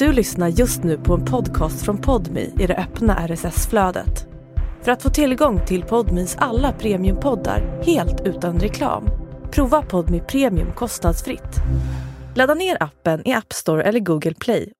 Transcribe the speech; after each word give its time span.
Du 0.00 0.12
lyssnar 0.12 0.48
just 0.48 0.82
nu 0.82 0.98
på 0.98 1.14
en 1.14 1.24
podcast 1.24 1.84
från 1.84 1.98
Podmi 1.98 2.52
i 2.58 2.66
det 2.66 2.76
öppna 2.76 3.28
RSS-flödet. 3.28 4.26
För 4.82 4.92
att 4.92 5.02
få 5.02 5.10
tillgång 5.10 5.66
till 5.66 5.82
Podmis 5.82 6.36
alla 6.38 6.72
premiumpoddar 6.72 7.82
helt 7.82 8.20
utan 8.26 8.60
reklam, 8.60 9.04
prova 9.50 9.82
Podmi 9.82 10.20
Premium 10.20 10.72
kostnadsfritt. 10.72 11.56
Ladda 12.36 12.54
ner 12.54 12.82
appen 12.82 13.28
i 13.28 13.32
App 13.32 13.52
Store 13.52 13.82
eller 13.82 14.00
Google 14.00 14.34
Play. 14.34 14.72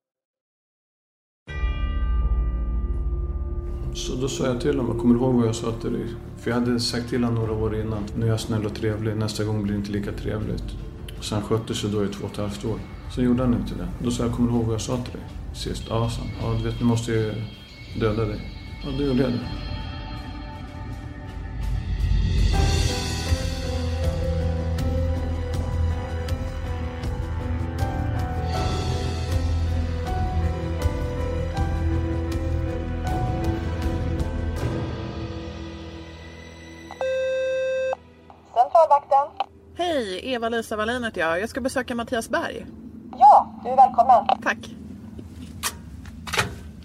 Så 3.93 4.15
då 4.15 4.27
sa 4.27 4.45
jag 4.45 4.61
till 4.61 4.77
honom, 4.77 4.87
jag 4.91 5.01
kommer 5.01 5.15
ihåg 5.15 5.35
vad 5.35 5.47
jag 5.47 5.55
sa 5.55 5.71
till 5.71 5.93
dig? 5.93 6.07
För 6.37 6.51
jag 6.51 6.59
hade 6.59 6.79
sagt 6.79 7.09
till 7.09 7.23
honom 7.23 7.39
några 7.39 7.63
år 7.63 7.75
innan, 7.75 8.03
nu 8.17 8.25
är 8.25 8.29
jag 8.29 8.39
snäll 8.39 8.65
och 8.65 8.75
trevlig, 8.75 9.17
nästa 9.17 9.43
gång 9.43 9.63
blir 9.63 9.73
det 9.73 9.79
inte 9.79 9.91
lika 9.91 10.11
trevligt. 10.11 10.65
Och 11.17 11.25
sen 11.25 11.41
skötte 11.41 11.75
sig 11.75 11.89
då 11.89 12.05
i 12.05 12.07
två 12.07 12.25
och 12.25 12.31
ett 12.31 12.37
halvt 12.37 12.65
år. 12.65 12.79
Så 13.15 13.21
gjorde 13.21 13.43
han 13.43 13.53
inte 13.53 13.75
det. 13.75 13.87
Då 14.03 14.11
sa 14.11 14.23
jag, 14.23 14.33
kommer 14.33 14.51
du 14.51 14.55
ihåg 14.55 14.65
vad 14.65 14.73
jag 14.73 14.81
sa 14.81 14.97
till 14.97 15.13
dig 15.13 15.21
sist? 15.53 15.83
Ja, 15.89 16.09
sa 16.09 16.21
han. 16.21 16.29
Ja, 16.41 16.57
du 16.57 16.63
vet, 16.63 16.79
nu 16.79 16.85
måste 16.85 17.11
jag 17.11 17.35
döda 17.99 18.25
dig. 18.25 18.41
Ja, 18.83 18.89
då 18.97 19.03
gjorde 19.03 19.21
jag 19.21 19.31
det. 19.31 19.39
Hej, 39.75 40.33
Eva-Lisa 40.33 40.75
Wallin 40.75 41.03
heter 41.03 41.21
jag. 41.21 41.41
Jag 41.41 41.49
ska 41.49 41.61
besöka 41.61 41.95
Mattias 41.95 42.29
Berg. 42.29 42.65
Ja, 43.17 43.53
du 43.63 43.69
är 43.69 43.75
välkommen. 43.75 44.41
Tack. 44.43 44.75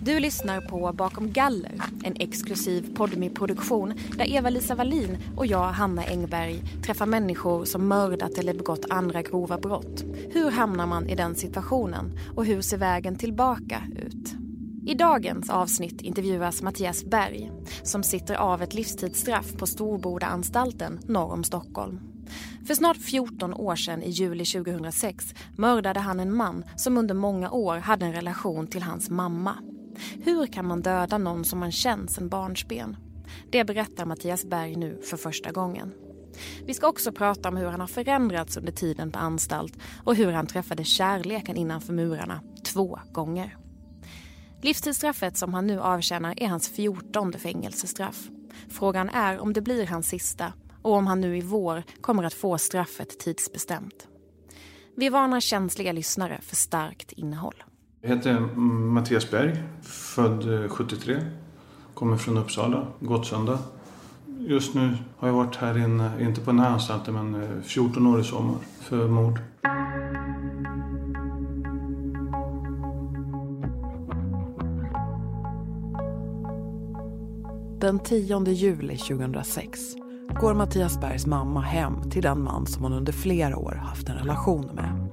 Du 0.00 0.20
lyssnar 0.20 0.60
på 0.60 0.92
Bakom 0.92 1.32
galler, 1.32 1.74
en 2.05 2.16
exklusiv 2.16 2.96
podmi 2.96 3.30
produktion 3.30 3.94
där 4.16 4.32
Eva-Lisa 4.32 4.74
Wallin 4.74 5.19
och 5.36 5.47
jag, 5.47 5.66
Hanna 5.66 6.04
Engberg, 6.04 6.62
träffar 6.86 7.06
människor 7.06 7.64
som 7.64 7.88
mördat 7.88 8.38
eller 8.38 8.54
begått 8.54 8.91
andra 8.91 9.22
grova 9.22 9.58
brott. 9.58 10.04
Hur 10.30 10.50
hamnar 10.50 10.86
man 10.86 11.08
i 11.08 11.14
den 11.14 11.34
situationen 11.34 12.19
och 12.36 12.44
hur 12.44 12.60
ser 12.60 12.78
vägen 12.78 13.16
tillbaka 13.16 13.82
ut? 13.97 14.34
I 14.86 14.94
dagens 14.94 15.50
avsnitt 15.50 16.00
intervjuas 16.00 16.62
Mattias 16.62 17.04
Berg 17.04 17.52
som 17.82 18.02
sitter 18.02 18.34
av 18.34 18.62
ett 18.62 18.74
livstidsstraff 18.74 19.52
på 19.52 19.66
Storbodaanstalten 19.66 21.00
norr 21.06 21.32
om 21.32 21.44
Stockholm. 21.44 22.00
För 22.67 22.75
snart 22.75 22.97
14 22.97 23.55
år 23.55 23.77
sedan, 23.77 24.03
i 24.03 24.11
juli 24.11 24.45
2006, 24.45 25.34
mördade 25.56 26.00
han 26.00 26.20
en 26.20 26.34
man 26.34 26.64
som 26.77 26.97
under 26.97 27.14
många 27.14 27.50
år 27.50 27.77
hade 27.77 28.06
en 28.06 28.12
relation 28.12 28.67
till 28.67 28.83
hans 28.83 29.11
mamma. 29.11 29.56
Hur 30.22 30.47
kan 30.47 30.67
man 30.67 30.83
döda 30.83 31.19
någon 31.19 31.44
som 31.44 31.59
man 31.59 31.72
känt 31.72 32.11
sedan 32.11 32.28
barnsben? 32.28 32.97
Det 33.50 33.64
berättar 33.64 34.05
Mattias 34.05 34.44
Berg 34.44 34.77
nu 34.77 35.00
för 35.11 35.17
första 35.17 35.53
gången. 35.53 35.92
Vi 36.64 36.75
ska 36.75 36.89
också 36.89 37.12
prata 37.12 37.48
om 37.48 37.56
hur 37.56 37.67
han 37.67 37.81
har 37.81 37.87
förändrats 37.87 38.56
under 38.56 38.72
tiden 38.72 39.12
på 39.12 39.19
anstalt 39.19 39.78
och 40.05 40.17
hur 40.17 40.33
han 40.33 40.47
träffade 40.47 40.84
kärleken 40.84 41.56
innanför 41.56 41.92
murarna 41.92 42.41
två 42.64 42.98
gånger. 43.12 43.56
Livstidsstraffet 44.62 45.37
som 45.37 45.55
han 45.55 45.67
nu 45.67 45.81
avtjänar 45.81 46.34
är 46.37 46.48
hans 46.48 46.69
fjortonde 46.69 47.39
fängelsestraff. 47.39 48.28
Frågan 48.69 49.09
är 49.09 49.39
om 49.39 49.53
det 49.53 49.61
blir 49.61 49.87
hans 49.87 50.09
sista 50.09 50.53
och 50.86 50.94
om 50.94 51.06
han 51.06 51.20
nu 51.20 51.36
i 51.36 51.40
vår 51.40 51.82
kommer 52.00 52.24
att 52.24 52.34
få 52.34 52.58
straffet 52.58 53.18
tidsbestämt. 53.18 54.08
Vi 54.96 55.08
varnar 55.08 55.40
känsliga 55.40 55.92
lyssnare 55.92 56.40
för 56.42 56.56
starkt 56.56 57.12
innehåll. 57.12 57.64
Jag 58.00 58.16
heter 58.16 58.40
Mattias 58.56 59.30
Berg, 59.30 59.62
född 59.82 60.64
eh, 60.64 60.68
73. 60.68 61.16
Kommer 61.94 62.16
från 62.16 62.36
Uppsala, 62.36 62.86
Gottsunda. 63.00 63.58
Just 64.38 64.75
nu 64.75 64.98
har 65.16 65.28
jag 65.28 65.34
varit 65.34 65.56
här 65.56 65.78
inne, 65.78 66.10
inte 66.20 66.41
på 66.41 66.50
den 66.50 66.60
här 66.60 66.70
anstalten, 66.70 67.14
men 67.14 67.42
eh, 67.42 67.62
14 67.62 68.06
år 68.06 68.20
i 68.20 68.25
sommar 68.25 68.58
för 68.80 69.08
mord. 69.08 69.41
Den 77.80 77.98
10 77.98 78.44
juli 78.44 78.96
2006 78.96 79.96
går 80.28 80.54
Mattias 80.54 81.00
Bergs 81.00 81.26
mamma 81.26 81.60
hem 81.60 82.10
till 82.10 82.22
den 82.22 82.42
man 82.42 82.66
som 82.66 82.82
hon 82.82 82.92
under 82.92 83.12
flera 83.12 83.56
år 83.56 83.75
haft 83.75 84.09
en 84.09 84.16
relation 84.16 84.66
med. 84.75 85.09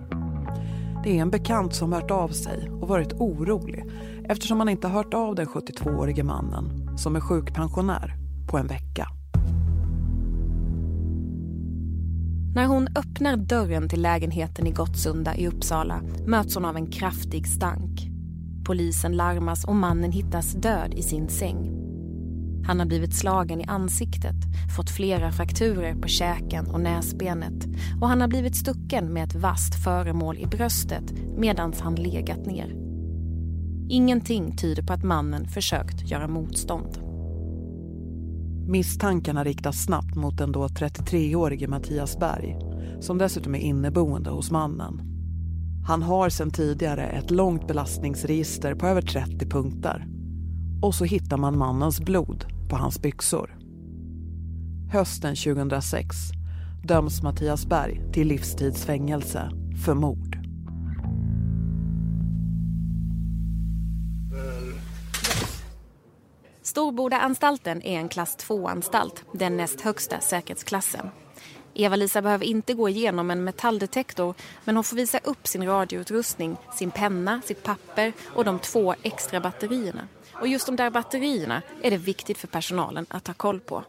Det 1.04 1.18
är 1.18 1.22
en 1.22 1.30
bekant 1.30 1.76
som 1.76 1.94
hört 1.94 2.12
av 2.12 2.28
sig 2.28 2.70
och 2.70 2.88
varit 2.88 3.14
orolig 3.14 3.86
eftersom 4.30 4.60
han 4.60 4.70
inte 4.70 4.88
hört 4.88 5.14
av 5.14 5.36
den 5.36 5.46
72-årige 5.46 6.24
mannen 6.24 6.98
som 6.98 7.16
är 7.16 7.20
sjukpensionär 7.20 8.16
på 8.50 8.58
en 8.58 8.68
vecka. 8.68 9.08
När 12.56 12.66
hon 12.66 12.88
öppnar 12.88 13.38
dörren 13.38 13.90
till 13.90 14.02
lägenheten 14.02 14.68
i 14.68 14.72
Gottsunda 14.72 15.36
i 15.36 15.48
Uppsala 15.48 16.02
möts 16.26 16.56
hon 16.56 16.66
av 16.66 16.76
en 16.76 16.92
kraftig 16.92 17.48
stank. 17.48 18.08
Polisen 18.66 19.16
larmas 19.16 19.66
och 19.66 19.76
mannen 19.76 20.12
hittas 20.12 20.54
död 20.54 20.94
i 20.94 21.02
sin 21.02 21.30
säng. 21.30 21.83
Han 22.66 22.80
har 22.80 22.86
blivit 22.86 23.14
slagen 23.14 23.62
i 23.62 23.66
ansiktet, 23.66 24.36
fått 24.76 24.90
flera 24.90 25.32
frakturer 25.32 25.96
på 25.96 26.08
käken 26.08 26.68
och 26.68 26.82
näsbenet 26.82 27.66
och 28.02 28.08
han 28.08 28.22
har 28.22 28.28
blivit 28.28 28.56
stucken 28.56 29.14
med 29.14 29.24
ett 29.24 29.36
vasst 29.36 29.84
föremål 29.84 30.38
i 30.38 30.46
bröstet 30.46 31.14
medan 31.38 31.74
han 31.80 31.96
legat 31.96 32.46
ner. 32.46 32.76
Ingenting 33.90 34.58
tyder 34.58 34.84
på 34.84 34.94
att 34.94 35.04
mannen 35.04 35.48
försökt 35.48 36.12
göra 36.12 36.28
motstånd. 36.28 36.98
Misstankarna 38.68 39.44
riktas 39.44 39.84
snabbt 39.84 40.16
mot 40.16 40.38
den 40.38 40.52
då 40.52 40.68
33-årige 40.68 41.68
Mattias 41.68 42.20
Berg 42.20 42.58
som 43.04 43.18
dessutom 43.18 43.56
är 43.56 43.60
inneboende 43.60 44.30
hos 44.30 44.52
mannen. 44.52 45.02
Han 45.88 46.02
har 46.02 46.30
sedan 46.30 46.52
tidigare 46.52 47.04
ett 47.04 47.32
långt 47.32 47.68
belastningsregister 47.68 48.76
på 48.76 48.88
över 48.88 49.02
30 49.02 49.50
punkter. 49.50 50.08
Och 50.84 50.96
så 50.96 51.06
hittar 51.06 51.38
man 51.38 51.58
mannens 51.58 52.00
blod 52.00 52.46
på 52.70 52.76
hans 52.76 53.02
byxor. 53.02 53.58
Hösten 54.92 55.36
2006 55.36 56.16
döms 56.84 57.24
Mattias 57.24 57.66
Berg 57.66 58.02
till 58.14 58.28
livstidsfängelse 58.28 59.52
för 59.86 59.94
mord. 59.94 60.38
Storbodaanstalten 66.62 67.82
är 67.82 68.00
en 68.00 68.10
klass 68.10 68.38
2-anstalt, 68.38 69.24
den 69.34 69.58
näst 69.58 69.82
högsta 69.82 70.20
säkerhetsklassen. 70.20 71.10
Eva-Lisa 71.74 72.22
behöver 72.22 72.46
inte 72.46 72.74
gå 72.74 72.90
igenom 72.90 73.32
en 73.32 73.44
metalldetektor 73.44 74.34
men 74.66 74.76
hon 74.76 74.84
får 74.84 74.96
visa 74.96 75.20
upp 75.24 75.48
sin 75.48 75.66
radioutrustning, 75.66 76.58
sin 76.74 76.92
penna, 76.92 77.42
sitt 77.46 77.64
papper 77.64 78.14
och 78.36 78.46
de 78.46 78.60
två 78.60 78.96
extra 79.04 79.40
batterierna. 79.40 80.08
Och 80.42 80.48
just 80.48 80.66
de 80.66 80.76
där 80.76 80.90
batterierna 80.90 81.62
är 81.82 81.92
det 81.92 81.98
viktigt 81.98 82.38
för 82.38 82.48
personalen 82.48 83.06
att 83.10 83.28
ha 83.28 83.34
koll 83.34 83.60
på. 83.60 83.84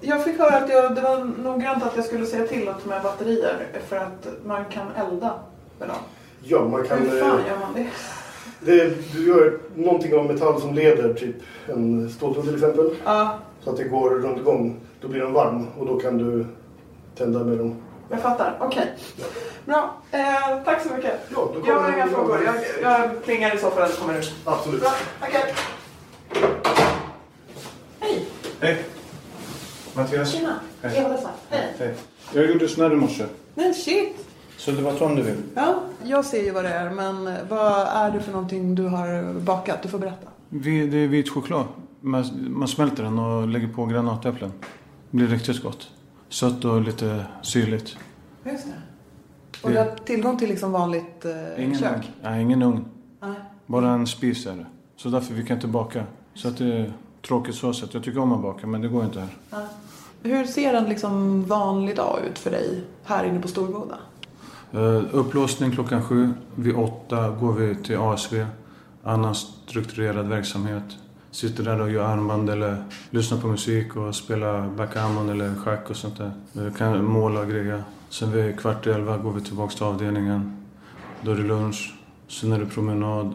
Jag 0.00 0.24
fick 0.24 0.38
höra 0.38 0.56
att 0.56 0.70
jag, 0.70 0.94
det 0.94 1.00
var 1.00 1.24
noggrant 1.24 1.82
att 1.82 1.96
jag 1.96 2.04
skulle 2.04 2.26
säga 2.26 2.46
till 2.46 2.68
att 2.68 2.86
med 2.86 3.02
batterier 3.02 3.68
för 3.88 3.96
att 3.96 4.28
man 4.44 4.64
kan 4.64 4.86
elda 4.96 5.34
med 5.78 5.88
dem. 5.88 5.96
Ja, 6.42 6.64
man 6.64 6.84
kan... 6.84 6.98
Hur 6.98 7.20
fan 7.20 7.40
eh, 7.40 7.46
gör 7.46 7.58
man 7.58 7.74
det? 7.74 7.86
det 8.60 9.12
du 9.14 9.26
gör 9.26 9.58
någonting 9.74 10.14
av 10.14 10.26
metall 10.26 10.60
som 10.60 10.74
leder, 10.74 11.14
typ 11.14 11.36
en 11.66 12.10
ståltråd 12.10 12.44
till 12.44 12.54
exempel. 12.54 12.96
Ja, 13.04 13.38
Så 13.64 13.70
att 13.70 13.76
det 13.76 13.84
går 13.84 14.10
runt 14.10 14.38
igång. 14.38 14.76
Då 15.00 15.08
blir 15.08 15.20
den 15.20 15.32
varm 15.32 15.66
och 15.78 15.86
då 15.86 16.00
kan 16.00 16.18
du 16.18 16.46
tända 17.16 17.44
med 17.44 17.58
dem. 17.58 17.82
Jag 18.10 18.22
fattar. 18.22 18.56
Okej. 18.60 18.94
Bra. 19.64 19.96
Eh, 20.10 20.64
tack 20.64 20.82
så 20.82 20.94
mycket. 20.94 21.20
Ja, 21.34 21.50
då 21.54 21.60
jag 21.66 21.80
har 21.80 21.92
inga 21.92 22.06
frågor. 22.06 22.38
Jag, 22.44 22.54
jag 22.82 23.24
plingar 23.24 23.54
i 23.54 23.58
så 23.58 23.70
fall 23.70 23.88
kommer 23.92 24.14
du. 24.14 24.20
Absolut. 24.44 24.80
Bra, 24.80 24.90
tackar. 25.20 25.40
Hej. 28.00 28.26
Hej! 28.60 28.84
Mattias. 29.94 30.32
Tjena. 30.32 30.60
Hej. 30.82 30.98
Eva-Lisa. 30.98 31.30
Hej. 31.50 31.74
Hej. 31.78 31.94
Jag 32.34 32.46
gjorde 32.46 32.68
snurr 32.68 32.92
i 32.92 32.96
morse. 32.96 33.24
Men 33.54 33.74
shit. 33.74 34.26
Så 34.56 34.70
det 34.70 34.82
var 34.82 34.92
Tom 34.92 35.16
du 35.16 35.22
vill? 35.22 35.36
Ja, 35.54 35.82
jag 36.04 36.24
ser 36.24 36.42
ju 36.42 36.50
vad 36.50 36.64
det 36.64 36.70
är. 36.70 36.90
Men 36.90 37.36
vad 37.48 37.88
är 37.88 38.10
det 38.10 38.20
för 38.20 38.32
någonting 38.32 38.74
du 38.74 38.82
har 38.86 39.40
bakat? 39.40 39.82
Du 39.82 39.88
får 39.88 39.98
berätta. 39.98 40.28
Vi, 40.48 40.86
det 40.86 40.98
är 40.98 41.08
vit 41.08 41.30
choklad. 41.30 41.64
Man, 42.00 42.24
man 42.48 42.68
smälter 42.68 43.02
den 43.02 43.18
och 43.18 43.48
lägger 43.48 43.68
på 43.68 43.86
granatäpplen. 43.86 44.52
Det 45.10 45.16
blir 45.16 45.26
riktigt 45.26 45.62
gott. 45.62 45.88
Sött 46.30 46.64
och 46.64 46.80
lite 46.80 47.24
syrligt. 47.42 47.96
Just 48.44 48.66
det. 48.66 48.72
Och 49.62 49.70
du 49.70 49.78
har 49.78 49.86
tillgång 50.04 50.36
till 50.38 50.48
liksom 50.48 50.72
vanligt 50.72 51.24
eh, 51.24 51.64
Ingen 51.64 51.78
kök? 51.78 51.92
ugn. 51.94 52.04
Nej, 52.22 52.42
ingen 52.42 52.62
ugn. 52.62 52.84
Nej. 53.20 53.34
Bara 53.66 53.90
en 53.90 54.06
spis 54.06 54.46
är 54.46 54.56
det. 54.56 54.66
Så 54.96 55.08
därför 55.08 55.34
vi 55.34 55.46
kan 55.46 55.56
inte 55.56 55.66
baka. 55.66 56.04
Så 56.34 56.48
att 56.48 56.58
det 56.58 56.64
är 56.64 56.92
tråkigt 57.26 57.54
så 57.54 57.72
sätt. 57.72 57.94
Jag 57.94 58.04
tycker 58.04 58.20
om 58.20 58.32
att 58.32 58.42
baka 58.42 58.66
men 58.66 58.80
det 58.80 58.88
går 58.88 59.04
inte 59.04 59.20
här. 59.20 59.66
Hur 60.22 60.44
ser 60.44 60.74
en 60.74 60.84
liksom 60.84 61.44
vanlig 61.44 61.96
dag 61.96 62.18
ut 62.30 62.38
för 62.38 62.50
dig 62.50 62.84
här 63.04 63.24
inne 63.24 63.40
på 63.40 63.48
Storboda? 63.48 63.98
Uh, 64.74 65.02
upplåsning 65.12 65.70
klockan 65.70 66.02
sju. 66.02 66.30
Vid 66.54 66.76
åtta 66.76 67.30
går 67.30 67.52
vi 67.52 67.74
till 67.76 67.98
ASV. 67.98 68.34
Annan 69.04 69.34
strukturerad 69.34 70.28
verksamhet. 70.28 70.84
Sitter 71.30 71.64
där 71.64 71.80
och 71.80 71.90
gör 71.90 72.04
armband 72.04 72.50
eller 72.50 72.84
lyssnar 73.10 73.38
på 73.38 73.46
musik 73.46 73.96
och 73.96 74.14
spelar 74.14 74.68
backgammon 74.68 75.28
eller 75.28 75.54
schack 75.54 75.90
och 75.90 75.96
sånt 75.96 76.18
där. 76.18 76.32
Vi 76.52 76.70
kan 76.78 77.04
måla 77.04 77.40
och 77.40 77.48
greja. 77.48 77.84
Sen 78.08 78.32
vid 78.32 78.60
kvart 78.60 78.86
i 78.86 78.90
elva 78.90 79.16
går 79.16 79.32
vi 79.32 79.40
tillbaka 79.40 79.74
till 79.74 79.84
avdelningen. 79.84 80.56
Då 81.22 81.30
är 81.30 81.36
det 81.36 81.42
lunch. 81.42 81.94
Sen 82.28 82.52
är 82.52 82.58
det 82.58 82.66
promenad. 82.66 83.32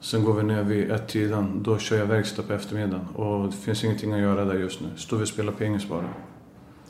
Sen 0.00 0.24
går 0.24 0.34
vi 0.34 0.42
ner 0.42 0.62
vid 0.62 0.90
ett-tiden. 0.90 1.62
Då 1.62 1.78
kör 1.78 1.98
jag 1.98 2.06
verkstad 2.06 2.42
på 2.42 2.52
eftermiddagen. 2.52 3.06
Och 3.14 3.46
det 3.46 3.56
finns 3.56 3.84
ingenting 3.84 4.12
att 4.12 4.20
göra 4.20 4.44
där 4.44 4.54
just 4.54 4.80
nu. 4.80 4.86
Står 4.96 5.16
vi 5.16 5.24
och 5.24 5.28
spelar 5.28 5.52
pingis 5.52 5.88
bara. 5.88 6.04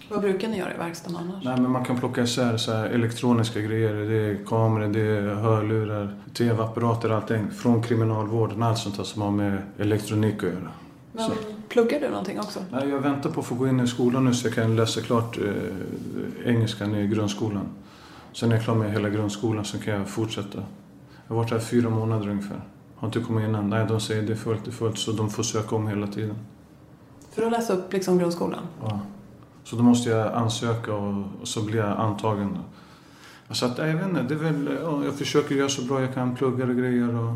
Vad 0.09 0.21
brukar 0.21 0.49
ni 0.49 0.59
göra 0.59 0.75
i 0.75 0.79
verkstaden 0.79 1.17
annars? 1.17 1.45
Nej, 1.45 1.61
men 1.61 1.71
man 1.71 1.85
kan 1.85 1.99
plocka 1.99 2.23
isär 2.23 2.56
så 2.56 2.73
här 2.73 2.87
elektroniska 2.87 3.61
grejer. 3.61 3.95
Det 3.95 4.17
är 4.17 4.45
kameror, 4.47 4.89
det 4.89 5.01
är 5.01 5.35
hörlurar, 5.35 6.15
tv-apparater, 6.35 7.11
allting. 7.11 7.51
Från 7.51 7.83
kriminalvården, 7.83 8.62
allt 8.62 8.79
sånt 8.79 8.97
där 8.97 9.05
som 9.05 9.23
har 9.23 9.31
med 9.31 9.59
elektronik 9.79 10.37
att 10.37 10.43
göra. 10.43 10.71
Men, 11.12 11.31
pluggar 11.69 12.01
du 12.01 12.09
någonting 12.09 12.41
också? 12.41 12.61
Nej, 12.71 12.89
jag 12.89 12.99
väntar 13.01 13.31
på 13.31 13.41
att 13.41 13.47
få 13.47 13.55
gå 13.55 13.69
in 13.69 13.81
i 13.81 13.87
skolan 13.87 14.25
nu 14.25 14.35
så 14.35 14.47
jag 14.47 14.55
kan 14.55 14.77
läsa 14.77 15.01
klart 15.01 15.39
eh, 15.39 16.49
engelskan 16.51 16.95
i 16.95 17.06
grundskolan. 17.06 17.69
Sen 18.33 18.53
är 18.53 18.56
jag 18.56 18.65
klar 18.65 18.75
med 18.75 18.93
hela 18.93 19.09
grundskolan 19.09 19.65
så 19.65 19.79
kan 19.79 19.95
jag 19.95 20.09
fortsätta. 20.09 20.59
Jag 21.27 21.35
har 21.35 21.37
varit 21.37 21.51
här 21.51 21.59
fyra 21.59 21.91
månader 21.91 22.29
ungefär. 22.29 22.61
Har 22.97 23.09
inte 23.09 23.21
kommit 23.21 23.49
in 23.49 23.55
än. 23.55 23.71
Nej, 23.71 23.87
de 23.89 24.01
säger 24.01 24.23
det 24.23 24.33
är 24.33 24.37
fullt, 24.37 24.65
det 24.65 24.71
är 24.71 24.73
fullt. 24.73 24.99
Så 24.99 25.12
de 25.12 25.31
får 25.31 25.43
söka 25.43 25.77
om 25.77 25.89
hela 25.89 26.06
tiden. 26.06 26.37
För 27.31 27.43
att 27.43 27.53
läsa 27.53 27.73
upp 27.73 27.93
liksom 27.93 28.19
grundskolan? 28.19 28.62
Ja. 28.83 29.01
Så 29.65 29.77
då 29.77 29.83
måste 29.83 30.11
jag 30.11 30.33
ansöka 30.33 30.95
och, 30.95 31.25
och 31.41 31.49
så 31.49 31.63
blir 31.63 31.77
jag 31.77 31.99
antagen. 31.99 32.59
Så 33.51 33.67
att, 33.67 33.79
jag 33.79 33.95
vet 33.95 34.09
inte, 34.09 34.23
det 34.23 34.35
är 34.35 34.39
väl, 34.39 34.79
ja, 34.83 35.05
jag 35.05 35.15
försöker 35.15 35.55
göra 35.55 35.69
så 35.69 35.83
bra 35.83 36.01
jag 36.01 36.15
kan, 36.15 36.37
plugga 36.37 36.65
och 36.65 36.77
grejer 36.77 37.15
och 37.15 37.35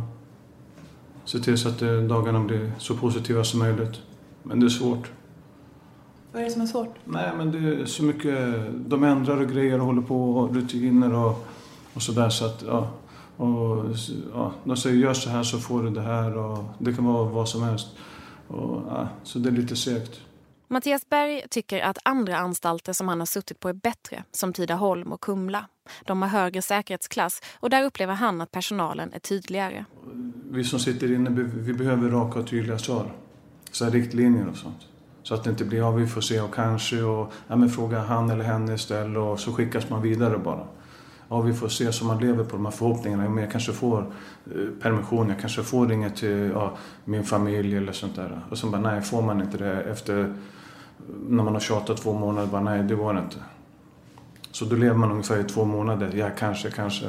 se 1.25 1.39
till 1.39 1.59
så 1.59 1.69
att 1.69 1.83
eh, 1.83 1.99
dagarna 1.99 2.41
blir 2.41 2.73
så 2.79 2.97
positiva 2.97 3.45
som 3.45 3.59
möjligt. 3.61 4.01
Men 4.43 4.61
det 4.61 4.67
är 4.67 4.71
svårt. 4.71 5.11
Vad 6.33 6.43
är 6.43 6.47
det 6.47 6.53
som 6.53 6.63
är 6.63 6.67
svårt? 6.67 6.95
Nej, 7.05 7.31
men 7.37 7.53
det 7.53 7.59
är 7.59 7.87
så 7.87 8.03
mycket, 8.05 8.39
de 8.77 9.05
ändrar 9.05 9.41
och 9.41 9.49
grejer 9.49 9.81
och 9.81 9.87
håller 9.87 10.03
på 10.03 10.31
och 10.31 10.55
rutiner 10.55 11.15
och, 11.15 11.47
och 11.95 12.03
sådär 12.03 12.29
så 12.29 12.47
att, 12.47 12.65
ja. 12.67 12.89
Och, 13.37 13.85
ja, 14.35 14.53
de 14.65 14.77
säger 14.77 14.97
gör 14.97 15.15
så 15.15 15.31
här 15.31 15.43
så 15.43 15.59
får 15.59 15.83
du 15.83 15.91
det 15.91 16.01
här 16.01 16.37
och 16.37 16.65
det 16.79 16.93
kan 16.93 17.05
vara 17.05 17.25
vad 17.25 17.49
som 17.49 17.63
helst. 17.63 17.89
Och, 18.49 18.83
ja, 18.89 19.09
så 19.23 19.39
det 19.39 19.49
är 19.49 19.53
lite 19.53 19.77
segt. 19.77 20.21
Mattias 20.71 21.09
Berg 21.09 21.43
tycker 21.51 21.83
att 21.83 21.99
andra 22.03 22.37
anstalter 22.37 22.93
som 22.93 23.09
han 23.09 23.19
har 23.19 23.27
suttit 23.27 23.61
på 23.61 23.69
är 23.69 23.73
bättre, 23.73 24.25
som 24.33 24.53
Tidaholm 24.53 25.13
och 25.13 25.21
Kumla. 25.21 25.67
De 26.05 26.23
har 26.23 26.29
högre 26.29 26.63
säkerhetsklass 26.63 27.43
och 27.61 27.71
där 27.71 27.85
upplever 27.85 28.15
han 28.15 28.41
att 28.41 28.51
personalen 28.51 29.13
är 29.13 29.19
tydligare. 29.19 29.85
Vi 30.51 30.65
som 30.65 30.79
sitter 30.79 31.13
inne 31.13 31.31
vi 31.31 31.73
behöver 31.73 32.09
raka 32.09 32.39
och 32.39 32.47
tydliga 32.47 32.79
svar. 32.79 33.13
Så 33.71 33.85
här 33.85 33.93
riktlinjer 33.93 34.49
och 34.49 34.57
sånt. 34.57 34.87
Så 35.23 35.35
att 35.35 35.45
det 35.45 35.51
inte 35.51 35.65
blir, 35.65 35.79
ja 35.79 35.91
vi 35.91 36.07
får 36.07 36.21
se 36.21 36.41
och 36.41 36.55
kanske 36.55 37.03
och 37.03 37.33
ja, 37.49 37.57
men 37.57 37.71
fråga 37.71 37.99
han 37.99 38.31
eller 38.31 38.45
henne 38.45 38.75
istället 38.75 39.19
och 39.19 39.41
så 39.41 39.53
skickas 39.53 39.91
man 39.91 40.03
vidare 40.03 40.39
bara. 40.39 40.67
Ja, 41.29 41.41
vi 41.41 41.55
får 41.55 41.69
se 41.69 41.93
så 41.93 42.05
man 42.05 42.19
lever 42.19 42.45
på 42.45 42.57
de 42.57 42.65
här 42.65 42.73
förhoppningarna. 42.73 43.29
Men 43.29 43.43
jag 43.43 43.53
kanske 43.53 43.73
får 43.73 44.13
eh, 44.47 44.69
permission, 44.83 45.29
jag 45.29 45.41
kanske 45.41 45.63
får 45.63 45.87
ringa 45.87 46.11
till 46.11 46.51
ja, 46.55 46.77
min 47.05 47.25
familj 47.25 47.77
eller 47.77 47.93
sånt 47.93 48.17
där. 48.17 48.41
Och 48.51 48.59
sen 48.59 48.71
bara, 48.71 48.81
nej 48.81 49.03
får 49.03 49.23
man 49.23 49.41
inte 49.41 49.59
det 49.59 49.83
efter 49.83 50.35
när 51.07 51.45
man 51.45 51.55
har 51.55 51.61
tjatat 51.61 51.97
två 51.97 52.13
månader, 52.13 52.47
bara 52.47 52.61
nej 52.61 52.83
det 52.83 52.95
går 52.95 53.19
inte. 53.19 53.37
Så 54.51 54.65
då 54.65 54.77
lever 54.77 54.97
man 54.97 55.11
ungefär 55.11 55.41
i 55.41 55.45
två 55.45 55.65
månader, 55.65 56.13
ja 56.15 56.31
kanske, 56.39 56.71
kanske. 56.71 57.07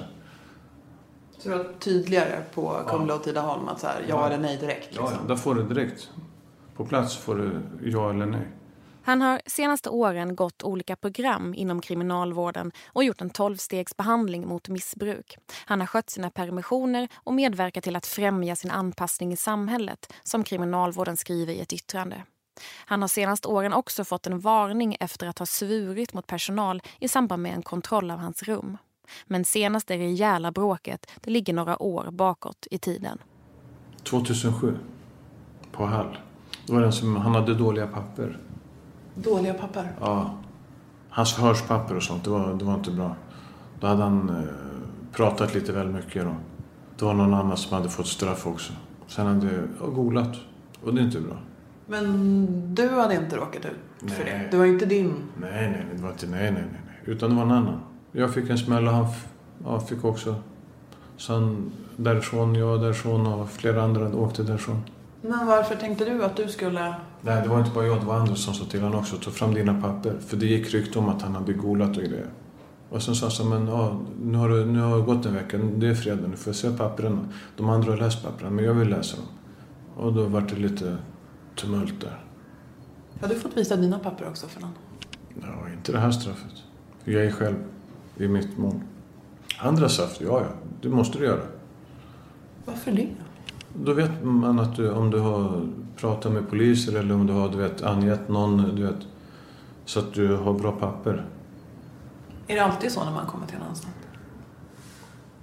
Så 1.37 1.49
du 1.49 1.57
var 1.57 1.65
tydligare 1.79 2.41
på 2.53 2.81
Kumla 2.87 3.15
och 3.15 3.23
Tidaholm 3.23 3.67
att 3.67 3.79
så 3.79 3.87
här, 3.87 4.05
ja, 4.07 4.15
ja, 4.15 4.27
eller 4.27 4.37
nej 4.37 4.57
direkt? 4.57 4.87
Liksom. 4.87 5.05
Ja, 5.05 5.27
där 5.27 5.35
får 5.35 5.55
du 5.55 5.63
direkt. 5.63 6.09
På 6.75 6.85
plats 6.85 7.17
får 7.17 7.35
du 7.35 7.61
ja 7.83 8.09
eller 8.09 8.25
nej. 8.25 8.47
Han 9.01 9.21
har 9.21 9.41
senaste 9.45 9.89
åren 9.89 10.35
gått 10.35 10.63
olika 10.63 10.95
program 10.95 11.53
inom 11.53 11.81
kriminalvården 11.81 12.71
och 12.87 13.03
gjort 13.03 13.21
en 13.21 13.29
tolvstegsbehandling 13.29 14.47
mot 14.47 14.69
missbruk. 14.69 15.37
Han 15.65 15.79
har 15.79 15.87
skött 15.87 16.09
sina 16.09 16.29
permissioner 16.29 17.07
och 17.15 17.33
medverkat 17.33 17.83
till 17.83 17.95
att 17.95 18.05
främja 18.05 18.55
sin 18.55 18.71
anpassning 18.71 19.33
i 19.33 19.37
samhället, 19.37 20.13
som 20.23 20.43
kriminalvården 20.43 21.17
skriver 21.17 21.53
i 21.53 21.59
ett 21.59 21.73
yttrande. 21.73 22.23
Han 22.85 23.01
har 23.01 23.09
senast 23.09 23.45
åren 23.45 23.73
också 23.73 24.03
fått 24.03 24.27
en 24.27 24.39
varning 24.39 24.97
efter 24.99 25.27
att 25.27 25.39
ha 25.39 25.45
svurit 25.45 26.13
mot 26.13 26.27
personal 26.27 26.81
i 26.99 27.07
samband 27.07 27.43
med 27.43 27.53
en 27.53 27.61
kontroll 27.61 28.11
av 28.11 28.19
hans 28.19 28.43
rum. 28.43 28.77
Men 29.25 29.45
senaste 29.45 29.97
rejäla 29.97 30.51
bråket 30.51 31.11
det 31.21 31.31
ligger 31.31 31.53
några 31.53 31.81
år 31.81 32.11
bakåt 32.11 32.67
i 32.71 32.77
tiden. 32.77 33.17
2007, 34.03 34.77
på 35.71 35.85
Hall. 35.85 36.17
Det 36.65 36.73
var 36.73 36.81
den 36.81 36.93
som, 36.93 37.15
han 37.15 37.35
hade 37.35 37.53
dåliga 37.53 37.87
papper. 37.87 38.37
Dåliga 39.15 39.53
papper? 39.53 39.91
Ja. 39.99 40.37
Hans 41.09 41.33
förhörspapper 41.33 41.95
och 41.95 42.03
sånt, 42.03 42.23
det 42.23 42.29
var, 42.29 42.53
det 42.53 42.65
var 42.65 42.73
inte 42.73 42.91
bra. 42.91 43.15
Då 43.79 43.87
hade 43.87 44.03
han 44.03 44.29
eh, 44.29 44.43
pratat 45.11 45.53
lite 45.53 45.71
väl 45.71 45.87
mycket. 45.87 46.23
Då. 46.23 46.35
Det 46.97 47.05
var 47.05 47.13
någon 47.13 47.33
annan 47.33 47.57
som 47.57 47.77
hade 47.77 47.89
fått 47.89 48.07
straff 48.07 48.47
också. 48.47 48.73
Sen 49.07 49.27
hade 49.27 49.47
jag 49.79 49.93
golat. 49.95 50.35
Och 50.83 50.93
det 50.93 51.01
är 51.01 51.05
inte 51.05 51.19
bra. 51.19 51.37
Men 51.89 52.75
du 52.75 52.89
hade 52.89 53.15
inte 53.15 53.35
råkat 53.35 53.65
ut 53.65 53.71
nej. 53.99 54.15
för 54.15 54.25
det? 54.25 54.47
Det 54.51 54.57
var 54.57 54.65
inte 54.65 54.85
din? 54.85 55.13
Nej, 55.41 55.69
nej, 55.69 55.85
det 55.95 56.01
var 56.01 56.09
inte, 56.09 56.27
nej, 56.27 56.51
nej, 56.51 56.63
nej. 56.71 56.81
Utan 57.05 57.29
det 57.29 57.35
var 57.35 57.43
en 57.43 57.51
annan. 57.51 57.79
Jag 58.11 58.33
fick 58.33 58.49
en 58.49 58.57
smäll 58.57 58.87
och 58.87 58.93
han 58.93 59.07
ja, 59.63 59.79
fick 59.79 60.05
också. 60.05 60.35
Sen 61.17 61.71
därifrån, 61.95 62.55
jag 62.55 62.81
därifrån 62.81 63.27
och 63.27 63.49
flera 63.49 63.83
andra 63.83 64.15
åkte 64.15 64.43
därifrån. 64.43 64.81
Men 65.21 65.47
varför 65.47 65.75
tänkte 65.75 66.05
du 66.05 66.23
att 66.23 66.35
du 66.35 66.47
skulle... 66.47 66.93
Nej, 67.21 67.41
det 67.43 67.49
var 67.49 67.59
inte 67.59 67.71
bara 67.71 67.85
jag, 67.85 67.99
det 67.99 68.05
var 68.05 68.15
andra 68.15 68.35
som 68.35 68.53
sa 68.53 68.65
till 68.65 68.81
honom 68.81 68.99
också. 68.99 69.15
Ta 69.15 69.31
fram 69.31 69.53
dina 69.53 69.81
papper. 69.81 70.13
För 70.27 70.37
det 70.37 70.45
gick 70.45 70.73
rykte 70.73 70.99
om 70.99 71.09
att 71.09 71.21
han 71.21 71.35
hade 71.35 71.53
golat 71.53 71.97
och 71.97 72.03
grejer. 72.03 72.29
Och 72.89 73.03
sen 73.03 73.15
sa 73.15 73.25
han 73.25 73.31
så 73.31 73.45
men 73.45 73.67
ja, 73.67 73.99
nu 74.21 74.37
har, 74.37 74.49
det, 74.49 74.65
nu 74.65 74.79
har 74.79 74.97
det 74.97 75.03
gått 75.03 75.25
en 75.25 75.33
vecka, 75.33 75.57
det 75.57 75.87
är 75.87 75.95
fredag, 75.95 76.27
nu 76.27 76.35
får 76.35 76.49
jag 76.49 76.55
se 76.55 76.69
papperna. 76.69 77.19
De 77.57 77.69
andra 77.69 77.91
har 77.91 77.97
läst 77.97 78.23
papperna, 78.23 78.49
men 78.49 78.65
jag 78.65 78.73
vill 78.73 78.89
läsa 78.89 79.17
dem. 79.17 79.25
Och 79.95 80.13
då 80.13 80.25
var 80.25 80.41
det 80.41 80.55
lite 80.55 80.97
tumult 81.61 82.01
där. 82.01 82.25
Har 83.21 83.27
du 83.27 83.35
fått 83.35 83.57
visa 83.57 83.75
dina 83.75 83.99
papper 83.99 84.29
också 84.29 84.47
för 84.47 84.61
någon? 84.61 84.73
Ja, 85.41 85.69
inte 85.73 85.91
det 85.91 85.99
här 85.99 86.11
straffet. 86.11 86.63
Jag 87.03 87.25
är 87.25 87.31
själv 87.31 87.55
i 88.17 88.27
mitt 88.27 88.57
mål. 88.57 88.79
Andra 89.59 89.89
straff, 89.89 90.17
ja, 90.21 90.41
ja. 90.41 90.47
Det 90.81 90.89
måste 90.89 91.17
du 91.17 91.25
göra. 91.25 91.41
Varför 92.65 92.91
det? 92.91 93.07
Då 93.83 93.93
vet 93.93 94.23
man 94.23 94.59
att 94.59 94.75
du, 94.75 94.91
om 94.91 95.11
du 95.11 95.19
har 95.19 95.67
pratat 95.95 96.31
med 96.31 96.49
poliser 96.49 96.99
eller 96.99 97.15
om 97.15 97.27
du 97.27 97.33
har 97.33 97.49
du 97.49 97.57
vet, 97.57 97.81
angett 97.81 98.29
någon, 98.29 98.75
du 98.75 98.83
vet, 98.83 99.07
så 99.85 99.99
att 99.99 100.13
du 100.13 100.35
har 100.35 100.53
bra 100.53 100.71
papper. 100.71 101.25
Är 102.47 102.55
det 102.55 102.63
alltid 102.63 102.91
så 102.91 103.05
när 103.05 103.11
man 103.11 103.25
kommer 103.27 103.47
till 103.47 103.55
en 103.55 103.61
anstalt? 103.61 103.95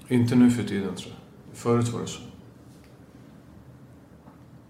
Inte 0.09 0.35
nu 0.35 0.51
för 0.51 0.63
tiden 0.63 0.95
tror 0.95 1.13
jag. 1.13 1.57
Förut 1.57 1.89
var 1.89 2.01
det 2.01 2.07
så. 2.07 2.21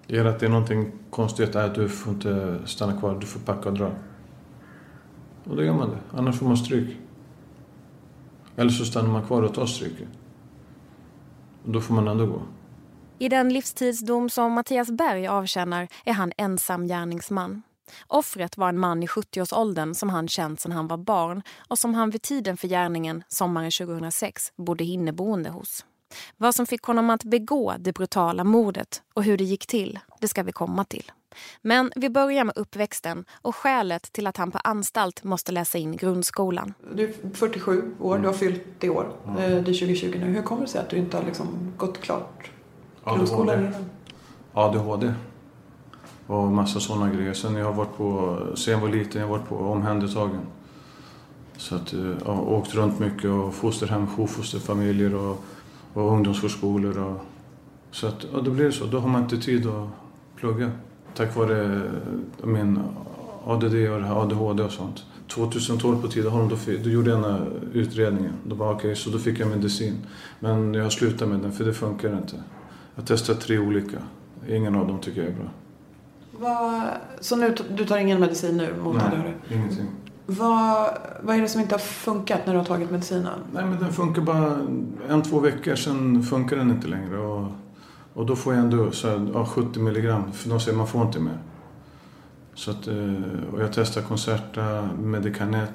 Det 0.07 0.19
att 0.19 0.41
det 0.41 0.47
är 0.47 0.51
någonting 0.51 0.93
konstigt, 1.11 1.57
att 1.57 1.75
du 1.75 1.89
får 1.89 2.13
inte 2.13 2.59
stanna 2.65 3.01
kvar, 3.01 3.19
du 3.21 3.27
får 3.27 3.41
packa 3.41 3.69
och 3.69 3.75
dra. 3.75 3.93
Och 5.45 5.57
då 5.57 5.63
gör 5.63 5.75
man 5.75 5.91
det, 5.91 6.19
annars 6.19 6.39
får 6.39 6.47
man 6.47 6.57
stryk. 6.57 6.97
Eller 8.57 8.71
så 8.71 8.85
stannar 8.85 9.09
man 9.09 9.27
kvar 9.27 9.43
och 9.43 9.55
tar 9.55 9.67
stryket. 9.67 10.09
Och 11.65 11.73
då 11.73 11.81
får 11.81 11.95
man 11.95 12.09
ändå 12.09 12.27
gå. 12.27 12.43
I 13.19 13.29
den 13.29 13.53
livstidsdom 13.53 14.31
som 14.31 14.53
Mattias 14.53 14.91
Berg 14.91 15.27
avtjänar 15.27 15.89
är 16.05 16.13
han 16.13 16.33
ensam 16.37 16.87
gärningsman. 16.87 17.63
Offret 18.07 18.57
var 18.57 18.69
en 18.69 18.79
man 18.79 19.03
i 19.03 19.07
70-årsåldern 19.07 19.95
som 19.95 20.11
han 20.11 20.29
känt 20.29 20.61
sedan 20.61 20.73
han 20.73 20.89
var 20.89 20.97
barn 20.97 21.43
och 21.69 21.79
som 21.79 21.95
han 21.95 22.11
vid 22.11 22.23
tiden 22.23 22.57
för 22.57 22.69
gärningen, 22.69 23.23
sommaren 23.29 23.71
2006, 23.71 24.53
bodde 24.57 24.85
inneboende 24.85 25.51
hos. 25.51 25.85
Vad 26.37 26.55
som 26.55 26.67
fick 26.67 26.83
honom 26.83 27.11
att 27.11 27.25
begå 27.25 27.75
det 27.79 27.93
brutala 27.93 28.45
mordet 28.45 29.03
och 29.15 29.25
hur 29.25 29.39
det 29.39 29.45
gick 29.45 29.67
till, 29.67 29.99
det 30.21 30.29
ska 30.29 30.43
vi 30.43 30.53
komma 30.53 30.85
till. 30.85 31.13
Men 31.63 31.93
vi 31.97 32.11
börjar 32.11 32.45
med 32.45 32.57
uppväxten 32.57 33.25
och 33.43 33.57
skälet 33.57 34.13
till 34.13 34.27
att 34.27 34.37
han 34.37 34.51
på 34.51 34.59
anstalt 34.59 35.25
måste 35.25 35.53
läsa 35.53 35.79
in 35.79 35.97
grundskolan. 35.97 36.75
Du 36.95 37.05
är 37.05 37.35
47 37.35 37.95
år, 38.01 38.19
du 38.19 38.27
har 38.27 38.35
fyllt 38.35 38.63
det 38.79 38.91
år. 38.91 39.13
Mm. 39.25 39.37
Det 39.37 39.43
är 39.43 39.61
2020 39.61 40.17
nu. 40.21 40.27
Hur 40.27 40.43
kommer 40.43 40.63
det 40.63 40.69
sig 40.69 40.81
att 40.81 40.91
du 40.91 40.97
inte 40.97 41.17
har 41.17 41.25
liksom 41.25 41.73
gått 41.77 42.01
klart 42.01 42.51
grundskolan 43.05 43.61
innan? 43.61 43.75
ADHD. 44.53 45.15
Och 46.27 46.43
massa 46.43 46.81
sådana 46.81 47.11
grejer. 47.11 47.35
Sen 47.35 47.55
jag 47.55 47.65
har 47.65 47.73
varit 47.73 47.97
på, 47.97 48.39
sen 48.57 48.73
jag 48.73 48.81
var 48.81 48.89
liten, 48.89 49.21
jag 49.21 49.29
har 49.29 49.39
varit 49.39 49.49
på 49.49 49.57
omhändertagen. 49.57 50.41
Så 51.57 51.75
att, 51.75 51.93
jag 51.93 52.49
åkt 52.53 52.75
runt 52.75 52.99
mycket 52.99 53.31
och 53.31 53.55
fosterhem, 53.55 54.07
jourfosterfamiljer 54.07 55.15
och 55.15 55.45
och 55.97 56.13
ungdomsförskolor. 56.13 56.99
Och, 56.99 57.21
så 57.91 58.07
att, 58.07 58.25
och 58.25 58.45
då 58.45 58.51
blir 58.51 58.65
det 58.65 58.73
så. 58.73 58.87
Då 58.87 58.99
har 58.99 59.09
man 59.09 59.23
inte 59.23 59.37
tid 59.37 59.67
att 59.67 59.89
plugga. 60.37 60.71
Tack 61.15 61.37
vare 61.37 61.83
min 62.45 62.81
ADD 63.45 63.75
och 63.75 64.23
ADHD 64.23 64.63
och 64.63 64.73
sånt. 64.73 65.05
2012 65.29 66.03
på 66.03 66.09
Tidaholm, 66.09 66.49
då, 66.49 66.57
då 66.85 66.91
gjorde 66.91 67.11
jag 67.11 67.23
den 67.23 67.33
här 67.33 67.51
utredningen. 67.73 68.33
Då 68.45 68.57
bara, 68.57 68.75
okej, 68.75 68.97
så 68.97 69.11
då 69.11 69.19
fick 69.19 69.41
jag 69.41 69.49
medicin. 69.49 70.07
Men 70.41 70.75
jag 70.75 70.93
slutade 70.93 71.31
med 71.31 71.41
den 71.41 71.53
för 71.53 71.65
det 71.65 71.75
funkar 71.75 72.17
inte. 72.17 72.43
Jag 72.95 73.07
testat 73.07 73.41
tre 73.41 73.59
olika. 73.59 73.99
Ingen 74.49 74.77
av 74.77 74.87
dem 74.87 74.99
tycker 74.99 75.21
jag 75.21 75.31
är 75.31 75.35
bra. 75.35 75.51
Vad, 76.39 76.83
så 77.21 77.37
nu, 77.37 77.55
du 77.77 77.85
tar 77.85 77.99
ingen 77.99 78.21
medicin 78.21 78.57
nu 78.57 78.75
mot 78.83 78.97
ADHD? 78.97 79.33
ingenting. 79.51 79.87
Vad, 80.27 80.99
vad 81.23 81.37
är 81.37 81.41
det 81.41 81.49
som 81.49 81.61
inte 81.61 81.75
har 81.75 81.81
funkat 81.81 82.41
när 82.47 82.53
du 82.53 82.59
har 82.59 82.67
tagit 82.67 82.91
medicinen? 82.91 83.41
Nej, 83.53 83.65
men 83.65 83.79
den 83.81 83.93
funkar 83.93 84.23
bara 84.23 84.59
en, 85.09 85.23
två 85.23 85.41
veckor, 85.41 85.75
sen 85.75 86.23
funkar 86.23 86.57
den 86.57 86.71
inte 86.71 86.89
längre. 86.89 87.19
Och, 87.19 87.53
och 88.15 88.27
då 88.27 88.37
får 88.37 88.55
jag 88.55 88.63
ändå 88.63 88.91
så 88.91 89.09
här, 89.09 89.31
ja, 89.35 89.47
70 89.47 89.81
milligram, 89.81 90.33
för 90.33 90.49
de 90.49 90.61
säger 90.61 90.79
man 90.79 90.87
får 90.87 91.03
inte 91.03 91.21
mer. 91.21 91.39
Så 92.55 92.71
att, 92.71 92.87
eh, 92.87 93.53
och 93.53 93.63
jag 93.63 93.73
testar 93.73 94.03
Concerta, 94.03 94.89
Medicanet 94.99 95.71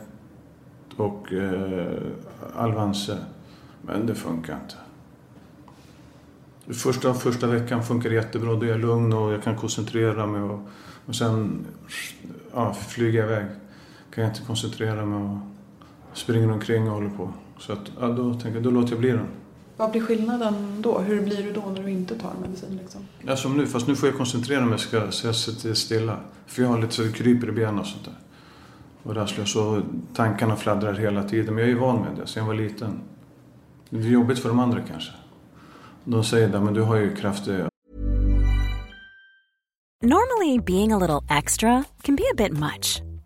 och 0.96 1.34
eh, 1.34 2.02
Alvanse. 2.56 3.18
Men 3.82 4.06
det 4.06 4.16
funkar 4.16 4.60
inte. 4.64 4.76
Första, 6.80 7.14
första 7.14 7.48
veckan 7.48 7.84
funkar 7.84 8.10
det 8.10 8.16
jättebra. 8.16 8.56
Då 8.56 8.66
är 8.66 8.70
jag 8.70 8.80
lugn 8.80 9.14
och 9.14 9.34
jag 9.34 9.44
kan 9.44 9.58
koncentrera 9.58 10.26
mig. 10.26 10.42
Och, 10.42 10.60
och 11.06 11.16
sen 11.16 11.66
ja, 12.54 12.74
flyger 12.74 13.20
jag 13.20 13.32
iväg. 13.32 13.46
Kan 14.14 14.24
jag 14.24 14.32
inte 14.32 14.42
koncentrera 14.42 15.06
mig 15.06 15.20
och 15.20 15.38
springer 16.18 16.52
omkring 16.52 16.88
och 16.88 16.94
håller 16.96 17.10
på. 17.10 17.34
Så 17.60 17.74
att, 17.74 17.92
ja, 18.00 18.08
då 18.08 18.34
tänker 18.34 18.54
jag, 18.54 18.64
då 18.64 18.72
låter 18.72 18.92
jag 18.92 19.00
bli 19.00 19.10
den. 19.10 19.28
Vad 19.78 19.92
blir 19.92 20.02
skillnaden 20.02 20.82
då? 20.82 21.00
Hur 21.00 21.22
blir 21.22 21.44
du 21.44 21.54
då 21.54 21.62
när 21.62 21.84
du 21.84 21.90
inte 21.92 22.16
tar 22.20 22.34
medicin? 22.42 22.80
Liksom? 22.82 23.02
Ja, 23.26 23.36
som 23.36 23.58
nu, 23.58 23.68
fast 23.68 23.88
nu 23.88 23.96
får 23.96 24.10
jag 24.10 24.18
koncentrera 24.18 24.66
mig 24.66 24.80
ska, 24.80 25.12
så 25.12 25.28
jag 25.28 25.36
sitter 25.36 25.74
stilla. 25.74 26.18
För 26.46 26.62
jag 26.62 26.70
har 26.70 26.82
lite 26.82 26.94
så 26.94 27.02
det 27.02 27.12
kryper 27.12 27.50
i 27.50 27.52
benen 27.52 27.80
och 27.80 27.88
sånt 27.88 28.06
där. 28.06 28.14
Och 29.04 29.16
rasslar 29.16 29.46
så 29.46 29.82
tankarna 30.14 30.56
fladdrar 30.56 30.94
hela 30.94 31.24
tiden. 31.24 31.54
Men 31.54 31.58
jag 31.58 31.70
är 31.70 31.74
ju 31.74 31.80
van 31.80 32.02
med 32.02 32.16
det 32.16 32.28
sen 32.28 32.42
jag 32.44 32.48
var 32.48 32.56
liten. 32.56 33.00
Det 33.90 33.98
är 33.98 34.02
jobbigt 34.02 34.40
för 34.40 34.50
de 34.50 34.60
andra 34.60 34.82
kanske. 34.82 35.12
De 36.04 36.24
säger 36.24 36.50
det, 36.50 36.60
men 36.62 36.74
du 36.74 36.82
har 36.82 36.96
ju 36.96 37.16
kraftig 37.16 37.54
Normally, 40.04 40.58
being 40.58 40.92
a 40.92 40.98
little 40.98 41.22
extra 41.30 41.84
can 42.02 42.16
be 42.16 42.24
a 42.32 42.34
bit 42.36 42.54
much, 42.54 43.04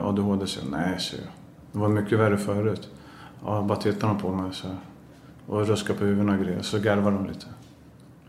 ADHD. 0.00 0.46
Så 0.46 0.60
nej, 0.70 1.00
så 1.00 1.16
jag. 1.16 1.24
Det 1.72 1.78
var 1.78 1.88
mycket 1.88 2.18
värre 2.18 2.38
förut. 2.38 2.88
Ja, 3.44 3.62
bara 3.62 3.78
tittar 3.78 4.08
de 4.08 4.18
på 4.18 4.28
mig 4.28 4.54
så 4.54 4.66
här, 4.66 4.76
och 5.46 5.66
ruskar 5.66 5.94
på 5.94 6.04
huvudet 6.04 6.34
och 6.38 6.44
grejer. 6.44 6.62
Så 6.62 6.78
garvar 6.78 7.10
de 7.10 7.26
lite. 7.26 7.46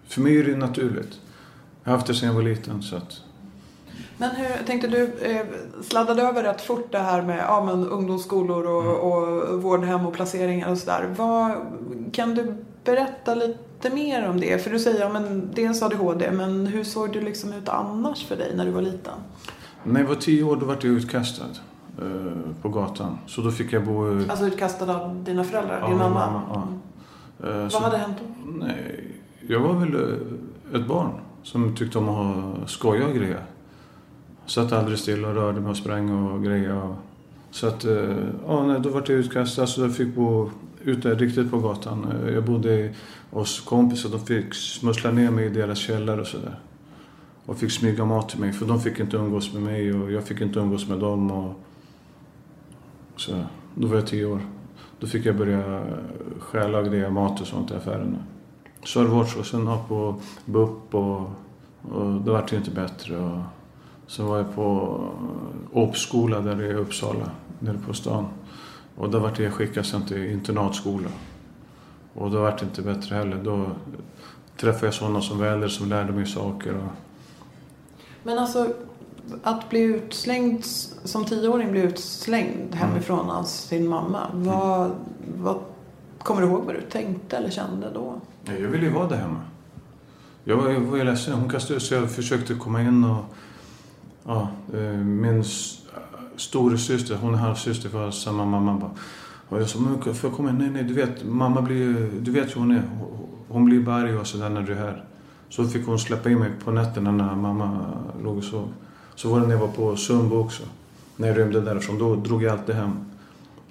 För 0.08 0.22
mig 0.22 0.40
är 0.40 0.44
det 0.44 0.58
naturligt. 0.58 1.20
Jag 1.84 1.92
har 1.92 1.98
haft 1.98 2.08
det 2.08 2.14
sedan 2.16 2.28
jag 2.28 2.36
var 2.36 2.42
liten. 2.42 2.84
Så 2.84 2.96
att, 2.96 3.22
Men 4.18 4.30
hur 4.30 4.66
tänkte 4.66 4.88
du, 4.88 5.04
eh, 5.22 5.46
sladdade 5.84 6.22
över 6.22 6.44
rätt 6.44 6.62
fort 6.62 6.92
det 6.92 7.00
här 7.00 7.22
med 7.22 7.40
ja, 7.40 7.66
men 7.66 7.88
ungdomsskolor 7.88 8.68
och, 8.68 9.12
och 9.12 9.62
vårdhem 9.64 10.06
och 10.06 10.14
placeringar 10.14 10.72
och 10.72 10.78
sådär. 10.78 11.16
Kan 12.12 12.36
du 12.36 12.56
berätta 12.84 13.36
lite 13.36 13.90
mer 13.90 14.30
om 14.30 14.40
det? 14.40 14.64
För 14.64 14.72
du 14.72 14.80
säger 14.80 15.00
ja, 15.00 15.10
men 15.10 15.52
dels 15.54 15.82
ADHD, 15.82 16.32
men 16.32 16.68
hur 16.68 16.84
såg 16.84 17.14
det 17.14 17.22
liksom 17.22 17.54
ut 17.54 17.70
annars 17.70 18.26
för 18.26 18.36
dig 18.36 18.56
när 18.56 18.66
du 18.66 18.72
var 18.72 18.82
liten? 18.82 19.14
När 19.86 20.00
jag 20.02 20.08
var 20.08 20.16
tio 20.16 20.44
år 20.44 20.56
då 20.56 20.66
var 20.66 20.74
jag 20.74 20.84
utkastad 20.86 21.46
eh, 22.02 22.52
på 22.62 22.70
gatan. 22.70 23.18
Så 23.28 23.42
då 23.42 23.52
fick 23.52 23.74
jag 23.74 23.86
bo... 23.86 24.20
i- 24.20 24.30
Alltså 24.30 24.46
utkastad 24.48 24.96
av 24.96 25.24
dina 25.24 25.44
föräldrar, 25.44 25.80
Ja, 25.82 25.88
din 25.88 25.98
mamma? 25.98 26.32
mamma, 26.32 26.42
ja. 26.54 26.68
Mm. 27.48 27.56
Eh, 27.58 27.62
Vad 27.64 27.72
så- 27.72 27.80
hade 27.84 27.98
hänt 27.98 28.18
då? 28.20 28.52
Nej, 28.66 29.12
jag 29.48 29.60
var 29.60 29.74
väl 29.74 29.94
eh, 29.96 30.82
ett 30.82 30.88
barn 30.88 31.10
som 31.44 31.76
tyckte 31.76 31.98
om 31.98 32.10
att 32.10 32.16
ha 32.16 32.54
skoja 32.68 33.08
och 33.08 33.14
grejer. 33.16 33.44
Satt 34.46 34.72
aldrig 34.72 35.00
still 35.00 35.26
och 35.26 35.34
rörde 35.36 35.60
mig 35.62 35.70
och 35.70 35.78
sprang 35.78 36.10
och 36.28 36.44
grejer. 36.44 36.96
Så 37.52 37.68
att, 37.68 37.86
eh, 37.86 38.16
ja, 38.48 38.64
nej, 38.64 38.80
då 38.80 38.90
var 38.90 39.00
jag 39.00 39.10
utkastad 39.10 39.68
så 39.68 39.82
jag 39.82 39.96
fick 39.96 40.16
bo 40.16 40.50
ute 40.84 41.16
riktigt 41.16 41.52
på 41.52 41.60
gatan. 41.60 42.08
Eh, 42.26 42.34
Jag 42.34 42.44
bodde 42.46 42.94
hos 43.32 43.60
kompisar, 43.62 44.10
de 44.10 44.20
fick 44.20 44.54
smussla 44.54 45.12
ner 45.12 45.32
mig 45.32 45.46
i 45.46 45.50
deras 45.50 45.78
källare 45.78 46.22
och 46.22 46.28
sådär. 46.28 46.60
Och 47.46 47.58
fick 47.58 47.72
smyga 47.72 48.06
mat 48.06 48.30
till 48.30 48.40
mig 48.40 48.54
för 48.54 48.66
de 48.66 48.82
fick 48.82 49.00
inte 49.00 49.18
umgås 49.18 49.54
med 49.54 49.62
mig 49.62 49.94
och 49.94 50.12
jag 50.12 50.24
fick 50.24 50.42
inte 50.42 50.60
umgås 50.60 50.88
med 50.88 51.00
dem. 51.00 51.32
Och, 51.32 51.54
så, 53.16 53.44
då 53.76 53.88
var 53.88 53.96
jag 53.96 54.08
tio 54.08 54.26
år. 54.26 54.42
Då 55.00 55.08
fick 55.08 55.26
jag 55.26 55.38
börja 55.38 55.84
stjäla 56.40 56.84
grejer, 56.84 57.10
mat 57.10 57.42
och 57.42 57.48
sånt 57.48 57.72
i 57.72 57.74
affärerna. 57.74 58.18
Så 58.84 59.00
har 59.00 59.06
det 59.06 59.12
varit. 59.12 59.46
Sen 59.46 59.68
har 59.68 59.76
jag 59.76 59.88
på 59.88 60.22
BUP 60.46 60.96
och, 60.96 61.30
och 61.82 62.22
det 62.22 62.32
vart 62.32 62.54
ju 62.54 62.58
inte 62.58 62.72
bättre. 62.72 63.18
Och 63.18 63.42
sen 64.08 64.26
var 64.26 64.38
jag 64.38 64.56
på 64.56 65.00
Åpskola 65.72 66.40
där 66.40 66.64
i 66.64 66.74
Uppsala, 66.74 67.32
nere 67.60 67.78
på 67.88 67.94
stan. 67.94 68.26
Och 68.96 69.10
där 69.10 69.20
vart 69.20 69.40
jag 69.40 69.54
skickad 69.54 69.86
sen 69.86 70.06
till 70.06 70.32
internatskola. 70.32 71.10
Och 72.14 72.32
då 72.32 72.42
vart 72.42 72.60
det 72.60 72.66
inte 72.66 72.82
bättre 72.82 73.16
heller. 73.16 73.44
Då 73.44 73.68
träffade 74.58 74.86
jag 74.86 74.94
sådana 74.94 75.22
som 75.22 75.40
var 75.40 75.46
äldre 75.46 75.70
som 75.70 75.90
lärde 75.90 76.14
mig 76.14 76.26
saker. 76.26 76.74
Och, 76.78 76.92
men 78.26 78.40
alltså, 78.40 78.74
att 79.44 79.70
bli 79.70 79.80
utslängd, 79.80 80.66
som 81.04 81.26
tioåring 81.26 81.72
bli 81.72 81.82
utslängd 81.82 82.76
hemifrån 82.76 83.30
av 83.30 83.44
sin 83.44 83.88
mamma. 83.88 84.28
Vad, 84.34 84.92
vad, 85.38 85.60
kommer 86.24 86.42
du 86.42 86.48
ihåg 86.48 86.64
vad 86.64 86.76
du 86.76 86.82
tänkte 86.82 87.38
eller 87.38 87.50
kände 87.50 87.88
då? 87.94 88.22
Ja, 88.46 88.54
jag 88.54 88.68
ville 88.70 88.86
ju 88.86 88.92
vara 88.92 89.08
där 89.08 89.16
hemma. 89.18 89.42
Jag 90.44 90.58
var, 90.58 90.70
jag 90.70 90.80
var 90.80 90.98
ju 90.98 91.04
ledsen. 91.04 91.34
Hon 91.34 91.50
kastade 91.50 91.80
så 91.80 91.94
jag 91.94 92.12
försökte 92.12 92.54
komma 92.54 92.82
in 92.82 93.04
och... 93.04 93.24
Ja, 94.26 94.48
eh, 94.74 94.80
min 94.98 95.44
storasyster, 96.38 97.16
hon 97.16 97.34
är 97.34 97.38
halvsyster, 97.38 97.90
var 97.90 98.12
samma 98.12 98.46
mamma. 98.46 98.74
Bara, 98.80 98.92
och 99.50 99.62
jag 99.62 99.70
sa, 99.70 99.80
men 99.80 100.02
får 100.16 100.30
jag 100.30 100.38
komma 100.38 100.50
in? 100.50 100.58
Nej, 100.58 100.70
nej, 100.70 100.84
du 100.84 100.94
vet, 100.94 101.24
mamma 101.26 101.62
blir 101.62 102.12
Du 102.22 102.32
vet 102.32 102.56
hur 102.56 102.60
hon 102.62 102.72
är. 102.72 102.84
Hon- 103.00 103.12
Hon 103.48 103.66
blir 103.66 103.80
bara 103.80 103.96
arg 103.96 104.18
och 104.18 104.28
sådär 104.28 104.50
när 104.50 104.62
du 104.62 104.72
är 104.74 104.78
här. 104.78 105.04
Så 105.50 105.68
fick 105.68 105.86
hon 105.86 106.00
släppa 106.00 106.30
in 106.30 106.40
mig 106.40 106.52
på 106.64 106.72
nätterna 106.72 107.12
när 107.12 107.36
mamma 107.36 107.94
låg 108.24 108.38
och 108.38 108.44
sov. 108.44 108.74
Så 109.16 109.30
var 109.30 109.40
det 109.40 109.48
när 109.48 109.54
jag 109.54 109.62
var 109.62 109.68
på 109.68 109.96
Sundbo 109.96 110.38
också. 110.38 110.64
När 111.18 111.28
jag 111.28 111.38
rymde 111.38 111.62
därifrån. 111.62 112.00
Då 112.00 112.16
drog 112.16 112.44
jag 112.44 112.60
alltid 112.60 112.76
hem. 112.76 112.92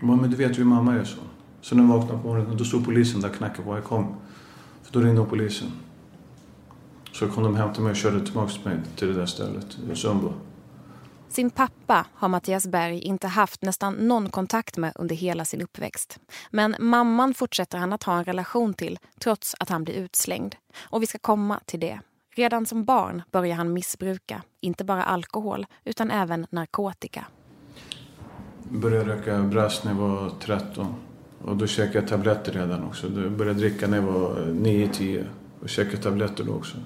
Hon 0.01 0.09
bara, 0.09 0.21
men 0.21 0.31
du 0.31 0.37
vet 0.37 0.53
ju 0.53 0.57
hur 0.57 0.65
mamma 0.65 0.95
är 0.95 1.05
så. 1.05 1.19
Så 1.61 1.77
när 1.77 1.83
jag 1.83 1.89
vaknade 1.89 2.23
på 2.23 2.29
morgonen, 2.29 2.57
då 2.57 2.65
stod 2.65 2.85
polisen 2.85 3.21
där 3.21 3.29
och 3.29 3.35
knackade 3.35 3.63
på. 3.63 3.75
Jag 3.75 3.85
kom. 3.85 4.15
För 4.83 4.93
då 4.93 5.01
ringde 5.01 5.25
polisen. 5.25 5.69
Så 7.13 7.29
kom 7.29 7.43
de 7.45 7.57
hem 7.57 7.73
till 7.73 7.83
mig 7.83 7.91
och 7.91 7.97
körde 7.97 8.25
tillbaka 8.25 8.53
mig 8.65 8.79
till 8.97 9.09
det 9.09 9.15
där 9.15 9.27
stället, 9.27 9.79
Sundbo. 9.95 10.33
Sin 11.35 11.51
pappa 11.51 12.07
har 12.15 12.29
Mattias 12.29 12.67
Berg 12.67 12.99
inte 12.99 13.29
haft 13.29 13.63
nästan 13.63 13.95
någon 13.95 14.31
kontakt 14.31 14.77
med 14.77 14.93
under 14.95 15.15
hela 15.15 15.45
sin 15.45 15.63
uppväxt. 15.63 16.19
Men 16.51 16.77
mamman 16.79 17.35
fortsätter 17.35 17.79
han 17.79 17.93
att 17.93 18.03
ha 18.03 18.19
en 18.19 18.25
relation 18.25 18.75
till 18.75 18.99
trots 19.19 19.55
att 19.61 19.69
han 19.69 19.85
blir 19.85 19.95
utslängd. 19.95 20.57
Och 20.81 21.03
vi 21.03 21.07
ska 21.07 21.19
komma 21.19 21.61
till 21.67 21.81
det. 21.81 22.01
Redan 22.35 22.67
som 22.67 22.85
barn 22.85 23.23
börjar 23.31 23.57
han 23.57 23.73
missbruka, 23.73 24.43
inte 24.61 24.85
bara 24.85 25.05
alkohol 25.05 25.67
utan 25.85 26.11
även 26.11 26.47
narkotika. 26.51 27.27
Jag 28.71 28.81
Började 28.81 29.11
röka 29.11 29.39
brass 29.39 29.85
när 29.85 29.93
jag 29.93 29.99
var 29.99 30.31
13. 30.41 30.95
Och 31.45 31.57
då 31.57 31.67
käkade 31.67 31.99
jag 31.99 32.09
tabletter 32.09 32.53
redan 32.53 32.85
också. 32.85 33.07
Jag 33.07 33.33
började 33.33 33.59
dricka 33.59 33.87
när 33.87 33.97
jag 33.97 34.05
var 34.05 34.37
9-10. 34.37 35.25
Och 35.61 35.69
käkade 35.69 36.03
tabletter 36.03 36.45
då 36.45 36.53
också. 36.53 36.77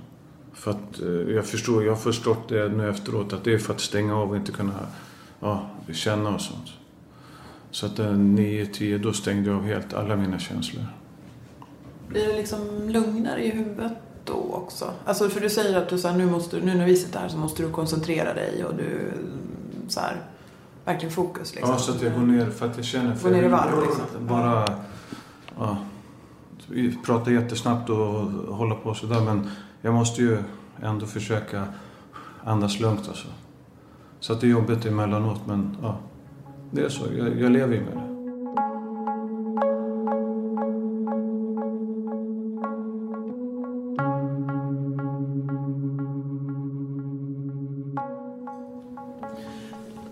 För 0.58 0.70
att 0.70 1.00
eh, 1.00 1.34
jag 1.34 1.46
förstår, 1.46 1.84
jag 1.84 1.92
har 1.92 1.96
förstått 1.96 2.48
det 2.48 2.68
nu 2.68 2.90
efteråt 2.90 3.32
att 3.32 3.44
det 3.44 3.54
är 3.54 3.58
för 3.58 3.74
att 3.74 3.80
stänga 3.80 4.16
av 4.16 4.30
och 4.30 4.36
inte 4.36 4.52
kunna 4.52 4.72
ja, 5.40 5.70
känna 5.92 6.34
och 6.34 6.40
sånt. 6.40 6.68
Så 7.70 7.86
att 7.86 7.98
9-10 7.98 8.98
då 8.98 9.12
stängde 9.12 9.50
jag 9.50 9.58
av 9.58 9.64
helt 9.64 9.94
alla 9.94 10.16
mina 10.16 10.38
känslor. 10.38 10.84
Blir 12.08 12.26
det 12.26 12.36
liksom 12.36 12.88
lugnare 12.88 13.44
i 13.44 13.50
huvudet 13.50 13.92
då 14.24 14.52
också? 14.52 14.90
Alltså 15.04 15.28
för 15.28 15.40
du 15.40 15.50
säger 15.50 15.78
att 15.78 15.88
du 15.88 15.98
så 15.98 16.08
här, 16.08 16.16
nu, 16.16 16.26
måste, 16.26 16.60
nu 16.60 16.74
när 16.74 16.86
vi 16.86 16.96
sitter 16.96 17.20
här 17.20 17.28
så 17.28 17.36
måste 17.36 17.62
du 17.62 17.70
koncentrera 17.70 18.34
dig 18.34 18.64
och 18.64 18.74
du 18.74 19.12
så 19.88 20.00
här, 20.00 20.16
verkligen 20.84 21.14
fokus 21.14 21.54
liksom. 21.54 21.72
Ja, 21.72 21.78
så 21.78 21.92
att 21.92 22.02
jag 22.02 22.14
går 22.14 22.20
ner 22.20 22.50
för 22.50 22.66
att 22.66 22.76
jag 22.76 22.84
känner... 22.84 23.14
För 23.14 23.28
Går 23.28 23.36
ner 23.36 23.44
i 23.44 23.48
varv, 23.48 23.82
liksom. 23.82 24.04
Bara 24.26 24.64
ja, 25.58 25.78
prata 27.06 27.30
jättesnabbt 27.30 27.90
och 27.90 27.98
hålla 28.56 28.74
på 28.74 28.94
sådär. 28.94 29.20
Men 29.20 29.50
jag 29.82 29.94
måste 29.94 30.22
ju 30.22 30.38
ändå 30.82 31.06
försöka 31.06 31.64
andas 32.44 32.80
lugnt 32.80 33.08
alltså. 33.08 33.28
Så 34.20 34.32
att 34.32 34.40
det 34.40 34.46
är 34.46 34.50
jobbigt 34.50 34.86
emellanåt 34.86 35.46
men 35.46 35.76
ja. 35.82 35.98
det 36.70 36.82
är 36.82 36.88
så. 36.88 37.04
Jag, 37.18 37.40
jag 37.40 37.52
lever 37.52 37.74
ju 37.74 37.80
med 37.80 37.92
det. 37.92 38.08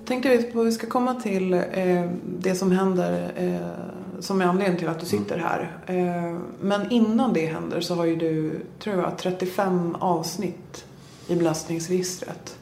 Tänkte 0.07 0.29
vi 0.29 0.43
på 0.43 0.63
vi 0.63 0.73
ska 0.73 0.87
komma 0.87 1.15
till 1.15 1.55
eh, 1.55 2.11
det 2.39 2.55
som 2.55 2.73
händer 2.73 3.33
eh, 3.37 3.86
som 4.21 4.41
är 4.41 4.45
anledningen 4.45 4.79
till 4.79 4.89
att 4.89 5.01
du 5.01 5.07
sitter 5.07 5.39
här. 5.39 5.79
Eh, 5.87 6.39
men 6.61 6.91
innan 6.91 7.33
det 7.33 7.47
händer 7.47 7.81
så 7.81 7.95
har 7.95 8.05
ju 8.05 8.17
du, 8.17 8.61
tror 8.79 8.97
jag, 8.97 9.19
35 9.19 9.95
avsnitt 9.95 10.85
i 11.29 11.37
belastningsregistret. 11.37 12.59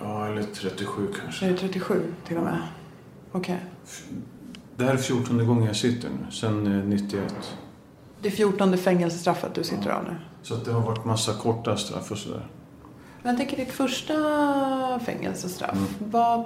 Ja, 0.00 0.26
eller 0.26 0.42
37 0.42 1.08
kanske. 1.20 1.46
Är 1.46 1.50
det 1.50 1.56
37 1.56 2.02
till 2.26 2.36
och 2.36 2.42
med? 2.42 2.58
Okej. 3.32 3.58
Det 4.76 4.84
här 4.84 4.92
är 4.92 4.98
14 4.98 5.46
gången 5.46 5.64
jag 5.64 5.76
sitter 5.76 6.08
nu, 6.08 6.30
sen 6.30 6.78
eh, 6.78 6.84
91. 6.84 7.56
Det 8.20 8.28
är 8.28 8.32
14 8.32 8.78
fängelsestraffet 8.78 9.54
du 9.54 9.64
sitter 9.64 9.90
av 9.90 10.04
nu. 10.04 10.16
Så 10.42 10.54
det 10.54 10.72
har 10.72 10.80
varit 10.80 11.04
massa 11.04 11.34
korta 11.34 11.76
straff 11.76 12.10
och 12.10 12.18
sådär. 12.18 12.46
Men 13.22 13.30
jag 13.30 13.38
tänker 13.38 13.56
ditt 13.64 13.74
första 13.74 14.14
fängelsestraff. 15.04 15.72
Mm. 15.72 16.10
Vad 16.10 16.44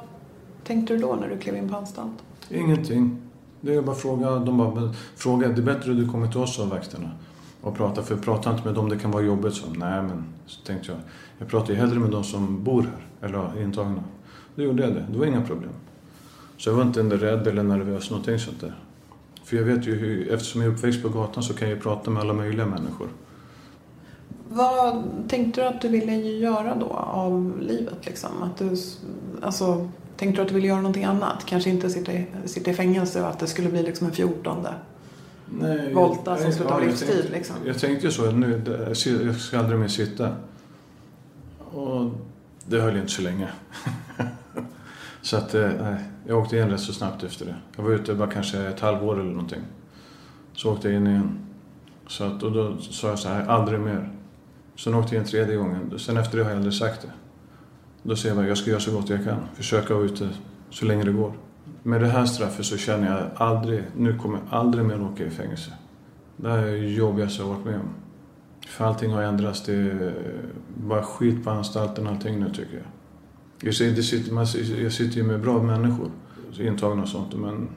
tänkte 0.65 0.95
du 0.95 1.01
då 1.01 1.15
när 1.15 1.29
du 1.29 1.39
klev 1.39 1.57
in 1.57 1.69
på 1.69 1.77
anstalt? 1.77 2.23
Ingenting. 2.51 3.26
Det 3.61 3.75
är 3.75 3.83
bara 3.83 3.97
fråga. 3.97 4.31
De 4.31 4.59
bara, 4.59 4.95
fråga. 5.17 5.49
Det 5.49 5.61
är 5.61 5.65
bättre 5.65 5.91
att 5.91 5.97
du 5.97 6.09
kommer 6.09 6.29
till 6.29 6.41
oss 6.41 6.59
av 6.59 6.69
vakterna 6.69 7.11
och 7.61 7.77
pratar. 7.77 8.03
För 8.03 8.17
prata 8.17 8.51
inte 8.51 8.65
med 8.65 8.75
dem, 8.75 8.89
det 8.89 8.99
kan 8.99 9.11
vara 9.11 9.23
jobbigt. 9.23 9.55
Så, 9.55 9.67
nej 9.67 10.03
men, 10.03 10.25
så 10.47 10.61
tänkte 10.61 10.93
jag. 10.93 11.01
Jag 11.39 11.49
pratar 11.49 11.75
ju 11.75 11.81
hellre 11.81 11.99
med 11.99 12.11
de 12.11 12.25
som 12.25 12.65
bor 12.65 12.83
här, 12.83 13.29
eller 13.29 13.39
är 13.39 13.63
intagna. 13.63 14.03
Då 14.55 14.63
gjorde 14.63 14.83
jag 14.83 14.95
det. 14.95 15.07
Det 15.13 15.19
var 15.19 15.27
inga 15.27 15.43
problem. 15.43 15.73
Så 16.57 16.71
jag 16.71 16.75
var 16.75 16.83
inte 16.83 17.03
rädd 17.03 17.47
eller 17.47 17.63
nervös, 17.63 18.11
någonting 18.11 18.39
sånt 18.39 18.61
där. 18.61 18.75
För 19.45 19.57
jag 19.57 19.65
vet 19.65 19.87
ju 19.87 19.95
hur, 19.95 20.33
eftersom 20.33 20.61
jag 20.61 20.71
är 20.71 20.75
uppväxt 20.75 21.03
på 21.03 21.09
gatan 21.09 21.43
så 21.43 21.55
kan 21.55 21.69
jag 21.69 21.77
ju 21.77 21.83
prata 21.83 22.11
med 22.11 22.23
alla 22.23 22.33
möjliga 22.33 22.67
människor. 22.67 23.09
Vad 24.49 25.05
tänkte 25.29 25.61
du 25.61 25.67
att 25.67 25.81
du 25.81 25.89
ville 25.89 26.17
göra 26.17 26.75
då 26.75 26.87
av 26.93 27.57
livet? 27.61 28.07
Liksom? 28.07 28.31
Att 28.43 28.57
du, 28.57 28.77
alltså, 29.43 29.89
tänkte 30.17 30.39
du 30.39 30.43
att 30.43 30.49
du 30.49 30.55
ville 30.55 30.67
göra 30.67 30.77
någonting 30.81 31.05
annat? 31.05 31.47
Kanske 31.47 31.71
inte 31.71 31.91
sitta 31.91 32.13
i, 32.13 32.27
sitta 32.45 32.71
i 32.71 32.75
fängelse 32.75 33.23
och 33.23 33.29
att 33.29 33.39
det 33.39 33.47
skulle 33.47 33.69
bli 33.69 33.83
liksom 33.83 34.07
en 34.07 34.13
fjortonde? 34.13 34.75
Nej, 35.51 35.95
Volta 35.95 36.37
som 36.37 36.45
jag- 36.45 36.55
skulle 36.55 36.69
ta 36.71 36.81
jag 36.81 36.87
livstid, 36.87 37.09
tänkte- 37.09 37.33
liksom. 37.33 37.57
Jag 37.67 37.79
tänkte 37.79 38.07
ju 38.07 38.13
så, 38.13 38.31
nu, 38.31 38.63
jag 39.25 39.35
ska 39.37 39.59
aldrig 39.59 39.79
mer 39.79 39.89
sitta. 39.89 40.37
Och 41.73 42.11
det 42.67 42.81
höll 42.81 42.97
inte 42.97 43.13
så 43.13 43.23
länge. 43.23 43.49
så 45.23 45.37
att, 45.37 45.55
eh, 45.55 45.71
nej, 45.81 45.97
jag 46.27 46.39
åkte 46.39 46.57
in 46.57 46.71
rätt 46.71 46.81
så 46.81 46.93
snabbt 46.93 47.23
efter 47.25 47.47
det. 47.47 47.55
Jag 47.77 47.83
var 47.85 47.91
ute 47.91 48.15
bara 48.15 48.31
kanske 48.31 48.59
ett 48.59 48.81
halvår 48.81 49.21
eller 49.21 49.31
någonting. 49.31 49.61
Så 50.53 50.73
åkte 50.73 50.89
jag 50.89 50.97
in 50.97 51.07
igen. 51.07 51.39
Så 52.09 52.25
att, 52.25 52.43
och 52.43 52.53
då 52.53 52.77
sa 52.79 53.09
jag 53.09 53.19
så 53.19 53.29
här, 53.29 53.47
aldrig 53.47 53.81
mer. 53.81 54.11
Sen 54.77 54.95
åkte 54.95 55.15
jag 55.15 55.23
in 55.25 55.29
tredje 55.29 55.57
gången. 55.57 55.99
Sen 55.99 56.17
efter 56.17 56.39
det 56.39 56.45
har 56.45 56.51
jag 56.51 56.57
aldrig 56.57 56.75
sagt 56.75 57.03
det. 57.03 57.09
Då 58.07 58.17
säger 58.17 58.35
jag 58.35 58.43
bara, 58.43 58.49
jag 58.49 58.59
ska 58.59 58.71
göra 58.71 58.81
så 58.81 58.93
gott 58.93 59.09
jag 59.09 59.25
kan. 59.25 59.39
Försöka 59.55 59.95
vara 59.95 60.05
ute 60.05 60.29
så 60.71 60.85
länge 60.85 61.05
det 61.05 61.13
går. 61.13 61.33
Med 61.83 62.01
det 62.01 62.07
här 62.07 62.27
straffet 62.27 62.67
så 62.67 62.77
känner 62.77 63.17
jag 63.17 63.31
aldrig, 63.35 63.85
nu 63.97 64.19
kommer 64.19 64.39
jag 64.39 64.59
aldrig 64.59 64.85
mer 64.85 65.03
åka 65.03 65.27
i 65.27 65.31
fängelse. 65.31 65.73
Det 66.37 66.51
här 66.51 66.59
är 66.59 66.73
det 66.73 66.89
jobbigaste 66.89 67.43
jag 67.43 67.49
har 67.49 67.55
varit 67.55 67.65
med 67.65 67.75
om. 67.75 67.89
För 68.67 68.85
allting 68.85 69.11
har 69.11 69.23
ändrats. 69.23 69.63
Det 69.63 69.73
är 69.73 70.15
bara 70.77 71.03
skit 71.03 71.45
på 71.45 71.51
anstalten 71.51 72.07
allting 72.07 72.41
nu 72.41 72.51
tycker 72.51 72.75
jag. 72.75 72.87
Jag 73.61 73.75
sitter, 73.75 74.83
jag 74.83 74.93
sitter 74.93 75.17
ju 75.17 75.23
med 75.23 75.41
bra 75.41 75.63
människor, 75.63 76.11
intagna 76.61 77.03
och 77.03 77.09
sånt, 77.09 77.35
men 77.35 77.69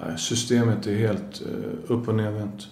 eh, 0.00 0.16
systemet 0.16 0.86
är 0.86 0.96
helt 0.96 1.42
eh, 1.42 1.92
upp 1.94 2.08
och 2.08 2.14
nedvänt. 2.14 2.68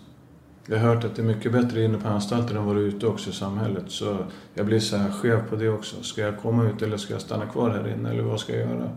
Jag 0.67 0.79
har 0.79 0.95
hört 0.95 1.05
att 1.05 1.17
det 1.17 1.23
är 1.23 1.27
mycket 1.27 1.53
bättre 1.53 1.85
inne 1.85 1.99
på 1.99 2.09
anstalten 2.09 2.57
än 2.57 2.65
vad 2.65 2.77
det 2.77 2.83
är 2.83 2.87
ute 2.87 3.07
också 3.07 3.31
i 3.31 3.33
samhället. 3.33 3.85
Så 3.89 4.19
jag 4.55 4.67
blir 4.67 4.81
så 4.81 4.97
här 4.97 5.11
skev 5.11 5.49
på 5.49 5.57
det 5.57 5.69
också. 5.69 6.03
Ska 6.03 6.21
jag 6.21 6.39
komma 6.39 6.65
ut 6.65 6.83
eller 6.83 6.97
ska 6.97 7.13
jag 7.13 7.23
stanna 7.23 7.47
kvar 7.47 7.71
här 7.71 7.95
inne 7.95 8.11
eller 8.11 8.23
vad 8.23 8.41
ska 8.41 8.53
jag 8.53 8.71
göra? 8.71 8.91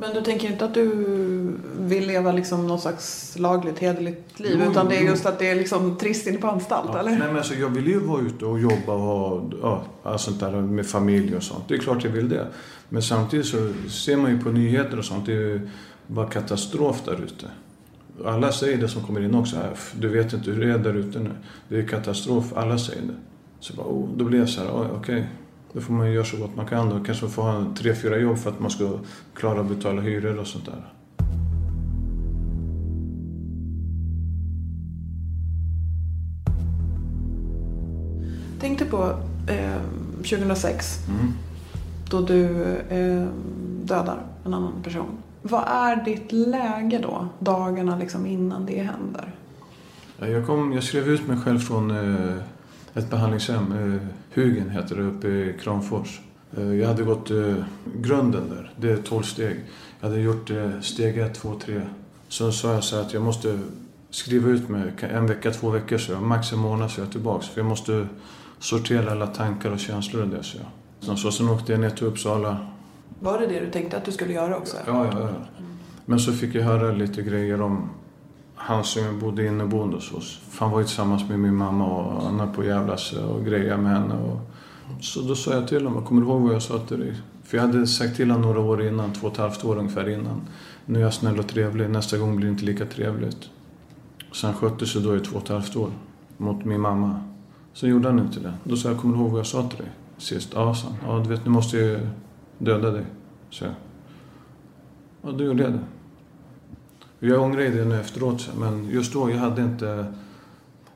Men 0.00 0.14
du 0.14 0.20
tänker 0.20 0.50
inte 0.50 0.64
att 0.64 0.74
du 0.74 0.88
vill 1.78 2.06
leva 2.06 2.32
liksom 2.32 2.66
någon 2.66 2.80
slags 2.80 3.34
lagligt, 3.38 3.78
hederligt 3.78 4.40
liv? 4.40 4.60
Jo, 4.64 4.70
utan 4.70 4.88
det 4.88 4.96
är 4.96 5.02
just 5.02 5.26
att 5.26 5.38
det 5.38 5.50
är 5.50 5.54
liksom 5.54 5.96
trist 5.96 6.26
inne 6.26 6.38
på 6.38 6.48
anstalt, 6.48 6.90
Ja, 6.92 6.98
eller? 6.98 7.10
Nej, 7.10 7.18
men 7.18 7.36
alltså, 7.36 7.54
jag 7.54 7.68
vill 7.68 7.86
ju 7.86 8.00
vara 8.00 8.20
ute 8.22 8.44
och 8.44 8.60
jobba 8.60 8.92
och 8.92 9.00
ha 9.00 9.42
ja, 9.62 9.84
allt 10.02 10.20
sånt 10.20 10.40
där 10.40 10.50
med 10.60 10.86
familj 10.86 11.36
och 11.36 11.42
sånt. 11.42 11.64
Det 11.68 11.74
är 11.74 11.78
klart 11.78 12.04
jag 12.04 12.10
vill 12.10 12.28
det. 12.28 12.46
Men 12.88 13.02
samtidigt 13.02 13.46
så 13.46 13.72
ser 13.88 14.16
man 14.16 14.30
ju 14.30 14.40
på 14.40 14.48
nyheter 14.48 14.98
och 14.98 15.04
sånt. 15.04 15.26
Det 15.26 15.32
är 15.32 15.40
ju 15.40 15.68
bara 16.06 16.26
katastrof 16.26 17.02
där 17.04 17.22
ute. 17.24 17.46
Alla 18.24 18.52
säger 18.52 18.78
det 18.78 18.88
som 18.88 19.02
kommer 19.02 19.24
in 19.24 19.34
också. 19.34 19.56
Du 20.00 20.08
vet 20.08 20.32
inte 20.32 20.50
hur 20.50 20.66
det 20.66 20.72
är 20.72 20.78
där 20.78 20.94
ute 20.94 21.18
nu. 21.18 21.30
Det 21.68 21.78
är 21.78 21.86
katastrof. 21.86 22.52
Alla 22.56 22.78
säger 22.78 23.02
det. 23.02 23.14
Så 23.60 23.74
bara, 23.76 23.86
oh, 23.86 24.08
då 24.16 24.24
blir 24.24 24.38
jag 24.38 24.48
så 24.48 24.60
här, 24.60 24.90
okej. 24.96 25.28
Då 25.72 25.80
får 25.80 25.92
man 25.92 26.12
göra 26.12 26.24
så 26.24 26.36
gott 26.36 26.56
man 26.56 26.66
kan. 26.66 26.88
Då 26.88 27.04
kanske 27.04 27.24
man 27.24 27.32
får 27.32 27.42
ha 27.42 27.64
tre, 27.78 27.94
fyra 27.94 28.18
jobb 28.18 28.38
för 28.38 28.50
att 28.50 28.60
man 28.60 28.70
ska 28.70 28.90
klara 29.34 29.60
att 29.60 29.68
betala 29.68 30.02
hyror 30.02 30.38
och 30.38 30.46
sånt 30.46 30.66
där. 30.66 30.92
Tänkte 38.60 38.84
på 38.84 39.14
eh, 39.48 39.80
2006 40.16 40.98
Mm. 41.08 41.32
då 42.10 42.20
du 42.20 42.44
eh, 42.88 43.28
dödar 43.84 44.22
en 44.44 44.54
annan 44.54 44.72
person. 44.82 45.06
Vad 45.42 45.64
är 45.68 46.04
ditt 46.04 46.32
läge 46.32 46.98
då, 46.98 47.28
dagarna 47.38 47.96
liksom 47.96 48.26
innan 48.26 48.66
det 48.66 48.82
händer? 48.82 49.32
Jag, 50.18 50.46
kom, 50.46 50.72
jag 50.72 50.82
skrev 50.82 51.08
ut 51.08 51.26
mig 51.26 51.36
själv 51.36 51.58
från 51.58 51.90
eh, 51.90 52.36
ett 52.94 53.10
behandlingshem. 53.10 53.72
Eh, 53.72 54.00
Hugen 54.34 54.70
heter 54.70 54.96
det 54.96 55.02
uppe 55.02 55.28
i 55.28 55.58
Kramfors. 55.62 56.20
Eh, 56.56 56.74
jag 56.74 56.88
hade 56.88 57.02
gått 57.02 57.30
eh, 57.30 57.54
grunden 57.96 58.48
där. 58.48 58.72
Det 58.76 58.90
är 58.90 58.96
12 58.96 59.22
steg. 59.22 59.64
Jag 60.00 60.08
hade 60.08 60.20
gjort 60.20 60.50
eh, 60.50 60.80
steg 60.80 61.18
1, 61.18 61.34
2, 61.34 61.54
3. 61.64 61.80
Sen 62.28 62.52
sa 62.52 62.72
jag 62.72 62.84
så 62.84 63.00
att 63.00 63.14
jag 63.14 63.22
måste 63.22 63.58
skriva 64.10 64.48
ut 64.48 64.68
mig 64.68 64.92
en 65.00 65.26
vecka, 65.26 65.50
två 65.50 65.70
veckor 65.70 65.98
så 65.98 66.12
jag. 66.12 66.22
Max 66.22 66.52
en 66.52 66.58
månad 66.58 66.90
så 66.90 67.00
jag 67.00 67.08
är 67.08 67.12
tillbaks. 67.12 67.48
För 67.48 67.60
jag 67.60 67.68
måste 67.68 68.06
sortera 68.58 69.10
alla 69.10 69.26
tankar 69.26 69.70
och 69.70 69.78
känslor 69.78 70.22
och 70.22 70.28
det 70.28 70.42
så 70.42 70.58
jag. 71.00 71.18
Så 71.18 71.32
sen 71.32 71.48
åkte 71.48 71.72
jag 71.72 71.80
ner 71.80 71.90
till 71.90 72.06
Uppsala. 72.06 72.66
Var 73.20 73.38
det 73.38 73.46
det 73.46 73.60
du 73.60 73.70
tänkte 73.70 73.96
att 73.96 74.04
du 74.04 74.12
skulle 74.12 74.32
göra 74.32 74.56
också? 74.56 74.76
Ja, 74.86 75.06
ja, 75.12 75.20
ja. 75.20 75.28
Men 76.06 76.18
så 76.18 76.32
fick 76.32 76.54
jag 76.54 76.62
höra 76.62 76.92
lite 76.92 77.22
grejer 77.22 77.62
om 77.62 77.90
han 78.54 78.84
som 78.84 79.20
bodde 79.20 79.46
inneboende 79.46 79.96
hos 79.96 80.12
oss. 80.12 80.40
Han 80.58 80.70
var 80.70 80.78
ju 80.78 80.84
tillsammans 80.84 81.28
med 81.28 81.38
min 81.38 81.54
mamma 81.54 81.86
och 81.86 82.22
han 82.22 82.40
höll 82.40 82.48
på 82.48 82.60
att 82.60 82.66
jävlas 82.66 83.12
och 83.12 83.44
greja 83.44 83.76
med 83.76 83.92
henne. 83.92 84.14
Och... 84.14 84.40
Så 85.00 85.20
då 85.20 85.34
sa 85.34 85.54
jag 85.54 85.68
till 85.68 85.86
honom, 85.86 86.04
kommer 86.04 86.22
du 86.22 86.28
ihåg 86.28 86.42
vad 86.42 86.54
jag 86.54 86.62
sa 86.62 86.78
till 86.78 87.00
dig? 87.00 87.14
För 87.44 87.56
jag 87.56 87.66
hade 87.66 87.86
sagt 87.86 88.16
till 88.16 88.30
honom 88.30 88.42
några 88.42 88.60
år 88.60 88.82
innan, 88.86 89.12
två 89.12 89.26
och 89.26 89.32
ett 89.32 89.38
halvt 89.38 89.64
år 89.64 89.78
ungefär 89.78 90.08
innan. 90.08 90.40
Nu 90.86 90.98
är 90.98 91.02
jag 91.02 91.14
snäll 91.14 91.38
och 91.38 91.46
trevlig, 91.46 91.90
nästa 91.90 92.18
gång 92.18 92.36
blir 92.36 92.46
det 92.46 92.52
inte 92.52 92.64
lika 92.64 92.86
trevligt. 92.86 93.48
Så 94.32 94.46
han 94.46 94.56
skötte 94.56 94.86
sig 94.86 95.02
då 95.02 95.16
i 95.16 95.20
två 95.20 95.36
och 95.36 95.42
ett 95.42 95.48
halvt 95.48 95.76
år 95.76 95.90
mot 96.36 96.64
min 96.64 96.80
mamma. 96.80 97.20
Så 97.72 97.86
gjorde 97.86 98.08
han 98.08 98.18
inte 98.18 98.40
det. 98.40 98.52
Då 98.64 98.76
sa 98.76 98.88
jag, 98.88 98.98
kommer 98.98 99.16
du 99.16 99.20
ihåg 99.20 99.30
vad 99.30 99.38
jag 99.38 99.46
sa 99.46 99.68
till 99.68 99.78
dig 99.78 99.88
sist? 100.18 100.52
Ja, 100.54 100.74
sa 100.74 100.86
han. 100.86 100.96
Ja, 101.06 101.22
du 101.22 101.28
vet, 101.28 101.44
nu 101.44 101.50
måste 101.50 101.76
jag 101.76 102.00
döda 102.58 102.90
dig. 102.90 103.04
Så 103.50 103.64
jag. 103.64 103.74
Ja, 105.22 105.30
då 105.30 105.44
gjorde 105.44 105.62
jag 105.62 105.72
det. 105.72 105.84
Jag 107.26 107.42
ångrar 107.42 107.60
det 107.60 107.84
nu 107.84 108.00
efteråt, 108.00 108.50
men 108.58 108.88
just 108.90 109.12
då 109.12 109.30
jag 109.30 109.38
hade 109.38 109.62
inte 109.62 110.12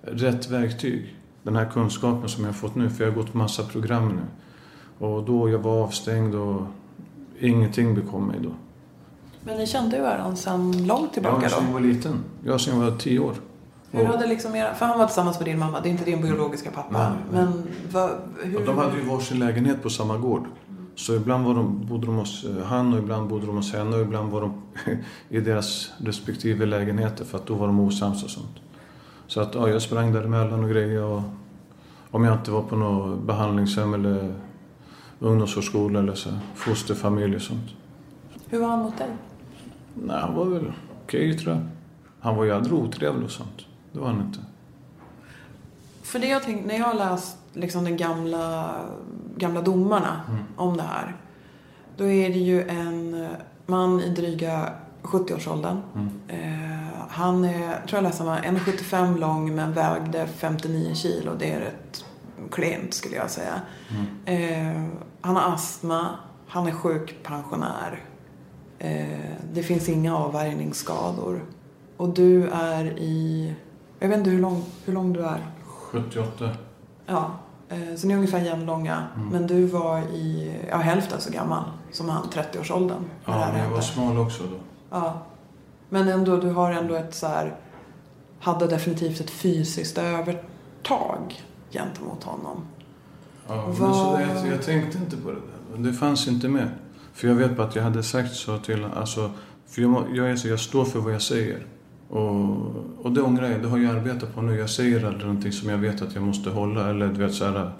rätt 0.02 0.50
verktyg. 0.50 1.16
Den 1.42 1.56
här 1.56 1.70
kunskapen 1.70 2.28
som 2.28 2.44
jag 2.44 2.48
har 2.48 2.54
fått 2.54 2.74
nu, 2.74 2.90
för 2.90 3.04
jag 3.04 3.10
har 3.10 3.16
gått 3.16 3.34
massa 3.34 3.64
program 3.64 4.08
nu. 4.08 4.22
Och 5.06 5.24
då 5.24 5.50
jag 5.50 5.58
var 5.58 5.84
avstängd 5.84 6.34
och 6.34 6.62
ingenting 7.40 7.94
bekom 7.94 8.26
mig 8.26 8.38
då. 8.42 8.50
Men 9.44 9.56
ni 9.56 9.66
kände 9.66 9.96
ju 9.96 10.02
varandra 10.02 10.36
sedan 10.36 10.86
långt 10.86 11.12
tillbaka 11.12 11.42
jag 11.42 11.50
sedan 11.50 11.60
då? 11.62 11.68
jag 11.68 11.72
var 11.72 11.80
liten. 11.80 12.24
Jag 12.44 12.60
sedan 12.60 12.80
jag 12.80 12.90
var 12.90 12.98
tio 12.98 13.18
år. 13.18 13.34
Hur 13.90 14.04
hade 14.04 14.26
liksom 14.26 14.54
era, 14.54 14.74
för 14.74 14.86
han 14.86 14.98
var 14.98 15.06
tillsammans 15.06 15.38
med 15.38 15.48
din 15.48 15.58
mamma, 15.58 15.80
det 15.80 15.88
är 15.88 15.90
inte 15.90 16.04
din 16.04 16.22
biologiska 16.22 16.70
pappa. 16.70 17.08
Nej, 17.08 17.18
nej. 17.32 17.44
Men 17.44 17.62
vad, 17.92 18.10
hur... 18.42 18.56
Och 18.56 18.66
de 18.66 18.78
hade 18.78 18.96
ju 18.96 19.04
varsin 19.04 19.38
lägenhet 19.38 19.82
på 19.82 19.90
samma 19.90 20.16
gård. 20.16 20.46
Så 20.94 21.14
ibland 21.14 21.44
var 21.46 21.54
de, 21.54 21.86
bodde 21.86 22.06
de 22.06 22.16
hos 22.16 22.44
eh, 22.44 22.64
han 22.64 22.92
och 22.92 22.98
ibland 22.98 23.28
bodde 23.28 23.46
de 23.46 23.56
hos 23.56 23.72
henne 23.72 23.96
och 23.96 24.02
ibland 24.02 24.32
var 24.32 24.40
de 24.40 24.52
i 25.28 25.40
deras 25.40 25.90
respektive 25.98 26.66
lägenheter 26.66 27.24
för 27.24 27.38
att 27.38 27.46
då 27.46 27.54
var 27.54 27.66
de 27.66 27.80
osams 27.80 28.24
och 28.24 28.30
sånt. 28.30 28.56
Så 29.26 29.40
att 29.40 29.54
ja, 29.54 29.68
jag 29.68 29.82
sprang 29.82 30.12
däremellan 30.12 30.64
och 30.64 30.70
grejer 30.70 31.02
och 31.02 31.22
om 32.10 32.24
jag 32.24 32.34
inte 32.34 32.50
var 32.50 32.62
på 32.62 32.76
något 32.76 33.22
behandlingshem 33.22 33.94
eller 33.94 34.34
ungdomsvårdsskola 35.18 35.98
eller 35.98 36.14
så, 36.14 36.30
fosterfamilj 36.54 37.36
och 37.36 37.42
sånt. 37.42 37.70
Hur 38.48 38.60
var 38.60 38.68
han 38.68 38.78
mot 38.78 38.98
dig? 38.98 39.08
Nej, 39.94 40.20
han 40.20 40.34
var 40.34 40.44
väl 40.44 40.72
okej 41.04 41.38
tror 41.38 41.54
jag. 41.54 41.62
Han 42.20 42.36
var 42.36 42.44
ju 42.44 42.50
aldrig 42.50 42.74
otrevlig 42.74 43.24
och 43.24 43.30
sånt. 43.30 43.66
Det 43.92 43.98
var 43.98 44.06
han 44.06 44.20
inte. 44.20 44.38
För 46.02 46.18
det 46.18 46.26
jag 46.26 46.42
tänkte, 46.42 46.66
när 46.66 46.78
jag 46.78 46.96
läst 46.96 47.36
liksom 47.52 47.84
de 47.84 47.96
gamla, 47.96 48.74
gamla 49.36 49.60
domarna 49.62 50.20
Mm. 50.28 50.42
om 50.56 50.76
det 50.76 50.82
här. 50.82 51.16
Då 51.96 52.06
är 52.06 52.28
det 52.28 52.38
ju 52.38 52.68
en 52.68 53.26
man 53.66 54.00
i 54.00 54.08
dryga 54.08 54.68
70-årsåldern. 55.02 55.76
Mm. 55.94 56.08
Eh, 56.28 56.88
han 57.08 57.44
är, 57.44 57.86
tror 57.86 57.96
jag 57.98 58.02
läste, 58.02 58.22
han 58.24 58.32
var 58.32 58.38
1,75 58.42 59.18
lång 59.18 59.54
men 59.54 59.72
vägde 59.72 60.26
59 60.26 60.94
kilo. 60.94 61.32
Det 61.38 61.52
är 61.52 61.60
rätt 61.60 62.04
klent 62.50 62.94
skulle 62.94 63.16
jag 63.16 63.30
säga. 63.30 63.60
Eh, 64.24 64.82
han 65.20 65.36
har 65.36 65.54
astma, 65.54 66.06
han 66.48 66.66
är 66.66 66.72
sjukpensionär. 66.72 68.00
Eh, 68.78 69.18
det 69.52 69.62
finns 69.62 69.88
inga 69.88 70.16
avvärjningsskador. 70.16 71.44
Och 71.96 72.08
du 72.08 72.48
är 72.48 72.84
i, 72.98 73.54
jag 73.98 74.08
vet 74.08 74.18
inte 74.18 74.30
hur 74.30 74.40
lång, 74.40 74.64
hur 74.84 74.92
lång 74.92 75.12
du 75.12 75.20
är. 75.20 75.46
78. 75.64 76.50
Ja, 77.06 77.16
eh, 77.16 77.30
så 77.96 78.06
ni 78.06 78.12
är 78.12 78.16
ungefär 78.18 78.38
jämnlånga. 78.40 79.06
Men 79.32 79.46
du 79.46 79.66
var 79.66 79.98
i, 79.98 80.54
ja 80.70 80.76
hälften 80.76 81.20
så 81.20 81.32
gammal 81.32 81.64
som 81.92 82.08
han, 82.08 82.26
30-årsåldern. 82.32 83.04
när 83.26 83.34
det 83.34 83.40
Ja, 83.40 83.46
men 83.52 83.58
jag 83.58 83.64
var 83.64 83.70
hände. 83.70 83.82
smal 83.82 84.18
också 84.18 84.42
då. 84.42 84.56
Ja. 84.90 85.22
Men 85.88 86.08
ändå, 86.08 86.36
du 86.36 86.50
har 86.50 86.70
ändå 86.72 86.94
ett 86.94 87.14
så 87.14 87.26
här, 87.26 87.54
hade 88.40 88.66
definitivt 88.66 89.20
ett 89.20 89.30
fysiskt 89.30 89.98
övertag 89.98 91.42
gentemot 91.70 92.24
honom. 92.24 92.64
Ja, 93.48 93.54
men 93.66 93.74
Vad- 93.80 93.96
så 93.96 94.16
det, 94.16 94.48
jag 94.50 94.62
tänkte 94.62 94.98
inte 94.98 95.16
på 95.16 95.28
det 95.30 95.36
där. 95.76 95.78
Det 95.90 95.92
fanns 95.92 96.28
inte 96.28 96.48
med. 96.48 96.68
För 97.14 97.28
jag 97.28 97.34
vet 97.34 97.56
bara 97.56 97.66
att 97.66 97.76
jag 97.76 97.82
hade 97.82 98.02
sagt 98.02 98.34
så 98.34 98.58
till 98.58 98.86
alltså, 98.96 99.30
för 99.66 99.82
jag, 99.82 100.04
jag, 100.12 100.30
är 100.30 100.36
så, 100.36 100.48
jag 100.48 100.60
står 100.60 100.84
för 100.84 100.98
vad 100.98 101.14
jag 101.14 101.22
säger. 101.22 101.66
Och, 102.12 102.72
och 103.02 103.12
det 103.12 103.22
ångrar 103.22 103.50
jag. 103.50 103.62
Det 103.62 103.68
har 103.68 103.78
jag 103.78 103.96
arbetat 103.96 104.34
på 104.34 104.42
nu. 104.42 104.56
Jag 104.56 104.70
säger 104.70 105.04
aldrig 105.04 105.26
någonting 105.26 105.52
som 105.52 105.68
jag 105.68 105.78
vet 105.78 106.02
att 106.02 106.14
jag 106.14 106.22
måste 106.22 106.50
hålla. 106.50 106.90
Eller 106.90 107.08
du 107.08 107.14
vet 107.14 107.34
så 107.34 107.44
här. 107.44 107.70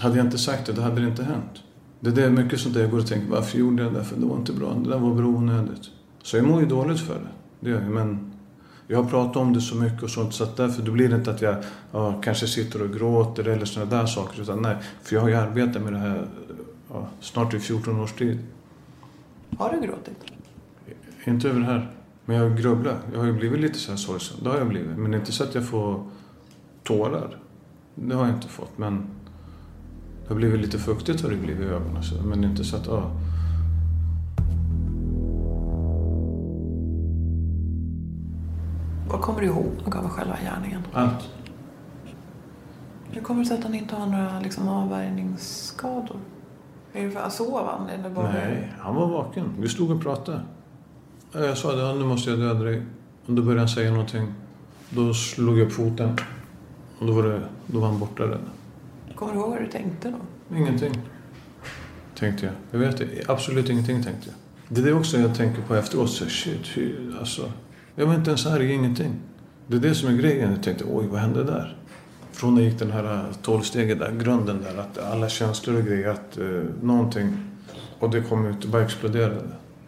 Hade 0.00 0.16
jag 0.16 0.26
inte 0.26 0.38
sagt 0.38 0.66
det, 0.66 0.72
då 0.72 0.82
hade 0.82 1.00
det 1.00 1.06
inte 1.06 1.24
hänt. 1.24 1.62
Det 2.00 2.10
är 2.10 2.14
det 2.14 2.30
mycket 2.30 2.60
sånt 2.60 2.74
där 2.74 2.82
jag 2.82 2.90
går 2.90 2.98
och 2.98 3.06
tänker, 3.06 3.30
varför 3.30 3.58
gjorde 3.58 3.82
jag 3.82 3.92
det? 3.94 4.04
För 4.04 4.16
det 4.16 4.26
var 4.26 4.36
inte 4.36 4.52
bra. 4.52 4.74
Det 4.74 4.90
där 4.90 4.98
var 4.98 5.14
bra 5.14 5.26
onödigt. 5.26 5.90
Så 6.22 6.36
jag 6.36 6.46
mår 6.46 6.60
ju 6.60 6.66
dåligt 6.66 7.00
för 7.00 7.14
det. 7.14 7.28
Det 7.60 7.70
gör 7.70 7.80
jag. 7.80 7.90
Men 7.90 8.32
jag 8.86 9.02
har 9.02 9.10
pratat 9.10 9.36
om 9.36 9.52
det 9.52 9.60
så 9.60 9.76
mycket 9.76 10.02
och 10.02 10.10
sånt 10.10 10.34
så 10.34 10.44
att 10.44 10.56
därför 10.56 10.82
då 10.82 10.92
blir 10.92 11.08
det 11.08 11.16
inte 11.16 11.30
att 11.30 11.42
jag 11.42 11.56
ja, 11.92 12.20
kanske 12.22 12.46
sitter 12.46 12.82
och 12.82 12.92
gråter 12.92 13.48
eller 13.48 13.64
sådana 13.64 13.90
där 13.90 14.06
saker. 14.06 14.42
Utan 14.42 14.62
nej, 14.62 14.76
för 15.02 15.14
jag 15.16 15.22
har 15.22 15.28
ju 15.28 15.34
arbetat 15.34 15.82
med 15.82 15.92
det 15.92 15.98
här 15.98 16.26
ja, 16.92 17.08
snart 17.20 17.54
i 17.54 17.60
14 17.60 18.00
års 18.00 18.12
tid. 18.12 18.38
Har 19.58 19.72
du 19.72 19.86
gråtit? 19.86 20.24
Inte 21.24 21.48
över 21.48 21.60
det 21.60 21.66
här. 21.66 21.95
Men 22.26 22.36
jag 22.36 22.56
grubblar. 22.56 22.98
Jag 23.12 23.18
har 23.18 23.26
ju 23.26 23.32
blivit 23.32 23.60
lite 23.60 23.78
så 23.78 23.90
här 23.90 23.98
sorgsen. 23.98 24.36
Det 24.42 24.50
har 24.50 24.58
jag 24.58 24.68
blivit. 24.68 24.98
Men 24.98 25.14
inte 25.14 25.32
så 25.32 25.44
att 25.44 25.54
jag 25.54 25.68
får 25.68 26.02
tårar. 26.82 27.38
Det 27.94 28.14
har 28.14 28.26
jag 28.26 28.34
inte 28.34 28.48
fått. 28.48 28.78
Men 28.78 29.06
det 30.22 30.28
har 30.28 30.36
blivit 30.36 30.60
lite 30.60 30.78
fuktigt 30.78 31.22
har 31.22 31.30
det 31.30 31.36
blivit 31.36 31.66
i 31.66 31.68
ögonen. 31.68 32.02
Så. 32.02 32.22
Men 32.22 32.44
inte 32.44 32.64
så 32.64 32.76
att, 32.76 32.86
ja. 32.86 33.10
Vad 39.10 39.20
kommer 39.20 39.40
du 39.40 39.46
ihåg 39.46 39.96
av 39.96 40.08
själva 40.08 40.36
gärningen? 40.44 40.82
Allt. 40.92 41.30
Hur 43.10 43.20
kommer 43.20 43.40
det 43.40 43.46
sig 43.46 43.58
att 43.58 43.64
han 43.64 43.74
inte 43.74 43.96
har 43.96 44.06
några 44.06 44.40
liksom, 44.40 44.68
avvärjningsskador? 44.68 46.16
Är 46.92 47.04
det 47.04 47.10
för, 47.10 47.28
sov 47.28 47.66
han? 47.66 47.88
Eller 47.88 48.10
bara... 48.10 48.32
Nej, 48.32 48.72
han 48.78 48.94
var 48.94 49.06
vaken. 49.06 49.50
Vi 49.58 49.68
stod 49.68 49.90
och 49.90 50.02
pratade. 50.02 50.40
Ja, 51.38 51.44
Jag 51.46 51.58
sa 51.58 51.74
det, 51.74 51.82
ja, 51.82 51.94
nu 51.94 52.04
måste 52.04 52.30
jag 52.30 52.38
döda 52.38 52.64
dig. 52.64 52.82
Och 53.26 53.32
då 53.34 53.42
började 53.42 53.60
han 53.60 53.68
säga 53.68 53.90
någonting. 53.90 54.34
Då 54.90 55.14
slog 55.14 55.58
jag 55.58 55.66
upp 55.66 55.72
foten. 55.72 56.18
Och 56.98 57.06
då 57.06 57.12
var, 57.12 57.22
det, 57.22 57.40
då 57.66 57.80
var 57.80 57.88
han 57.88 57.98
borta 57.98 58.22
redan. 58.22 58.40
Kommer 59.14 59.32
du 59.32 59.38
ihåg 59.38 59.50
vad 59.50 59.60
du 59.60 59.66
tänkte 59.66 60.10
då? 60.10 60.56
Ingenting. 60.56 61.00
Tänkte 62.18 62.46
jag. 62.46 62.54
Jag 62.70 62.78
vet 62.78 62.98
det. 62.98 63.28
Absolut 63.28 63.68
ingenting 63.68 64.02
tänkte 64.02 64.28
jag. 64.28 64.34
Det 64.68 64.80
är 64.80 64.84
det 64.84 64.92
också 64.92 65.18
jag 65.18 65.36
tänker 65.36 65.62
på 65.62 65.74
efteråt. 65.74 66.10
Så 66.10 66.26
shit, 66.26 66.66
hur, 66.74 67.16
alltså. 67.18 67.52
Jag 67.94 68.06
var 68.06 68.14
inte 68.14 68.30
ens 68.30 68.46
arg, 68.46 68.72
ingenting. 68.72 69.12
Det 69.66 69.76
är 69.76 69.80
det 69.80 69.94
som 69.94 70.08
är 70.08 70.16
grejen. 70.16 70.50
Jag 70.52 70.62
tänkte, 70.62 70.84
oj, 70.90 71.06
vad 71.06 71.20
hände 71.20 71.44
där? 71.44 71.76
Från 72.32 72.54
när 72.54 72.62
jag 72.62 72.70
gick 72.70 72.78
den 72.78 72.90
här 72.90 73.24
tolvsteget 73.42 73.98
där, 73.98 74.12
grunden 74.12 74.62
där, 74.62 74.80
att 74.80 74.98
alla 74.98 75.28
känslor 75.28 75.76
och 75.76 75.84
grejer, 75.84 76.08
att 76.08 76.38
eh, 76.38 76.44
någonting. 76.82 77.36
Och 77.98 78.10
det 78.10 78.22
kom 78.22 78.46
ut 78.46 78.64
och 78.64 78.70
bara 78.70 78.82
exploderade. 78.82 79.42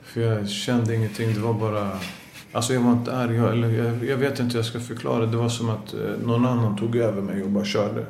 För 0.08 0.20
jag 0.20 0.48
kände 0.48 0.94
ingenting, 0.94 1.34
det 1.34 1.40
var 1.40 1.54
bara... 1.54 1.90
Alltså 2.52 2.74
jag 2.74 2.80
var 2.80 2.92
inte 2.92 3.16
arg, 3.16 3.36
jag, 3.36 3.52
eller 3.52 3.68
jag, 3.68 4.04
jag 4.04 4.16
vet 4.16 4.40
inte 4.40 4.52
hur 4.52 4.58
jag 4.58 4.66
ska 4.66 4.80
förklara. 4.80 5.26
Det 5.26 5.36
var 5.36 5.48
som 5.48 5.70
att 5.70 5.94
eh, 5.94 6.00
någon 6.24 6.46
annan 6.46 6.76
tog 6.76 6.96
över 6.96 7.22
mig 7.22 7.42
och 7.42 7.50
bara 7.50 7.64
körde. 7.64 8.06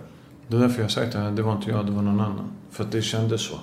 Det 0.48 0.56
är 0.56 0.60
därför 0.60 0.76
jag 0.76 0.84
har 0.84 0.88
sagt 0.88 1.14
att 1.14 1.36
det 1.36 1.42
var 1.42 1.52
inte 1.52 1.70
jag, 1.70 1.86
det 1.86 1.92
var 1.92 2.02
någon 2.02 2.20
annan. 2.20 2.50
För 2.70 2.84
att 2.84 2.92
det 2.92 3.02
kändes 3.02 3.40
så. 3.40 3.58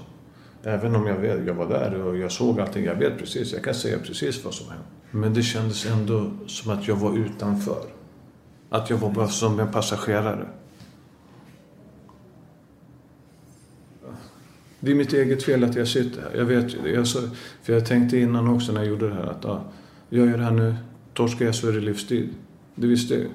Även 0.63 0.95
om 0.95 1.07
jag, 1.07 1.15
vet, 1.15 1.47
jag 1.47 1.53
var 1.53 1.69
där 1.69 2.01
och 2.01 2.17
jag 2.17 2.31
såg 2.31 2.59
allting, 2.59 2.85
jag 2.85 2.95
vet 2.95 3.17
precis, 3.17 3.53
jag 3.53 3.63
kan 3.63 3.73
säga 3.73 3.97
precis 3.99 4.45
vad 4.45 4.53
som 4.53 4.69
hände. 4.69 4.85
Men 5.11 5.33
det 5.33 5.43
kändes 5.43 5.85
ändå 5.85 6.31
som 6.47 6.71
att 6.71 6.87
jag 6.87 6.95
var 6.95 7.17
utanför. 7.17 7.85
Att 8.69 8.89
jag 8.89 8.97
var 8.97 9.09
bara 9.09 9.27
som 9.27 9.59
en 9.59 9.71
passagerare. 9.71 10.47
Det 14.85 14.91
är 14.91 14.95
mitt 14.95 15.13
eget 15.13 15.43
fel 15.43 15.63
att 15.63 15.75
jag 15.75 15.87
sitter 15.87 16.21
här. 16.21 16.31
Jag 16.35 16.45
vet 16.45 16.73
ju 16.73 16.81
det. 16.81 16.89
Jag 16.89 17.07
för 17.63 17.73
jag 17.73 17.85
tänkte 17.85 18.17
innan 18.17 18.47
också 18.47 18.71
när 18.71 18.79
jag 18.79 18.89
gjorde 18.89 19.09
det 19.09 19.15
här 19.15 19.23
att 19.23 19.43
ja, 19.43 19.63
jag 20.09 20.27
gör 20.27 20.37
det 20.37 20.43
här 20.43 20.51
nu, 20.51 20.75
torskar 21.13 21.45
jag 21.45 21.55
så 21.55 21.67
är 21.67 21.71
det 21.71 21.79
livstid. 21.79 22.29
Det 22.75 22.87
visste 22.87 23.13
jag 23.13 23.23
ju. 23.23 23.29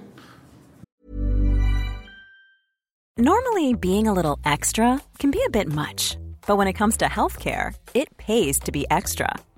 Normally, 3.19 3.75
being 3.75 4.09
a 4.09 4.13
little 4.13 4.53
extra 4.53 4.99
can 5.19 5.31
be 5.31 5.39
a 5.49 5.51
bit 5.53 5.69
much, 5.69 6.17
but 6.47 6.59
when 6.59 6.69
it 6.69 6.79
comes 6.79 6.97
to 6.97 7.05
healthcare, 7.05 7.75
it 7.95 8.17
pays 8.17 8.61
to 8.61 8.73
be 8.73 8.85
extra. 8.91 9.37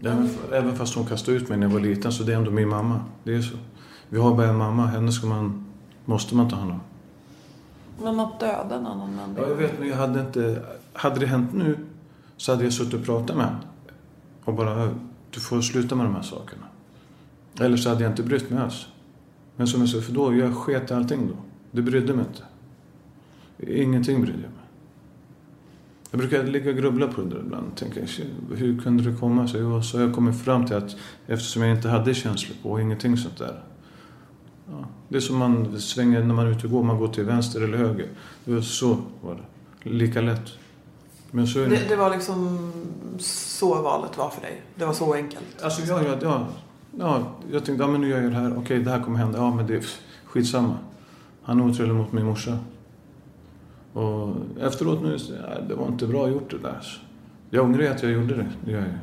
Även, 0.00 0.30
även 0.52 0.76
fast 0.76 0.94
hon 0.94 1.06
kastade 1.06 1.36
ut 1.36 1.48
mig 1.48 1.58
när 1.58 1.66
jag 1.66 1.72
var 1.72 1.80
liten 1.80 2.12
så 2.12 2.22
det 2.22 2.32
är 2.32 2.36
ändå 2.36 2.50
min 2.50 2.68
mamma. 2.68 3.00
Det 3.24 3.34
är 3.34 3.42
så. 3.42 3.56
Vi 4.08 4.18
har 4.18 4.34
bara 4.34 4.46
en 4.46 4.56
mamma, 4.56 4.86
henne 4.86 5.12
ska 5.12 5.26
man, 5.26 5.64
måste 6.04 6.34
man 6.34 6.50
ta 6.50 6.56
hand 6.56 6.70
om. 6.70 6.80
Men 8.02 8.20
att 8.20 8.40
döda 8.40 8.74
en 8.74 8.86
annan 8.86 9.16
människa? 9.16 9.42
Ja, 9.42 9.48
jag 9.48 9.56
vet, 9.56 9.78
men 9.78 9.88
jag 9.88 9.96
hade 9.96 10.20
inte... 10.20 10.62
Hade 10.92 11.20
det 11.20 11.26
hänt 11.26 11.52
nu 11.54 11.78
så 12.36 12.52
hade 12.52 12.64
jag 12.64 12.72
suttit 12.72 12.94
och 12.94 13.04
pratat 13.04 13.36
med 13.36 13.46
henne. 13.46 13.58
Och 14.44 14.54
bara, 14.54 14.94
du 15.30 15.40
får 15.40 15.60
sluta 15.60 15.94
med 15.94 16.06
de 16.06 16.14
här 16.14 16.22
sakerna. 16.22 16.66
Eller 17.60 17.76
så 17.76 17.88
hade 17.88 18.02
jag 18.02 18.12
inte 18.12 18.22
brytt 18.22 18.50
mig 18.50 18.62
alls. 18.62 18.86
Men 19.56 19.66
som 19.66 19.80
jag 19.80 19.88
sa, 19.88 20.00
för 20.00 20.12
då, 20.12 20.34
jag 20.34 20.56
sket 20.56 20.90
i 20.90 20.94
allting 20.94 21.28
då. 21.28 21.34
Det 21.70 21.82
brydde 21.82 22.14
mig 22.14 22.24
inte. 22.28 22.42
Ingenting 23.82 24.20
brydde 24.22 24.38
jag 24.42 24.50
mig. 24.50 24.59
Jag 26.10 26.20
brukar 26.20 26.44
ligga 26.44 26.70
och 26.70 26.76
grubbla 26.76 27.08
på 27.08 27.20
det 27.20 27.28
där 27.28 27.40
ibland. 27.40 27.76
Tänka, 27.76 28.06
"Shit, 28.06 28.26
hur 28.54 28.80
kunde 28.80 29.02
det 29.10 29.16
komma 29.16 29.48
sig? 29.48 29.62
Och 29.64 29.84
så 29.84 29.98
har 29.98 30.04
jag 30.04 30.14
kommit 30.14 30.42
fram 30.42 30.66
till 30.66 30.76
att 30.76 30.96
eftersom 31.26 31.62
jag 31.62 31.76
inte 31.76 31.88
hade 31.88 32.14
känslor 32.14 32.56
på 32.62 32.80
ingenting 32.80 33.16
sånt 33.16 33.38
där. 33.38 33.62
Ja, 34.66 34.84
det 35.08 35.16
är 35.16 35.20
som 35.20 35.36
man 35.36 35.80
svänger 35.80 36.24
när 36.24 36.34
man 36.34 36.46
är 36.46 36.50
ute 36.50 36.66
och 36.66 36.72
går. 36.72 36.82
Man 36.82 36.98
går 36.98 37.08
till 37.08 37.24
vänster 37.24 37.60
eller 37.60 37.78
höger. 37.78 38.06
Det 38.44 38.54
var 38.54 38.60
så 38.60 38.98
var 39.22 39.34
det. 39.34 39.90
Lika 39.90 40.20
lätt. 40.20 40.50
Men 41.30 41.46
så. 41.46 41.58
Det, 41.58 41.88
det 41.88 41.96
var 41.96 42.10
liksom 42.10 42.72
så 43.18 43.82
valet 43.82 44.18
var 44.18 44.28
för 44.30 44.40
dig? 44.40 44.62
Det 44.74 44.84
var 44.84 44.92
så 44.92 45.14
enkelt? 45.14 45.62
Alltså, 45.62 45.82
ja, 45.82 46.02
ja, 46.02 46.16
ja, 46.22 46.46
ja, 46.98 47.22
jag 47.52 47.64
tänkte, 47.64 47.84
ja, 47.84 47.88
men 47.90 48.00
nu 48.00 48.08
gör 48.08 48.22
jag 48.22 48.30
det 48.32 48.36
här. 48.36 48.58
Okej, 48.58 48.78
det 48.78 48.90
här 48.90 49.00
kommer 49.02 49.18
hända. 49.18 49.38
Ja, 49.38 49.54
men 49.54 49.66
det 49.66 49.74
är 49.74 49.84
skitsamma. 50.24 50.76
Han 51.42 51.60
är 51.60 51.64
otrevlig 51.66 51.94
mot 51.94 52.12
min 52.12 52.24
morsa. 52.26 52.58
Och 53.92 54.36
efteråt 54.60 55.02
nu, 55.02 55.16
det 55.68 55.74
var 55.74 55.88
inte 55.88 56.06
bra 56.06 56.28
gjort 56.28 56.50
det 56.50 56.58
där. 56.58 57.02
Jag 57.50 57.64
ångrar 57.64 57.90
att 57.90 58.02
jag 58.02 58.12
gjorde 58.12 58.34
det. 58.34 58.50
Det 58.64 58.70
gör 58.70 58.80
jag. 58.80 58.98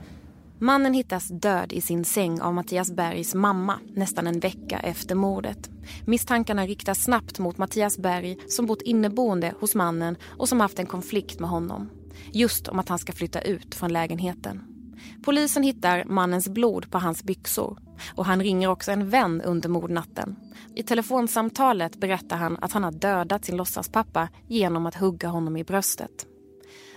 Mannen 0.59 0.93
hittas 0.93 1.27
död 1.27 1.73
i 1.73 1.81
sin 1.81 2.05
säng 2.05 2.41
av 2.41 2.53
Mattias 2.53 2.91
Bergs 2.91 3.35
mamma 3.35 3.79
nästan 3.93 4.27
en 4.27 4.39
vecka 4.39 4.79
efter 4.79 5.15
mordet. 5.15 5.69
Misstankarna 6.05 6.65
riktas 6.65 7.03
snabbt 7.03 7.39
mot 7.39 7.57
Mattias 7.57 7.97
Berg 7.97 8.37
som 8.47 8.65
bott 8.65 8.81
inneboende 8.81 9.53
hos 9.59 9.75
mannen 9.75 10.15
och 10.37 10.49
som 10.49 10.59
haft 10.59 10.79
en 10.79 10.85
konflikt 10.85 11.39
med 11.39 11.49
honom. 11.49 11.89
Just 12.31 12.67
om 12.67 12.79
att 12.79 12.89
han 12.89 12.99
ska 12.99 13.13
flytta 13.13 13.41
ut 13.41 13.75
från 13.75 13.93
lägenheten. 13.93 14.76
Polisen 15.23 15.63
hittar 15.63 16.03
mannens 16.05 16.49
blod 16.49 16.91
på 16.91 16.97
hans 16.97 17.23
byxor 17.23 17.77
och 18.15 18.25
han 18.25 18.41
ringer 18.41 18.67
också 18.67 18.91
en 18.91 19.09
vän 19.09 19.41
under 19.41 19.69
mordnatten. 19.69 20.35
I 20.75 20.83
telefonsamtalet 20.83 21.95
berättar 21.95 22.37
han 22.37 22.57
att 22.61 22.71
han 22.71 22.83
har 22.83 22.91
dödat 22.91 23.45
sin 23.45 23.57
låtsaspappa 23.57 24.29
genom 24.47 24.85
att 24.85 24.95
hugga 24.95 25.27
honom 25.27 25.57
i 25.57 25.63
bröstet. 25.63 26.25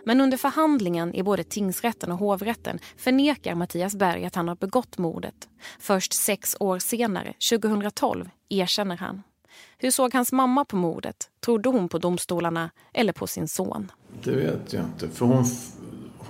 Men 0.05 0.20
under 0.20 0.37
förhandlingen 0.37 1.14
i 1.14 1.23
både 1.23 1.44
tingsrätten 1.44 2.12
och 2.12 2.18
hovrätten 2.18 2.79
förnekar 2.96 3.55
Mattias 3.55 3.94
Berg 3.94 4.25
att 4.25 4.35
han 4.35 4.49
har 4.49 4.57
begått 4.57 4.99
mordet. 4.99 5.49
Först 5.79 6.12
sex 6.12 6.57
år 6.61 6.79
senare, 6.79 7.35
2012, 7.51 8.31
erkänner 8.49 8.96
han. 8.96 9.23
Hur 9.79 9.90
såg 9.90 10.14
hans 10.14 10.33
mamma 10.33 10.64
på 10.64 10.77
mordet? 10.77 11.31
Trodde 11.44 11.68
hon 11.68 11.88
på 11.88 11.99
domstolarna 11.99 12.70
eller 12.92 13.12
på 13.12 13.27
sin 13.27 13.49
son? 13.49 13.92
Det 14.25 14.31
vet 14.31 14.73
jag 14.73 14.85
inte. 14.85 15.09
För 15.09 15.27
hon, 15.27 15.44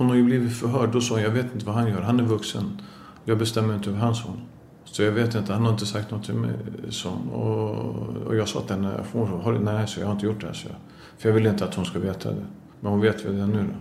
hon 0.00 0.08
har 0.08 0.16
ju 0.16 0.22
blivit 0.22 0.52
förhörd 0.52 0.94
och 0.94 1.02
sa 1.02 1.20
jag 1.20 1.30
vet 1.30 1.54
inte 1.54 1.66
vad 1.66 1.74
han 1.74 1.88
gör. 1.88 2.00
Han 2.00 2.20
är 2.20 2.24
vuxen. 2.24 2.80
Jag 3.24 3.38
bestämmer 3.38 3.74
inte 3.74 3.90
över 3.90 3.98
hans 3.98 4.22
son. 4.22 4.40
Så 4.84 5.02
jag 5.02 5.12
vet 5.12 5.34
inte, 5.34 5.52
han 5.52 5.64
har 5.64 5.72
inte 5.72 5.86
sagt 5.86 6.10
något 6.10 6.24
till 6.24 6.34
mig. 6.34 6.50
Så, 6.88 7.10
och, 7.10 8.26
och 8.26 8.36
jag 8.36 8.48
sa 8.48 8.60
till 8.60 8.76
henne, 8.76 9.04
hon 9.12 9.28
har 9.28 9.52
nej 9.52 9.88
så 9.88 10.00
jag 10.00 10.06
har 10.06 10.12
inte 10.12 10.26
gjort 10.26 10.40
det 10.40 10.46
här. 10.46 10.54
Så 10.54 10.68
jag, 10.68 10.76
för 11.18 11.28
jag 11.28 11.34
vill 11.34 11.46
inte 11.46 11.64
att 11.64 11.74
hon 11.74 11.84
ska 11.84 11.98
veta 11.98 12.30
det. 12.30 12.46
Men 12.80 12.92
hon 12.92 13.00
vet 13.00 13.24
väl 13.24 13.36
det 13.36 13.46
nu 13.46 13.58
då, 13.58 13.74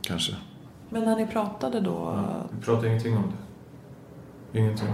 kanske. 0.00 0.32
Men 0.90 1.04
när 1.04 1.16
ni 1.16 1.26
pratade 1.26 1.80
då? 1.80 1.90
Ja, 1.90 2.46
vi 2.50 2.64
pratade 2.64 2.88
ingenting 2.88 3.16
om 3.16 3.32
det. 4.52 4.58
Ingenting. 4.58 4.88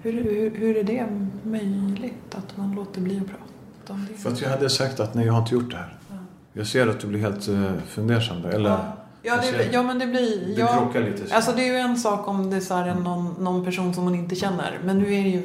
Hur, 0.00 0.12
hur, 0.12 0.50
hur 0.50 0.76
är 0.76 0.84
det 0.84 1.06
möjligt 1.42 2.34
att 2.34 2.56
man 2.56 2.74
låter 2.74 3.00
bli 3.00 3.16
att 3.20 3.26
prata 3.26 3.92
om 3.92 4.06
det? 4.08 4.14
För 4.14 4.30
att 4.30 4.40
jag 4.40 4.50
hade 4.50 4.70
sagt 4.70 5.00
att 5.00 5.14
nej, 5.14 5.26
jag 5.26 5.32
har 5.32 5.40
inte 5.40 5.54
gjort 5.54 5.70
det 5.70 5.76
här. 5.76 5.98
Ja. 6.10 6.16
Jag 6.52 6.66
ser 6.66 6.86
att 6.86 7.00
du 7.00 7.06
blir 7.06 7.20
helt 7.20 7.48
uh, 7.48 7.72
fundersam. 7.86 8.44
Eller, 8.44 8.70
ja. 8.70 8.96
Ja, 9.26 9.36
det, 9.36 9.72
ja, 9.72 9.82
men 9.82 9.98
det 9.98 10.06
blir... 10.06 10.54
Det 10.56 10.60
ja, 10.60 10.90
lite. 10.94 11.28
Så. 11.28 11.34
Alltså 11.34 11.52
det 11.52 11.68
är 11.68 11.72
ju 11.72 11.78
en 11.78 11.96
sak 11.96 12.28
om 12.28 12.50
det 12.50 12.56
är 12.56 12.60
så 12.60 12.74
här 12.74 12.94
någon, 12.94 13.34
någon 13.40 13.64
person 13.64 13.94
som 13.94 14.04
hon 14.04 14.14
inte 14.14 14.34
känner. 14.34 14.80
Men 14.84 14.98
nu 14.98 15.14
är 15.14 15.22
det 15.24 15.28
ju 15.28 15.42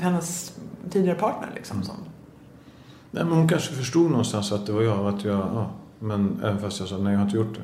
hennes 0.00 0.52
tidigare 0.90 1.18
partner 1.18 1.48
liksom. 1.54 1.76
Mm. 1.76 1.86
Som... 1.86 1.96
Nej, 3.10 3.24
men 3.24 3.32
hon 3.32 3.48
kanske 3.48 3.74
förstod 3.74 4.10
någonstans 4.10 4.52
att 4.52 4.66
det 4.66 4.72
var 4.72 4.82
jag. 4.82 5.06
Att 5.06 5.24
jag 5.24 5.36
ja, 5.36 5.70
men 5.98 6.40
även 6.44 6.60
fast 6.60 6.80
jag 6.80 6.88
sa 6.88 6.98
nej, 6.98 7.12
jag 7.12 7.18
har 7.18 7.24
inte 7.24 7.36
gjort 7.36 7.54
det. 7.54 7.62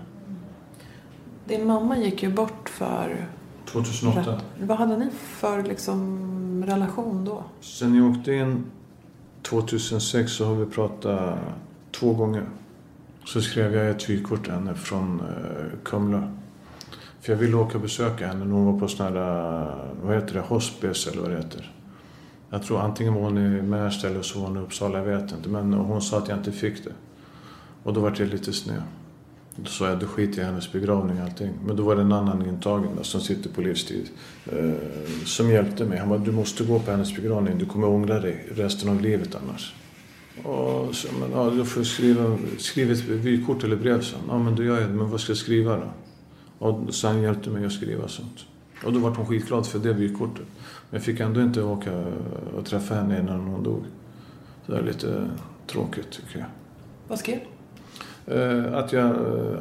Din 1.55 1.67
mamma 1.67 1.99
gick 1.99 2.23
ju 2.23 2.33
bort 2.33 2.69
för... 2.69 3.29
2008. 3.67 4.41
Vad 4.61 4.79
hade 4.79 4.97
ni 4.97 5.11
för 5.11 5.63
liksom, 5.63 6.65
relation 6.67 7.25
då? 7.25 7.45
Sen 7.61 7.95
jag 7.95 8.11
åkte 8.11 8.33
in 8.33 8.65
2006 9.43 10.33
så 10.33 10.45
har 10.45 10.55
vi 10.55 10.67
pratat 10.67 11.39
två 11.93 12.13
gånger. 12.13 12.45
Så 13.25 13.41
skrev 13.41 13.75
jag 13.75 13.91
ett 13.91 14.11
vykort 14.11 14.45
till 14.45 14.53
henne 14.53 14.75
från 14.75 15.21
eh, 15.21 15.79
Kumla. 15.85 16.33
För 17.21 17.33
jag 17.33 17.39
ville 17.39 17.57
åka 17.57 17.75
och 17.75 17.83
besöka 17.83 18.27
henne 18.27 18.45
när 18.45 18.55
hon 18.55 18.73
var 18.73 18.81
på 18.81 18.89
sån 18.89 19.07
här, 19.07 19.17
eh, 19.17 19.77
vad 20.03 20.15
heter 20.15 20.35
det, 20.35 20.41
hospice 20.41 21.11
eller 21.11 21.23
vad 21.23 21.31
det 21.31 21.37
heter. 21.37 21.73
Jag 22.51 22.63
tror 22.63 22.81
antingen 22.81 23.15
var 23.15 23.21
hon 23.21 23.39
i 23.39 23.63
Märsta 23.63 24.09
eller 24.09 24.23
så 24.23 24.39
var 24.41 24.47
hon 24.47 24.57
i 24.57 24.61
Uppsala, 24.61 24.99
jag 24.99 25.05
vet 25.05 25.33
inte. 25.33 25.49
Men 25.49 25.73
hon 25.73 26.03
sa 26.03 26.19
att 26.19 26.29
jag 26.29 26.39
inte 26.39 26.53
fick 26.53 26.85
det. 26.85 26.93
Och 27.83 27.93
då 27.93 28.01
var 28.01 28.11
det 28.11 28.25
lite 28.25 28.53
sned. 28.53 28.83
Då 29.57 29.65
sa 29.65 29.89
jag, 29.89 29.99
då 29.99 30.07
skiter 30.07 30.39
jag 30.39 30.45
i 30.45 30.51
hennes 30.51 30.73
begravning 30.73 31.19
och 31.19 31.25
allting. 31.25 31.53
Men 31.67 31.77
då 31.77 31.83
var 31.83 31.97
det 31.97 32.03
en 32.03 32.13
annan 32.13 32.47
intagen 32.47 32.97
där, 32.97 33.03
som 33.03 33.21
sitter 33.21 33.51
på 33.51 33.61
livstid. 33.61 34.09
Eh, 34.47 34.73
som 35.25 35.51
hjälpte 35.51 35.85
mig. 35.85 35.99
Han 35.99 36.09
bara, 36.09 36.19
du 36.19 36.33
måste 36.33 36.65
gå 36.65 36.79
på 36.79 36.91
hennes 36.91 37.17
begravning. 37.17 37.59
Du 37.59 37.67
kommer 37.67 37.89
ångra 37.89 38.21
dig 38.21 38.49
resten 38.55 38.89
av 38.89 39.01
livet 39.01 39.35
annars. 39.35 39.75
Och 40.43 40.95
så, 40.95 41.09
men, 41.21 41.31
ja, 41.31 41.51
då 41.51 41.65
får 41.65 41.81
jag 41.81 41.87
skriva, 41.87 42.39
skriva 42.59 42.93
ett 42.93 43.05
vykort 43.05 43.65
eller 43.65 43.77
brev. 43.77 44.01
Så. 44.01 44.17
Ja, 44.29 44.39
men 44.39 44.55
då 44.55 44.63
gör 44.63 44.81
jag 44.81 44.89
det. 44.89 44.95
Men 44.95 45.11
vad 45.11 45.21
ska 45.21 45.31
jag 45.31 45.39
skriva 45.39 45.77
då? 45.77 45.93
Och 46.59 46.81
han 47.03 47.23
hjälpte 47.23 47.51
mig 47.51 47.67
att 47.67 47.73
skriva 47.73 48.09
sånt. 48.09 48.45
Och 48.85 48.93
då 48.93 48.99
var 48.99 49.11
hon 49.11 49.27
skitglad 49.27 49.67
för 49.67 49.79
det 49.79 49.93
vykortet. 49.93 50.47
Men 50.91 50.99
jag 50.99 51.03
fick 51.03 51.21
ändå 51.21 51.41
inte 51.41 51.63
åka 51.63 52.05
och 52.57 52.67
träffa 52.67 52.95
henne 52.95 53.21
innan 53.21 53.41
hon 53.41 53.63
dog. 53.63 53.85
Så 54.67 54.73
det 54.73 54.79
är 54.79 54.83
lite 54.83 55.31
tråkigt 55.67 56.11
tycker 56.11 56.39
jag. 56.39 56.49
Vad 57.09 57.19
skrev 57.19 57.39
eh, 58.27 58.75
Att 58.75 58.93
jag 58.93 59.11
eh, 59.11 59.59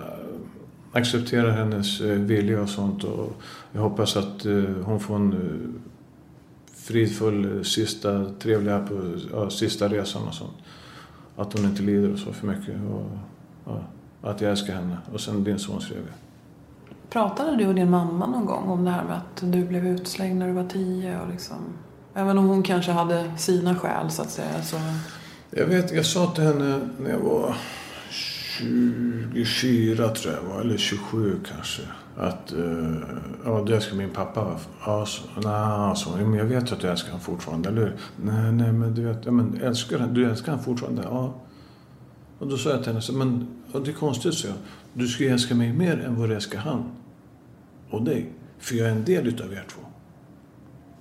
accepterar 0.92 1.52
hennes 1.52 2.02
eh, 2.02 2.20
vilja 2.20 2.62
och 2.62 2.70
sånt. 2.70 3.04
Och 3.04 3.42
jag 3.72 3.82
hoppas 3.82 4.18
att 4.18 4.44
hon 4.84 5.00
får 5.00 5.16
en 5.16 5.82
fridfull 6.84 7.58
eh, 7.58 7.64
sista, 7.64 8.26
trevliga 8.40 8.80
på 8.80 9.18
ja, 9.32 9.50
sista 9.50 9.88
resan 9.88 10.28
och 10.28 10.34
sånt. 10.34 10.58
Att 11.36 11.54
hon 11.54 11.66
inte 11.66 11.82
lider 11.82 12.14
och 12.14 12.20
så 12.20 12.34
för 12.34 12.48
mycket. 12.48 12.76
Och, 12.92 13.18
ja, 13.66 13.84
att 14.22 14.42
jag 14.42 14.52
älskar 14.52 14.76
henne. 14.76 14.98
Och 15.14 15.22
sen 15.22 15.44
din 15.44 15.60
son 15.60 15.82
skrev 15.82 15.98
jag. 15.98 16.16
Pratade 17.10 17.56
du 17.56 17.68
och 17.68 17.76
din 17.76 17.90
mamma 17.90 18.28
någon 18.28 18.46
gång 18.46 18.70
om 18.70 18.86
det 18.86 18.92
här 18.92 19.04
med 19.04 19.18
att 19.18 19.54
du 19.54 19.66
blev 19.66 19.88
utslängd 19.88 20.40
när 20.40 20.48
du 20.48 20.54
var 20.54 20.68
tio? 20.68 21.20
Och 21.20 21.30
liksom, 21.30 21.58
även 22.14 22.38
om 22.38 22.48
hon 22.48 22.64
kanske 22.64 22.92
hade 22.92 23.38
sina 23.38 23.76
skäl 23.76 24.12
så 24.12 24.22
att 24.22 24.32
säga. 24.32 24.64
Så... 24.64 24.78
Jag 25.50 25.66
vet, 25.66 25.94
jag 25.94 26.06
sa 26.06 26.32
till 26.32 26.44
henne 26.44 26.90
när 27.00 27.10
jag 27.10 27.20
var 27.20 27.56
24 28.10 30.10
tror 30.10 30.34
jag 30.34 30.42
var, 30.42 30.62
eller 30.62 30.78
27 30.78 31.40
kanske. 31.52 31.82
Att, 32.18 32.54
uh, 32.58 32.98
ja 33.46 33.64
du 33.68 33.76
älskar 33.76 33.96
min 33.96 34.10
pappa. 34.10 34.60
Ja, 34.86 35.06
så, 35.06 35.24
nej, 35.36 35.54
alltså, 35.54 36.10
men 36.18 36.34
jag 36.34 36.46
vet 36.46 36.72
att 36.72 36.80
du 36.80 36.88
älskar 36.88 37.10
honom 37.10 37.22
fortfarande, 37.22 37.70
eller 37.70 37.82
hur? 37.82 37.96
Nej, 38.22 38.52
nej, 38.52 38.72
men 38.72 38.94
du 38.94 39.04
vet, 39.04 39.26
ja, 39.26 39.32
men 39.32 39.62
älskar, 39.62 40.08
du 40.08 40.30
älskar 40.30 40.52
honom 40.52 40.66
fortfarande? 40.66 41.02
Ja. 41.04 41.34
Och 42.40 42.48
då 42.48 42.58
sa 42.58 42.70
jag 42.70 42.80
till 42.80 42.88
henne, 42.88 43.02
så, 43.02 43.14
men 43.14 43.48
och 43.72 43.82
det 43.82 43.92
är 43.92 43.96
konstigt, 43.96 44.34
så 44.34 44.48
jag. 44.48 44.56
Du 44.94 45.08
ska 45.08 45.24
älska 45.24 45.56
mig 45.56 45.74
mer 45.74 46.00
än 46.00 46.16
vad 46.20 46.30
du 46.30 46.36
älskar 46.36 46.60
han 46.60 46.84
och 47.90 48.04
dig. 48.04 48.34
För 48.60 48.76
jag 48.76 48.88
är 48.88 48.92
en 48.92 49.06
del 49.06 49.28
utav 49.28 49.54
er 49.54 49.66
två. 49.70 49.82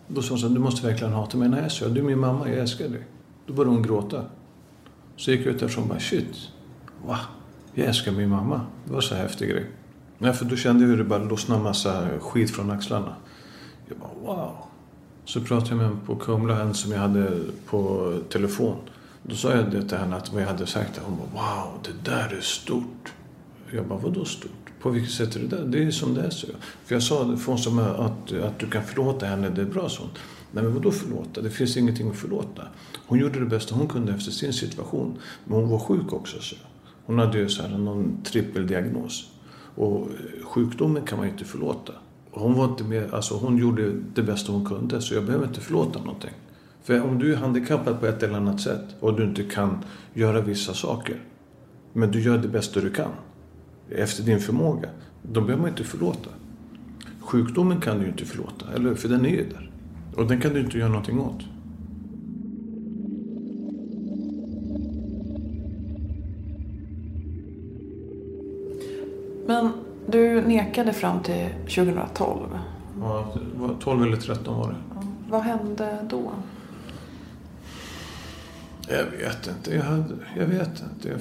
Då 0.09 0.22
sa 0.22 0.31
hon 0.31 0.38
så 0.38 0.48
du 0.48 0.61
måste 0.61 0.87
verkligen 0.87 1.12
hata 1.12 1.38
mig. 1.38 1.48
Nej, 1.48 1.70
så 1.70 1.85
jag, 1.85 1.92
du 1.92 2.01
är 2.01 2.05
min 2.05 2.18
mamma, 2.18 2.48
jag 2.48 2.59
älskar 2.59 2.88
dig. 2.88 3.07
Då 3.46 3.53
började 3.53 3.75
hon 3.75 3.83
gråta. 3.83 4.25
Så 5.16 5.31
gick 5.31 5.46
jag 5.46 5.55
ut 5.55 5.61
därifrån 5.61 5.83
och 5.83 5.88
bara, 5.88 6.01
shit. 6.01 6.37
Va? 7.07 7.18
Jag 7.75 7.87
älskar 7.87 8.12
min 8.12 8.29
mamma. 8.29 8.61
Det 8.85 8.92
var 8.92 9.01
så 9.01 9.14
häftig 9.14 9.51
grej. 9.51 9.66
Nej, 10.23 10.33
för 10.33 10.45
då 10.45 10.57
kände 10.57 10.85
jag 10.85 10.89
hur 10.89 10.97
det 10.97 11.05
bara 11.05 11.25
lossnade 11.25 11.59
en 11.59 11.65
massa 11.65 12.09
skit 12.21 12.51
från 12.51 12.71
axlarna. 12.71 13.15
Jag 13.89 13.99
bara, 13.99 14.37
wow. 14.37 14.55
Så 15.25 15.41
pratade 15.41 15.71
jag 15.71 15.77
med 15.77 15.87
henne 15.87 15.99
på 16.07 16.17
Kumla, 16.17 16.61
en 16.61 16.75
som 16.75 16.93
jag 16.93 16.99
hade 16.99 17.41
på 17.67 18.13
telefon. 18.29 18.77
Då 19.23 19.35
sa 19.35 19.55
jag 19.55 19.71
det 19.71 19.89
till 19.89 19.99
henne, 19.99 20.17
att 20.17 20.33
vad 20.33 20.43
jag 20.43 20.47
hade 20.47 20.67
sagt. 20.67 21.01
Hon 21.05 21.17
bara, 21.17 21.43
wow, 21.43 21.79
det 21.85 22.11
där 22.11 22.37
är 22.39 22.41
stort. 22.41 23.13
Jag 23.71 23.87
bara, 23.87 23.99
vadå 23.99 24.25
stort? 24.25 24.51
På 24.81 24.91
vilket 24.91 25.13
sätt 25.13 25.37
är 25.37 25.41
det 25.41 25.47
där? 25.47 25.65
Det 25.65 25.85
är 25.85 25.91
som 25.91 26.15
det 26.15 26.23
är, 26.23 26.31
så. 26.31 26.47
För 26.85 26.95
jag 26.95 27.03
sa, 27.03 27.37
för 27.37 27.47
hon 27.47 27.59
som 27.59 27.79
att, 27.79 28.33
att 28.33 28.59
du 28.59 28.67
kan 28.67 28.85
förlåta 28.85 29.27
henne, 29.27 29.51
det 29.51 29.63
är 29.63 29.67
bra 29.67 29.89
sånt. 29.89 30.19
Nej 30.53 30.65
men 30.65 30.75
vadå 30.75 30.91
förlåta? 30.91 31.41
Det 31.41 31.51
finns 31.51 31.77
ingenting 31.77 32.11
att 32.11 32.17
förlåta. 32.17 32.63
Hon 33.07 33.19
gjorde 33.19 33.41
det 33.41 33.47
bästa 33.47 33.75
hon 33.75 33.89
kunde 33.89 34.13
efter 34.13 34.31
sin 34.31 34.53
situation. 34.53 35.19
Men 35.45 35.59
hon 35.59 35.69
var 35.69 35.79
sjuk 35.79 36.13
också. 36.13 36.41
Så. 36.41 36.57
Hon 37.07 37.19
hade 37.19 37.39
ju 37.39 37.49
så 37.49 37.63
här 37.63 37.79
någon 37.79 38.23
trippeldiagnos. 38.23 39.32
Och 39.75 39.99
eh, 40.01 40.45
sjukdomen 40.45 41.03
kan 41.03 41.19
man 41.19 41.27
ju 41.27 41.33
inte 41.33 41.45
förlåta. 41.45 41.93
Hon, 42.31 42.55
var 42.55 42.65
inte 42.65 42.85
med, 42.85 43.15
alltså 43.15 43.35
hon 43.35 43.59
gjorde 43.59 43.93
det 44.15 44.23
bästa 44.23 44.53
hon 44.53 44.67
kunde 44.67 45.01
så 45.01 45.15
jag 45.15 45.25
behöver 45.25 45.47
inte 45.47 45.61
förlåta 45.61 45.99
någonting. 45.99 46.31
För 46.83 47.03
om 47.03 47.19
du 47.19 47.33
är 47.33 47.37
handikappad 47.37 48.01
på 48.01 48.07
ett 48.07 48.23
eller 48.23 48.37
annat 48.37 48.61
sätt 48.61 48.85
och 49.01 49.17
du 49.17 49.25
inte 49.25 49.43
kan 49.43 49.85
göra 50.15 50.41
vissa 50.41 50.75
saker. 50.75 51.17
Men 51.93 52.11
du 52.11 52.21
gör 52.21 52.39
det 52.39 52.49
bästa 52.49 52.81
du 52.81 52.91
kan. 52.91 53.11
Efter 53.91 54.23
din 54.23 54.41
förmåga. 54.41 54.89
Då 55.23 55.41
behöver 55.41 55.63
man 55.63 55.71
inte 55.71 55.85
förlåta. 55.85 56.31
Sjukdomen 57.21 57.81
kan 57.81 57.99
du 57.99 58.05
ju 58.05 58.11
inte 58.11 58.25
förlåta, 58.25 58.67
eller 58.75 58.95
För 58.95 59.09
den 59.09 59.27
är 59.27 59.31
ju 59.31 59.49
där. 59.49 59.71
Och 60.17 60.27
den 60.27 60.41
kan 60.41 60.53
du 60.53 60.61
inte 60.61 60.79
göra 60.79 60.89
någonting 60.89 61.21
åt. 61.21 61.43
Men 69.47 69.71
du 70.07 70.41
nekade 70.41 70.93
fram 70.93 71.23
till 71.23 71.49
2012. 71.63 72.59
Ja, 73.01 73.35
12 73.81 74.03
eller 74.03 74.17
13 74.17 74.59
var 74.59 74.69
det. 74.69 74.77
Ja. 74.95 75.03
Vad 75.29 75.43
hände 75.43 75.99
då? 76.11 76.33
Jag 78.89 79.05
vet 79.05 79.47
inte. 79.47 79.75
Jag, 79.75 79.83
hade, 79.83 80.15
jag 80.37 80.47
vet 80.47 80.83
inte. 80.93 81.09
Jag, 81.09 81.19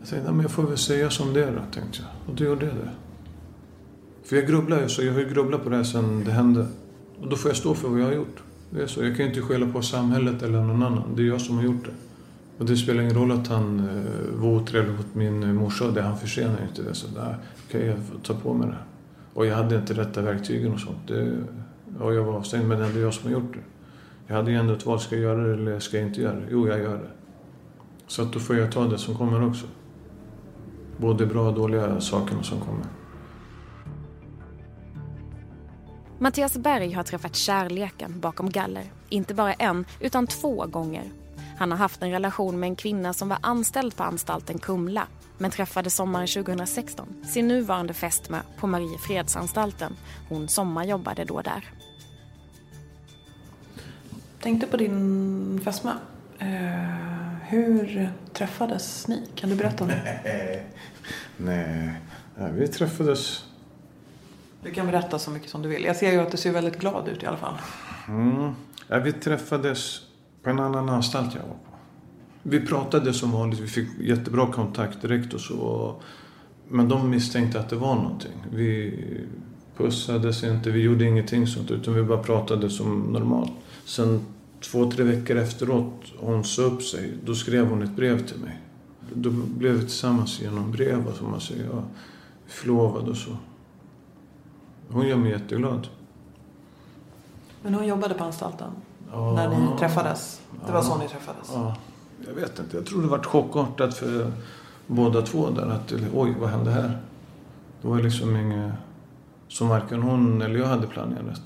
jag 0.00 0.08
tänkte, 0.08 0.32
men 0.32 0.40
jag 0.40 0.50
får 0.50 0.62
väl 0.62 0.78
säga 0.78 1.10
som 1.10 1.32
det 1.32 1.44
är 1.44 1.52
då, 1.52 1.80
tänkte 1.80 1.98
jag. 1.98 2.08
Och 2.28 2.34
då 2.34 2.44
gjorde 2.44 2.66
jag 2.66 2.74
det. 2.74 2.90
För 4.24 4.36
jag 4.36 4.46
grubblar 4.46 4.80
ju 4.80 4.88
så. 4.88 5.02
Jag 5.02 5.12
har 5.12 5.20
ju 5.20 5.28
grubblat 5.28 5.64
på 5.64 5.70
det 5.70 5.76
här 5.76 5.84
sedan 5.84 6.24
det 6.24 6.32
hände. 6.32 6.66
Och 7.20 7.28
då 7.28 7.36
får 7.36 7.50
jag 7.50 7.56
stå 7.56 7.74
för 7.74 7.88
vad 7.88 8.00
jag 8.00 8.06
har 8.06 8.12
gjort. 8.12 8.42
Det 8.70 8.82
är 8.82 8.86
så. 8.86 9.04
Jag 9.04 9.16
kan 9.16 9.26
ju 9.26 9.32
inte 9.32 9.42
skälla 9.42 9.66
på 9.66 9.82
samhället 9.82 10.42
eller 10.42 10.60
någon 10.60 10.82
annan. 10.82 11.14
Det 11.16 11.22
är 11.22 11.26
jag 11.26 11.40
som 11.40 11.56
har 11.56 11.64
gjort 11.64 11.84
det. 11.84 12.07
Och 12.58 12.64
det 12.64 12.76
spelar 12.76 13.02
ingen 13.02 13.14
roll 13.14 13.32
att 13.32 13.46
han 13.46 13.78
eh, 13.80 14.40
var 14.40 14.48
otrevlig 14.48 14.96
mot 14.96 15.14
min 15.14 15.42
eh, 15.42 15.48
morsa. 15.48 15.90
Det, 15.90 16.02
han 16.02 16.18
försenar 16.18 16.62
inte 16.68 16.82
det. 16.82 16.94
Så 16.94 17.06
där 17.08 17.36
kan 17.70 17.86
jag 17.86 17.96
ta 18.22 18.34
på 18.34 18.54
mig 18.54 18.68
det. 18.68 18.78
Och 19.34 19.46
jag 19.46 19.56
hade 19.56 19.76
inte 19.76 19.94
rätta 19.94 20.22
verktygen 20.22 20.72
och 20.72 20.80
sånt. 20.80 20.98
Det, 21.06 21.44
och 22.00 22.14
jag 22.14 22.24
var 22.24 22.34
avstängd, 22.34 22.68
men 22.68 22.78
det 22.78 22.84
är 22.84 23.02
jag 23.02 23.14
som 23.14 23.32
har 23.32 23.40
gjort 23.40 23.54
det. 23.54 23.60
Jag 24.26 24.36
hade 24.36 24.50
ju 24.50 24.56
ändå 24.56 24.72
ett 24.72 24.86
val. 24.86 25.00
Ska 25.00 25.14
jag 25.14 25.22
göra 25.22 25.46
det 25.46 25.54
eller 25.54 25.78
ska 25.78 25.98
jag 25.98 26.06
inte 26.06 26.20
göra 26.20 26.34
det? 26.34 26.46
Jo, 26.50 26.68
jag 26.68 26.78
gör 26.78 26.96
det. 26.96 27.10
Så 28.06 28.22
att 28.22 28.32
då 28.32 28.38
får 28.38 28.56
jag 28.56 28.72
ta 28.72 28.84
det 28.84 28.98
som 28.98 29.14
kommer 29.14 29.46
också. 29.46 29.66
Både 30.96 31.26
bra 31.26 31.48
och 31.48 31.54
dåliga 31.54 32.00
sakerna 32.00 32.42
som 32.42 32.60
kommer. 32.60 32.84
Mattias 36.18 36.58
Berg 36.58 36.92
har 36.92 37.02
träffat 37.02 37.36
kärleken 37.36 38.20
bakom 38.20 38.50
galler. 38.50 38.84
Inte 39.08 39.34
bara 39.34 39.52
en, 39.52 39.84
utan 40.00 40.26
två 40.26 40.66
gånger. 40.66 41.04
Han 41.58 41.70
har 41.70 41.78
haft 41.78 42.02
en 42.02 42.10
relation 42.10 42.60
med 42.60 42.66
en 42.66 42.76
kvinna 42.76 43.12
som 43.12 43.28
var 43.28 43.38
anställd 43.40 43.96
på 43.96 44.02
anstalten 44.02 44.58
Kumla 44.58 45.06
men 45.38 45.50
träffade 45.50 45.90
sommaren 45.90 46.26
2016 46.26 47.24
sin 47.24 47.48
nuvarande 47.48 47.94
fästmö 47.94 48.38
på 48.58 48.66
Mariefredsanstalten. 48.66 49.96
Hon 50.28 50.48
sommarjobbade 50.48 51.24
då 51.24 51.40
där. 51.40 51.64
Tänkte 54.40 54.66
på 54.66 54.76
din 54.76 55.60
fästmö. 55.64 55.92
Eh, 56.38 56.48
hur 57.48 58.10
träffades 58.32 59.08
ni? 59.08 59.28
Kan 59.34 59.50
du 59.50 59.56
berätta 59.56 59.84
om 59.84 59.90
det? 59.90 60.20
Nej, 61.36 61.92
Nej 62.36 62.52
vi 62.52 62.68
träffades... 62.68 63.44
Du 64.62 64.70
kan 64.70 64.86
berätta 64.86 65.18
så 65.18 65.30
mycket 65.30 65.50
som 65.50 65.62
du 65.62 65.68
vill. 65.68 65.84
Jag 65.84 65.96
ser 65.96 66.12
ju 66.12 66.20
att 66.20 66.30
du 66.30 66.36
ser 66.36 66.52
väldigt 66.52 66.78
glad 66.78 67.08
ut 67.08 67.22
i 67.22 67.26
alla 67.26 67.36
fall. 67.36 67.54
Mm. 68.08 68.52
Ja, 68.88 68.98
vi 68.98 69.12
träffades 69.12 70.07
på 70.48 70.52
en 70.52 70.60
annan 70.60 70.88
anstalt 70.88 71.34
jag 71.34 71.42
var 71.42 71.48
på. 71.48 71.76
Vi 72.42 72.66
pratade 72.66 73.12
som 73.12 73.32
vanligt. 73.32 73.60
Vi 73.60 73.66
fick 73.66 73.88
jättebra 74.00 74.52
kontakt 74.52 75.02
direkt 75.02 75.34
och 75.34 75.40
så. 75.40 75.94
Men 76.68 76.88
de 76.88 77.10
misstänkte 77.10 77.60
att 77.60 77.68
det 77.68 77.76
var 77.76 77.94
någonting. 77.94 78.44
Vi 78.52 79.04
pussades 79.76 80.44
inte, 80.44 80.70
vi 80.70 80.80
gjorde 80.82 81.04
ingenting 81.04 81.46
sånt. 81.46 81.70
Utan 81.70 81.94
vi 81.94 82.02
bara 82.02 82.22
pratade 82.22 82.70
som 82.70 83.00
normalt. 83.00 83.52
Sen 83.84 84.20
två, 84.60 84.90
tre 84.90 85.04
veckor 85.04 85.36
efteråt 85.36 86.02
hon 86.18 86.44
sa 86.44 86.62
upp 86.62 86.82
sig. 86.82 87.12
Då 87.24 87.34
skrev 87.34 87.66
hon 87.66 87.82
ett 87.82 87.96
brev 87.96 88.26
till 88.26 88.38
mig. 88.38 88.60
Då 89.14 89.30
blev 89.30 89.72
vi 89.72 89.80
tillsammans 89.80 90.40
genom 90.40 90.72
brev, 90.72 91.12
som 91.14 91.30
man 91.30 91.40
säger. 91.40 91.64
Ja, 91.64 91.82
förlovade 92.46 93.10
och 93.10 93.16
så. 93.16 93.36
Hon 94.88 95.08
gör 95.08 95.16
mig 95.16 95.30
jätteglad. 95.30 95.88
Men 97.62 97.74
hon 97.74 97.86
jobbade 97.86 98.14
på 98.14 98.24
anstalten? 98.24 98.70
Ja. 99.12 99.32
När 99.32 99.48
ni 99.48 99.78
träffades? 99.78 100.40
Det 100.66 100.72
var 100.72 100.78
Ja. 100.78 100.84
så 100.84 100.98
ni 100.98 101.08
träffades? 101.08 101.50
Ja, 101.54 101.76
jag 102.26 102.34
vet 102.34 102.58
inte. 102.58 102.76
Jag 102.76 102.86
tror 102.86 103.02
det 103.02 103.08
var 103.08 103.18
chockartat 103.22 103.94
för 103.94 104.32
båda 104.86 105.22
två 105.22 105.50
där. 105.50 105.66
Att, 105.66 105.92
oj, 106.14 106.34
vad 106.40 106.50
hände 106.50 106.70
här? 106.70 106.98
Det 107.82 107.88
var 107.88 107.98
liksom 107.98 108.36
inget 108.36 108.72
som 109.48 109.68
varken 109.68 110.02
hon 110.02 110.42
eller 110.42 110.58
jag 110.58 110.66
hade 110.66 110.86
planerat. 110.86 111.40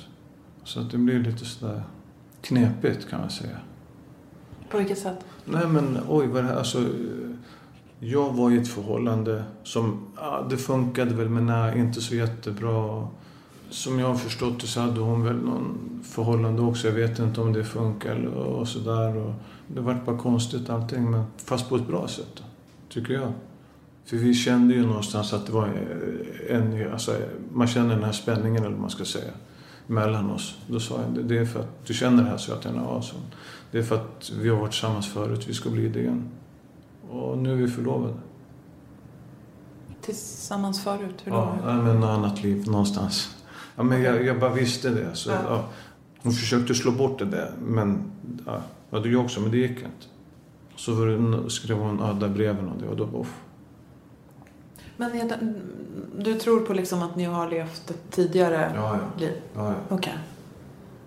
Så 0.65 0.81
att 0.81 0.91
det 0.91 0.99
blir 0.99 1.19
lite 1.19 1.45
sådär 1.45 1.83
knepigt 2.41 3.09
kan 3.11 3.21
man 3.21 3.31
säga. 3.31 3.57
På 4.71 4.79
vilket 4.79 4.99
sätt? 4.99 5.19
Nej 5.45 5.67
men 5.67 5.99
oj, 6.09 6.27
vad 6.27 6.45
det 6.45 6.49
här? 6.49 6.57
Alltså, 6.57 6.85
jag 7.99 8.33
var 8.33 8.51
i 8.51 8.59
ett 8.59 8.69
förhållande 8.69 9.45
som, 9.63 10.07
ja, 10.17 10.47
det 10.51 10.57
funkade 10.57 11.15
väl 11.15 11.29
men 11.29 11.47
nej, 11.47 11.79
inte 11.79 12.01
så 12.01 12.15
jättebra. 12.15 13.09
Som 13.73 13.99
jag 13.99 14.07
har 14.07 14.15
förstått 14.15 14.61
det 14.61 14.67
så 14.67 14.81
hade 14.81 15.01
hon 15.01 15.25
väl 15.25 15.37
någon 15.37 16.01
förhållande 16.03 16.63
också. 16.63 16.89
Jag 16.89 16.95
vet 16.95 17.19
inte 17.19 17.41
om 17.41 17.53
det 17.53 17.65
funkar 17.65 18.27
och 18.27 18.69
sådär. 18.69 19.17
Och 19.17 19.35
det 19.67 19.81
vart 19.81 20.05
bara 20.05 20.19
konstigt 20.19 20.71
allting, 20.71 21.11
men 21.11 21.25
fast 21.37 21.69
på 21.69 21.77
ett 21.77 21.87
bra 21.87 22.09
sätt. 22.09 22.43
Tycker 22.89 23.15
jag. 23.15 23.33
För 24.05 24.17
vi 24.17 24.35
kände 24.35 24.75
ju 24.75 24.87
någonstans 24.87 25.33
att 25.33 25.47
det 25.47 25.53
var 25.53 25.69
en, 26.51 26.93
alltså, 26.93 27.13
man 27.53 27.67
känner 27.67 27.95
den 27.95 28.05
här 28.05 28.13
spänningen 28.13 28.63
eller 28.63 28.71
vad 28.73 28.81
man 28.81 28.91
ska 28.91 29.05
säga. 29.05 29.33
Mellan 29.87 30.31
oss. 30.31 30.59
Då 30.67 30.81
sa 30.81 31.01
jag, 31.03 31.25
det- 31.25 31.39
är 31.39 31.45
för 31.45 31.61
att 31.61 31.87
du 31.87 31.95
känner 31.95 32.23
det 32.23 32.29
här, 32.31 32.37
så 32.37 32.51
jag 32.51 32.75
ja, 32.77 33.03
så. 33.03 33.17
Det 33.71 33.79
är 33.79 33.83
för 33.83 33.95
att 33.97 34.33
vi 34.41 34.49
har 34.49 34.57
varit 34.57 34.71
tillsammans 34.71 35.13
förut, 35.13 35.45
vi 35.49 35.55
ska 35.55 35.71
bli 35.71 35.89
det 35.89 36.01
igen. 36.01 36.29
Och 37.11 37.39
nu 37.39 37.53
är 37.53 37.57
vi 37.57 37.69
förlovade. 37.69 38.15
Tillsammans 40.01 40.85
förut? 40.85 41.15
Hur 41.25 41.33
då? 41.33 41.59
Ja, 41.65 41.73
men 41.83 42.01
något 42.01 42.11
annat 42.11 42.43
liv 42.43 42.67
någonstans. 42.67 43.42
Ja, 43.77 43.83
men 43.83 44.03
jag, 44.03 44.25
jag 44.25 44.41
bara 44.41 44.53
visste 44.53 44.91
det. 44.91 45.15
Så, 45.15 45.31
Ja. 45.31 45.39
ja. 45.49 45.69
Hon 46.23 46.33
försökte 46.33 46.75
slå 46.75 46.91
bort 46.93 47.19
det 47.19 47.25
där, 47.25 47.53
men 47.65 48.03
ja, 48.47 48.63
ja, 48.91 48.99
det 48.99 49.09
jag 49.09 49.25
också, 49.25 49.41
men 49.41 49.51
det 49.51 49.57
gick 49.57 49.71
inte. 49.71 50.07
Så 50.77 50.95
var 50.95 51.07
det, 51.07 51.51
skrev 51.51 51.77
hon 51.77 52.19
där 52.21 52.29
breven 52.29 52.69
och 52.69 52.81
det 52.83 52.89
och 52.89 52.97
då 52.97 53.07
bara. 53.07 53.27
Men 54.97 55.29
du 56.19 56.35
tror 56.35 56.61
på 56.61 56.75
liksom 56.75 57.03
att 57.03 57.17
ni 57.17 57.25
har 57.25 57.51
levt 57.51 57.91
ett 57.91 58.11
tidigare 58.11 58.73
Ja, 58.75 58.99
ja. 59.01 59.21
liv? 59.21 59.33
Ja, 59.55 59.69
ja. 59.69 59.75
Okej. 59.97 60.15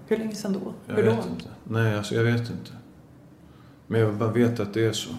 Hur 0.08 0.18
länge 0.18 0.36
sedan 0.36 0.54
då? 0.54 0.74
Jag 0.88 0.96
Hur 0.96 1.04
då? 1.04 1.10
vet 1.12 1.26
inte. 1.26 1.46
Nej, 1.64 1.98
alltså 1.98 2.16
jag 2.16 2.24
vet 2.24 2.40
inte. 2.42 2.72
Men 3.88 4.02
jag 4.02 4.14
bara 4.14 4.32
vet 4.32 4.60
att 4.60 4.74
det 4.74 4.86
är 4.86 4.94
så. 4.94 5.10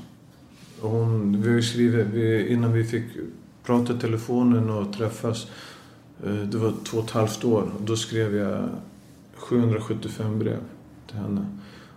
Och 0.81 0.91
hon, 0.91 1.43
vi 1.43 1.49
har 1.49 1.57
ju 1.57 1.63
skrivit, 1.63 2.07
vi, 2.07 2.49
innan 2.49 2.73
vi 2.73 2.85
fick 2.85 3.05
prata 3.65 3.93
i 3.93 3.99
telefonen 3.99 4.71
och 4.71 4.93
träffas, 4.93 5.47
Eh, 6.25 6.33
det 6.33 6.59
var 6.59 6.73
två 6.85 6.99
och 6.99 7.05
ett 7.05 7.11
halvt 7.11 7.45
år. 7.45 7.71
Då 7.81 7.97
skrev 7.97 8.37
jag 8.37 8.69
775 9.35 10.39
brev 10.39 10.61
till 11.07 11.17
henne. 11.17 11.47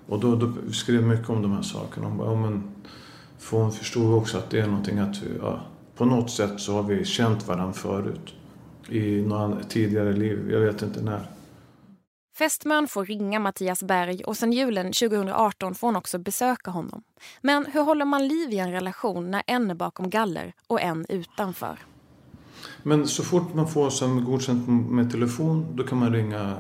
Och 0.08 0.19
då, 0.19 0.36
då 0.36 0.71
skrev 0.71 0.95
jag 0.95 1.03
mycket 1.03 1.29
om 1.29 1.41
de 1.41 1.51
här 1.51 1.62
sakerna. 1.62 2.08
Hon 2.08 2.17
bara, 2.17 2.27
ja, 2.27 2.36
men, 2.36 2.63
för 3.38 3.58
hon 3.58 3.71
förstod 3.71 4.13
också 4.13 4.38
att 4.38 4.49
det 4.49 4.60
är 4.60 4.67
någonting 4.67 4.99
att 4.99 5.21
vi, 5.23 5.38
ja, 5.41 5.62
på 5.95 6.05
något 6.05 6.32
sätt 6.32 6.60
så 6.60 6.73
har 6.73 6.84
vi 6.84 7.05
känt 7.05 7.47
varandra 7.47 7.73
förut. 7.73 8.34
I 8.89 9.21
några 9.21 9.63
tidigare 9.63 10.13
liv, 10.13 10.51
jag 10.51 10.60
vet 10.60 10.82
inte 10.82 11.01
när. 11.01 11.29
Fästmön 12.38 12.88
får 12.88 13.05
ringa 13.05 13.39
Mattias 13.39 13.84
Berg 13.84 14.23
och 14.23 14.38
sen 14.38 14.53
julen 14.53 14.86
2018 14.86 15.75
får 15.75 15.88
hon 15.88 15.95
också 15.95 16.17
besöka 16.17 16.71
honom. 16.71 17.03
Men 17.41 17.65
hur 17.65 17.82
håller 17.82 18.05
man 18.05 18.27
liv 18.27 18.53
i 18.53 18.60
en 18.60 18.71
relation 18.71 19.32
när 19.32 19.43
en 19.47 19.71
är 19.71 19.75
bakom 19.75 20.10
galler 20.10 20.53
och 20.67 20.82
en 20.82 21.05
utanför? 21.10 21.79
Men 22.84 23.08
så 23.08 23.24
fort 23.24 23.54
man 23.54 23.67
får 23.67 23.89
sen 23.89 24.24
godkänt 24.24 24.67
med 24.67 25.12
telefon, 25.12 25.65
då 25.76 25.84
kan 25.84 25.98
man 25.98 26.13
ringa, 26.13 26.56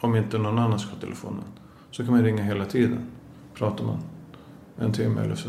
om 0.00 0.16
inte 0.16 0.38
någon 0.38 0.58
annan 0.58 0.78
ska 0.78 0.90
ha 0.90 1.00
telefonen, 1.00 1.44
så 1.90 2.04
kan 2.04 2.14
man 2.14 2.22
ringa 2.22 2.42
hela 2.42 2.64
tiden. 2.64 2.98
Pratar 3.54 3.84
man 3.84 3.98
en 4.78 4.92
timme 4.92 5.20
eller 5.20 5.34
så. 5.34 5.48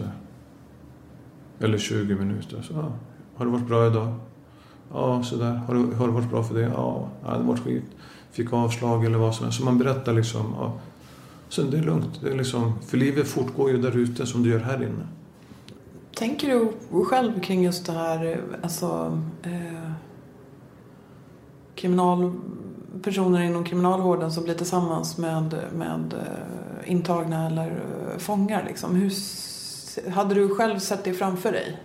Eller 1.59 1.77
20 1.77 2.15
minuter. 2.15 2.61
Så, 2.61 2.73
ja, 2.73 2.91
har 3.35 3.45
det 3.45 3.51
varit 3.51 3.67
bra 3.67 3.87
idag? 3.87 4.13
Ja, 4.91 5.23
sådär. 5.23 5.55
Har 5.55 5.75
det, 5.75 5.95
har 5.95 6.07
det 6.07 6.13
varit 6.13 6.29
bra 6.29 6.43
för 6.43 6.55
dig? 6.55 6.63
Ja, 6.63 7.09
ja, 7.23 7.31
det 7.31 7.37
har 7.37 7.43
varit 7.43 7.63
skit. 7.63 7.85
Fick 8.31 8.53
avslag 8.53 9.05
eller 9.05 9.17
vad 9.17 9.35
som 9.35 9.43
helst. 9.43 9.59
Så 9.59 9.65
man 9.65 9.77
berättar 9.77 10.13
liksom. 10.13 10.55
Ja. 10.59 10.73
Sen 11.49 11.71
det 11.71 11.77
är 11.77 11.83
lugnt. 11.83 12.21
Det 12.21 12.29
är 12.29 12.37
liksom, 12.37 12.73
för 12.87 12.97
livet 12.97 13.27
fortgår 13.27 13.71
ju 13.71 13.77
där 13.77 13.97
ute 13.97 14.25
som 14.25 14.43
det 14.43 14.49
gör 14.49 14.59
här 14.59 14.83
inne. 14.83 15.07
Tänker 16.15 16.47
du 16.47 16.71
själv 17.05 17.41
kring 17.41 17.63
just 17.63 17.85
det 17.85 17.91
här, 17.91 18.41
alltså 18.61 19.21
eh, 19.43 19.91
kriminal, 21.75 22.33
personer 23.03 23.41
inom 23.41 23.63
kriminalvården 23.63 24.31
som 24.31 24.43
blir 24.43 24.53
tillsammans 24.53 25.17
med, 25.17 25.55
med 25.73 26.13
eh, 26.13 26.91
intagna 26.91 27.47
eller 27.47 27.67
eh, 27.71 28.17
fångar 28.17 28.63
liksom. 28.67 28.95
Hur, 28.95 29.11
hade 30.09 30.35
du 30.35 30.49
själv 30.49 30.79
sett 30.79 31.03
det 31.03 31.13
framför 31.13 31.51
dig? 31.51 31.81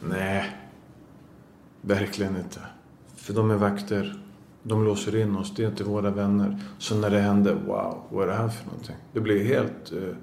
Nej, 0.00 0.50
verkligen 1.80 2.36
inte. 2.36 2.60
För 3.16 3.32
de 3.34 3.50
är 3.50 3.56
vakter. 3.56 4.20
De 4.62 4.84
låser 4.84 5.16
in 5.16 5.36
oss. 5.36 5.54
Det 5.54 5.64
är 5.64 5.68
inte 5.68 5.84
våra 5.84 6.10
vänner. 6.10 6.60
Så 6.78 6.94
när 6.94 7.10
det 7.10 7.20
händer, 7.20 7.54
wow, 7.66 7.98
vad 8.08 8.22
är 8.22 8.26
det 8.26 8.36
här 8.36 8.48
för 8.48 8.66
någonting? 8.66 8.96
Det 9.12 9.20
blir 9.20 9.44
helt... 9.44 9.92
Eh, 9.92 10.16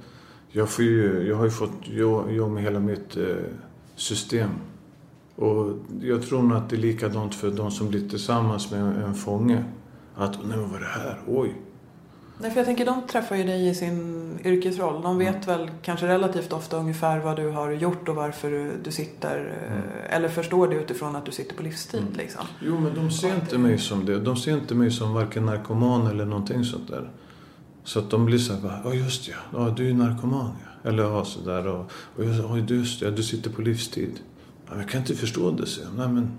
jag, 0.56 0.70
får 0.70 0.86
ju, 0.86 1.28
jag 1.28 1.36
har 1.36 1.46
ju 1.46 1.52
fått 1.52 1.88
jobb 2.28 2.52
med 2.52 2.64
hela 2.64 2.80
mitt 2.80 3.18
eh, 3.18 3.24
system. 3.96 4.50
Och 5.36 5.78
jag 6.02 6.22
tror 6.24 6.42
nog 6.42 6.58
att 6.58 6.70
det 6.70 6.76
är 6.76 6.80
likadant 6.80 7.36
för 7.36 7.52
de 7.52 7.72
som 7.72 7.90
blir 7.90 8.10
tillsammans 8.10 8.72
med 8.72 8.82
en, 8.82 9.14
fånge. 9.16 9.64
Att, 10.16 10.38
nej 10.48 10.58
men 10.58 10.70
vad 10.72 10.76
är 10.76 10.80
det 10.80 10.92
här? 10.92 11.20
Oj. 11.28 11.56
Nej, 12.42 12.52
för 12.52 12.58
jag 12.60 12.66
tänker 12.66 12.86
de 12.86 13.02
träffar 13.08 13.36
ju 13.36 13.44
dig 13.44 13.68
i 13.68 13.76
sin 13.76 14.30
yrkesroll. 14.44 15.02
De 15.02 15.18
vet 15.18 15.48
väl 15.48 15.72
kanske 15.82 16.08
relativt 16.08 16.54
ofta 16.54 16.78
ungefär 16.78 17.20
vad 17.20 17.36
du 17.36 17.50
har 17.50 17.72
gjort 17.72 18.10
och 18.10 18.16
varför 18.16 18.72
du, 18.84 18.92
sitter. 18.92 19.54
eh, 19.68 20.16
Eller 20.16 20.30
förstår 20.30 20.68
det 20.68 20.76
utifrån 20.76 21.16
att 21.16 21.26
du 21.26 21.32
sitter 21.32 21.56
på 21.56 21.64
livstid 21.64 22.06
liksom. 22.18 22.42
Jo, 22.62 22.80
men 22.80 22.96
de 22.96 23.12
ser 23.12 23.36
inte 23.36 23.58
mig 23.58 23.78
som 23.78 24.06
det. 24.06 24.20
De 24.20 24.36
ser 24.36 24.54
inte 24.54 24.76
mig 24.76 24.92
som 24.92 25.14
varken 25.14 25.46
narkoman 25.46 26.08
eller 26.08 26.26
någonting 26.26 26.64
sånt 26.64 26.88
där. 26.88 27.12
Så 27.84 28.00
att 28.00 28.10
de 28.10 28.26
blir 28.26 28.38
så 28.38 28.54
här, 28.54 28.62
bara, 28.62 28.82
ja 28.84 28.94
just 28.94 29.28
ja, 29.28 29.36
ja 29.54 29.74
du 29.78 29.84
är 29.84 29.88
ju 29.88 29.94
narkoman 29.94 30.52
ja. 30.64 30.90
Eller 30.90 31.04
ja, 31.04 31.26
så 31.26 31.42
där. 31.42 31.68
Och, 31.68 31.92
och 32.16 32.26
jag 32.26 32.36
sa, 32.36 32.58
Ja, 32.58 32.76
just 32.76 33.02
ja, 33.02 33.12
du 33.12 33.24
sitter 33.24 33.50
på 33.50 33.62
livstid. 33.62 34.20
Ja, 34.68 34.74
jag 34.78 34.90
kan 34.90 35.02
inte 35.02 35.16
förstå 35.16 35.52
det, 35.52 35.66
så 35.66 35.82
Nej, 35.98 36.08
men 36.08 36.32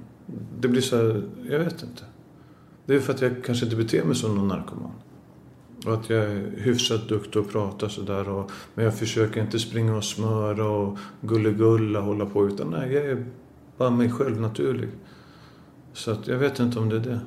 det 0.61 0.69
blir 0.69 0.81
så 0.81 0.97
här, 0.97 1.23
jag 1.51 1.59
vet 1.59 1.83
inte. 1.83 2.05
Det 2.87 2.95
är 2.95 3.01
för 3.01 3.13
att 3.13 3.21
jag 3.21 3.45
kanske 3.45 3.65
inte 3.65 3.77
beter 3.77 4.05
mig 4.05 4.15
som 4.15 4.35
någon 4.35 4.49
narkoman. 4.49 4.93
Och 5.87 5.95
att 5.95 6.11
jag 6.11 6.25
är 6.25 6.55
hyfsat 6.57 7.09
duktig 7.09 7.41
att 7.41 7.53
prata 7.53 7.89
sådär. 7.89 8.29
Och, 8.29 8.51
men 8.75 8.85
jag 8.85 8.99
försöker 8.99 9.41
inte 9.41 9.59
springa 9.59 9.97
och 9.97 10.05
smöra 10.05 10.69
och 10.69 10.99
gulligulla 11.21 11.99
och 11.99 12.05
hålla 12.05 12.27
på. 12.27 12.47
Utan 12.47 12.71
nej, 12.71 12.93
jag 12.93 13.05
är 13.05 13.27
bara 13.77 13.91
mig 13.91 14.11
själv 14.11 14.41
naturlig. 14.41 14.89
Så 15.93 16.11
att 16.11 16.27
jag 16.27 16.39
vet 16.39 16.59
inte 16.59 16.79
om 16.79 16.89
det 16.89 16.97
är 16.97 17.01
det. 17.01 17.21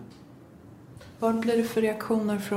Vad 1.19 1.39
blir 1.39 1.57
det 1.57 1.63
för 1.63 1.81
reaktioner 1.81 2.37
från 2.37 2.56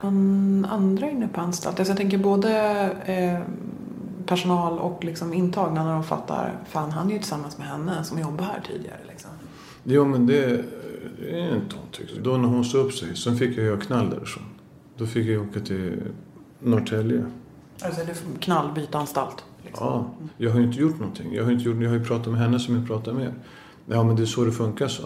An, 0.00 0.66
andra 0.70 1.10
inne 1.10 1.28
på 1.28 1.40
anstalt? 1.40 1.78
Alltså 1.78 1.90
jag 1.90 1.98
tänker 1.98 2.18
både 2.18 2.50
eh, 3.04 3.40
personal 4.26 4.78
och 4.78 5.04
liksom 5.04 5.34
intagna 5.34 5.84
när 5.84 5.92
de 5.92 6.04
fattar 6.04 6.58
fan 6.68 6.90
han 6.90 7.08
är 7.08 7.12
ju 7.12 7.18
tillsammans 7.18 7.58
med 7.58 7.66
henne 7.66 8.04
som 8.04 8.18
jobbade 8.18 8.42
här 8.42 8.62
tidigare. 8.66 9.00
Liksom. 9.08 9.30
Jo 9.84 10.04
men 10.04 10.26
det, 10.26 10.64
det 11.18 11.40
är 11.40 11.56
inte 11.56 11.76
hon 11.76 11.86
tyckte. 11.92 12.20
Då 12.20 12.36
när 12.36 12.48
hon 12.48 12.64
sa 12.64 12.78
upp 12.78 12.92
sig, 12.92 13.16
sen 13.16 13.36
fick 13.36 13.58
jag 13.58 13.66
göra 13.66 13.80
knall 13.80 14.10
därifrån. 14.10 14.44
Då 14.96 15.06
fick 15.06 15.28
jag 15.28 15.48
åka 15.48 15.60
till 15.60 16.02
Norrtälje. 16.60 17.24
Alltså 17.82 18.00
är 18.00 18.38
knall, 18.40 18.72
byta 18.74 18.98
anstalt. 18.98 19.44
Liksom. 19.64 19.86
Ja, 19.86 20.10
jag 20.36 20.50
har 20.50 20.58
ju 20.60 20.66
inte 20.66 20.80
gjort 20.80 20.98
någonting. 20.98 21.34
Jag 21.34 21.44
har, 21.44 21.52
inte 21.52 21.64
gjort, 21.64 21.82
jag 21.82 21.90
har 21.90 21.96
ju 21.96 22.04
pratat 22.04 22.32
med 22.32 22.40
henne 22.40 22.58
som 22.58 22.76
jag 22.76 22.86
pratar 22.86 23.12
med. 23.12 23.34
Ja 23.86 24.02
men 24.02 24.16
det 24.16 24.22
är 24.22 24.26
så 24.26 24.44
det 24.44 24.52
funkar 24.52 24.88
så. 24.88 25.02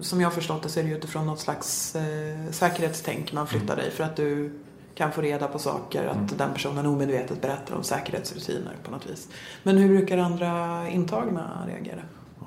Som 0.00 0.20
jag 0.20 0.28
har 0.28 0.32
förstått 0.32 0.62
det 0.62 0.68
så 0.68 0.80
är 0.80 0.84
det 0.84 0.90
utifrån 0.90 1.26
något 1.26 1.40
slags 1.40 1.96
eh, 1.96 2.50
säkerhetstänk 2.50 3.32
man 3.32 3.46
flyttar 3.46 3.76
dig 3.76 3.90
för 3.90 4.04
att 4.04 4.16
du 4.16 4.50
kan 4.94 5.12
få 5.12 5.20
reda 5.20 5.46
på 5.46 5.58
saker, 5.58 6.06
att 6.06 6.38
den 6.38 6.52
personen 6.52 6.86
omedvetet 6.86 7.42
berättar 7.42 7.74
om 7.74 7.82
säkerhetsrutiner 7.82 8.76
på 8.84 8.90
något 8.90 9.10
vis. 9.10 9.28
Men 9.62 9.76
hur 9.76 9.88
brukar 9.88 10.18
andra 10.18 10.88
intagna 10.88 11.66
reagera? 11.66 12.02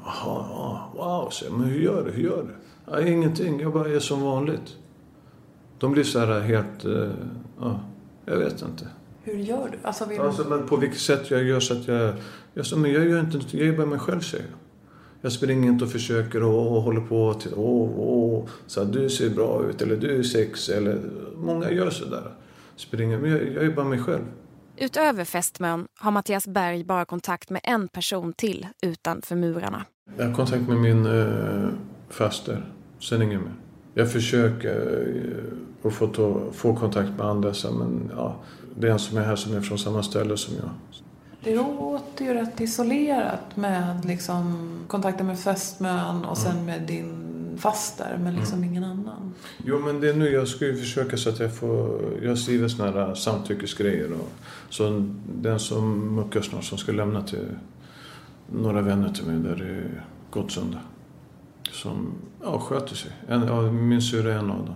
Jaha, 0.05 0.45
ja, 0.49 0.91
wow, 0.95 1.29
så, 1.29 1.53
men 1.53 1.67
hur 1.67 1.79
gör 1.79 2.05
du? 2.05 2.11
Hur 2.11 2.23
gör 2.23 2.43
du? 2.43 2.55
Ja, 2.91 3.01
ingenting, 3.01 3.59
jag 3.59 3.73
bara 3.73 3.89
är 3.89 3.99
som 3.99 4.21
vanligt. 4.21 4.77
De 5.79 5.91
blir 5.91 6.03
så 6.03 6.19
här 6.19 6.39
helt, 6.39 6.85
eh, 6.85 7.09
ja, 7.59 7.79
jag 8.25 8.37
vet 8.37 8.61
inte. 8.61 8.87
Hur 9.23 9.37
gör 9.37 9.69
du? 9.71 9.87
Alltså. 9.87 10.05
Alltså, 10.19 10.49
men 10.49 10.67
på 10.67 10.75
vilket 10.75 10.99
sätt 10.99 11.31
jag 11.31 11.43
gör 11.43 11.59
så 11.59 11.73
att 11.73 11.87
jag... 11.87 12.13
Jag, 12.53 12.65
sa, 12.65 12.75
men 12.75 12.91
jag 12.91 13.05
gör 13.05 13.19
inte 13.19 13.57
jag 13.57 13.67
är 13.67 13.77
bara 13.77 13.85
mig 13.85 13.99
själv 13.99 14.21
säger 14.21 14.45
jag. 14.45 14.62
Jag 15.23 15.31
springer 15.31 15.69
inte 15.69 15.85
och 15.85 15.91
försöker 15.91 16.43
och, 16.43 16.75
och 16.75 16.81
håller 16.81 17.01
på 17.01 17.33
till 17.33 17.51
åh, 17.55 17.91
åh, 17.97 18.45
så 18.67 18.81
att 18.81 18.93
du 18.93 19.09
ser 19.09 19.29
bra 19.29 19.65
ut 19.69 19.81
eller 19.81 19.97
du 19.97 20.19
är 20.19 20.23
sex 20.23 20.69
eller 20.69 20.99
många 21.35 21.71
gör 21.71 21.89
sådär. 21.89 22.31
Springer, 22.75 23.17
men 23.17 23.31
jag, 23.31 23.47
jag 23.53 23.65
är 23.65 23.71
bara 23.71 23.85
mig 23.85 23.99
själv. 23.99 24.23
Utöver 24.77 25.25
fästmön 25.25 25.87
har 25.99 26.11
Mattias 26.11 26.47
Berg 26.47 26.83
bara 26.83 27.05
kontakt 27.05 27.49
med 27.49 27.61
en 27.63 27.87
person 27.87 28.33
till 28.33 28.67
utanför 28.81 29.35
murarna. 29.35 29.85
Jag 30.17 30.25
har 30.25 30.35
kontakt 30.35 30.67
med 30.67 30.77
min 30.77 31.05
eh, 31.05 31.69
faster, 32.09 32.65
sen 32.99 33.21
ingen 33.21 33.41
mer. 33.41 33.53
Jag 33.93 34.11
försöker 34.11 35.07
eh, 35.83 35.87
att 35.87 35.93
få, 35.93 36.41
få 36.53 36.75
kontakt 36.75 37.09
med 37.17 37.25
andra, 37.25 37.53
men 37.71 38.11
ja, 38.15 38.35
det 38.75 38.87
är 38.87 38.91
en 38.91 38.99
som 38.99 39.17
är 39.17 39.23
här 39.23 39.35
som 39.35 39.55
är 39.55 39.61
från 39.61 39.79
samma 39.79 40.03
ställe 40.03 40.37
som 40.37 40.55
jag. 40.55 40.69
Det 41.43 41.55
låter 41.55 42.25
ju 42.25 42.33
rätt 42.33 42.61
isolerat 42.61 43.57
med 43.57 44.05
liksom, 44.05 44.69
kontakten 44.87 45.27
med 45.27 45.39
fästmön 45.39 46.25
och 46.25 46.37
sen 46.37 46.65
med 46.65 46.81
din 46.81 47.23
faster, 47.57 48.17
men 48.23 48.35
liksom 48.35 48.63
ingen 48.63 48.83
annan. 48.83 49.33
Jo, 49.65 49.79
men 49.79 50.01
det 50.01 50.09
är 50.09 50.13
nu 50.13 50.29
jag 50.29 50.47
ska 50.47 50.65
ju 50.65 50.77
försöka 50.77 51.17
så 51.17 51.29
att 51.29 51.39
jag 51.39 51.55
får... 51.55 52.01
Jag 52.21 52.37
skriver 52.37 52.67
såna 52.67 52.91
här 52.91 53.15
samtyckesgrejer. 53.15 54.11
Och, 54.13 54.29
så 54.69 55.09
den 55.35 55.59
som 55.59 56.15
muckar 56.15 56.41
snart 56.41 56.63
som 56.63 56.77
ska 56.77 56.91
lämna 56.91 57.23
till 57.23 57.45
några 58.51 58.81
vänner 58.81 59.09
till 59.09 59.25
mig 59.25 59.51
där 59.51 59.63
i 59.63 59.81
Gottsunda. 60.31 60.79
Som 61.71 62.13
ja, 62.43 62.59
sköter 62.59 62.95
sig. 62.95 63.11
En, 63.27 63.41
ja, 63.41 63.61
min 63.61 64.01
syrra 64.01 64.33
är 64.33 64.37
en 64.37 64.51
av 64.51 64.65
dem. 64.65 64.75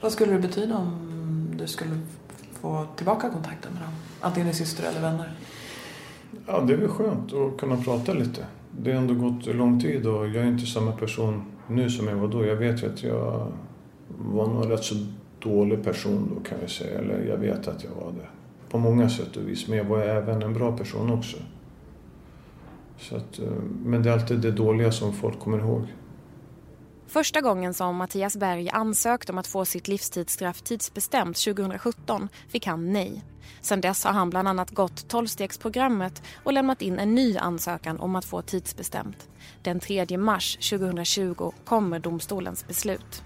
Vad 0.00 0.12
skulle 0.12 0.32
det 0.32 0.38
betyda 0.38 0.76
om 0.76 1.08
du 1.58 1.66
skulle 1.66 2.00
få 2.60 2.86
tillbaka 2.96 3.30
kontakten 3.30 3.72
med 3.72 3.82
dem? 3.82 3.92
Antingen 4.20 4.46
din 4.46 4.56
syster 4.56 4.84
eller 4.84 5.00
vänner? 5.00 5.32
Ja, 6.46 6.60
det 6.60 6.72
är 6.72 6.76
väl 6.76 6.88
skönt 6.88 7.32
att 7.32 7.60
kunna 7.60 7.76
prata 7.76 8.12
lite. 8.12 8.46
Det 8.78 8.92
har 8.92 8.98
ändå 8.98 9.14
gått 9.14 9.46
lång 9.46 9.80
tid 9.80 10.06
och 10.06 10.28
jag 10.28 10.36
är 10.36 10.48
inte 10.48 10.66
samma 10.66 10.92
person 10.92 11.42
nu 11.68 11.90
som 11.90 12.08
jag 12.08 12.16
var 12.16 12.28
då. 12.28 12.46
Jag 12.46 12.56
vet 12.56 12.82
ju 12.82 12.86
att 12.86 13.02
jag 13.02 13.52
var 14.18 14.46
nog 14.46 14.70
rätt 14.70 14.84
så 14.84 14.94
dålig 15.38 15.84
person 15.84 16.30
då 16.34 16.48
kan 16.48 16.58
jag 16.60 16.70
säga. 16.70 16.98
Eller 16.98 17.24
jag 17.28 17.36
vet 17.36 17.68
att 17.68 17.84
jag 17.84 18.04
var 18.04 18.12
det. 18.12 18.28
På 18.70 18.78
många 18.78 19.08
sätt 19.08 19.36
och 19.36 19.48
vis. 19.48 19.68
Men 19.68 19.78
jag 19.78 19.84
var 19.84 19.98
även 19.98 20.42
en 20.42 20.54
bra 20.54 20.76
person 20.76 21.12
också. 21.12 21.36
Så 22.98 23.16
att, 23.16 23.38
eh, 23.38 23.46
men 23.84 24.02
det 24.02 24.10
är 24.10 24.12
alltid 24.12 24.38
det 24.38 24.50
dåliga 24.50 24.92
som 24.92 25.12
folk 25.12 25.38
kommer 25.38 25.58
ihåg. 25.58 25.82
Första 27.12 27.40
gången 27.40 27.74
som 27.74 27.96
Mattias 27.96 28.36
Berg 28.36 28.70
ansökte 28.70 29.32
om 29.32 29.38
att 29.38 29.46
få 29.46 29.64
sitt 29.64 29.88
livstidsstraff 29.88 30.62
tidsbestämt 30.62 31.36
2017 31.36 32.28
fick 32.48 32.66
han 32.66 32.92
nej. 32.92 33.24
Sedan 33.60 33.80
dess 33.80 34.04
har 34.04 34.12
han 34.12 34.30
bland 34.30 34.48
annat 34.48 34.70
gått 34.70 35.08
tolvstegsprogrammet 35.08 36.22
och 36.44 36.52
lämnat 36.52 36.82
in 36.82 36.98
en 36.98 37.14
ny 37.14 37.36
ansökan 37.36 38.00
om 38.00 38.16
att 38.16 38.24
få 38.24 38.42
tidsbestämt. 38.42 39.28
Den 39.62 39.80
3 39.80 40.18
mars 40.18 40.70
2020 40.70 41.52
kommer 41.64 41.98
domstolens 41.98 42.66
beslut. 42.66 43.22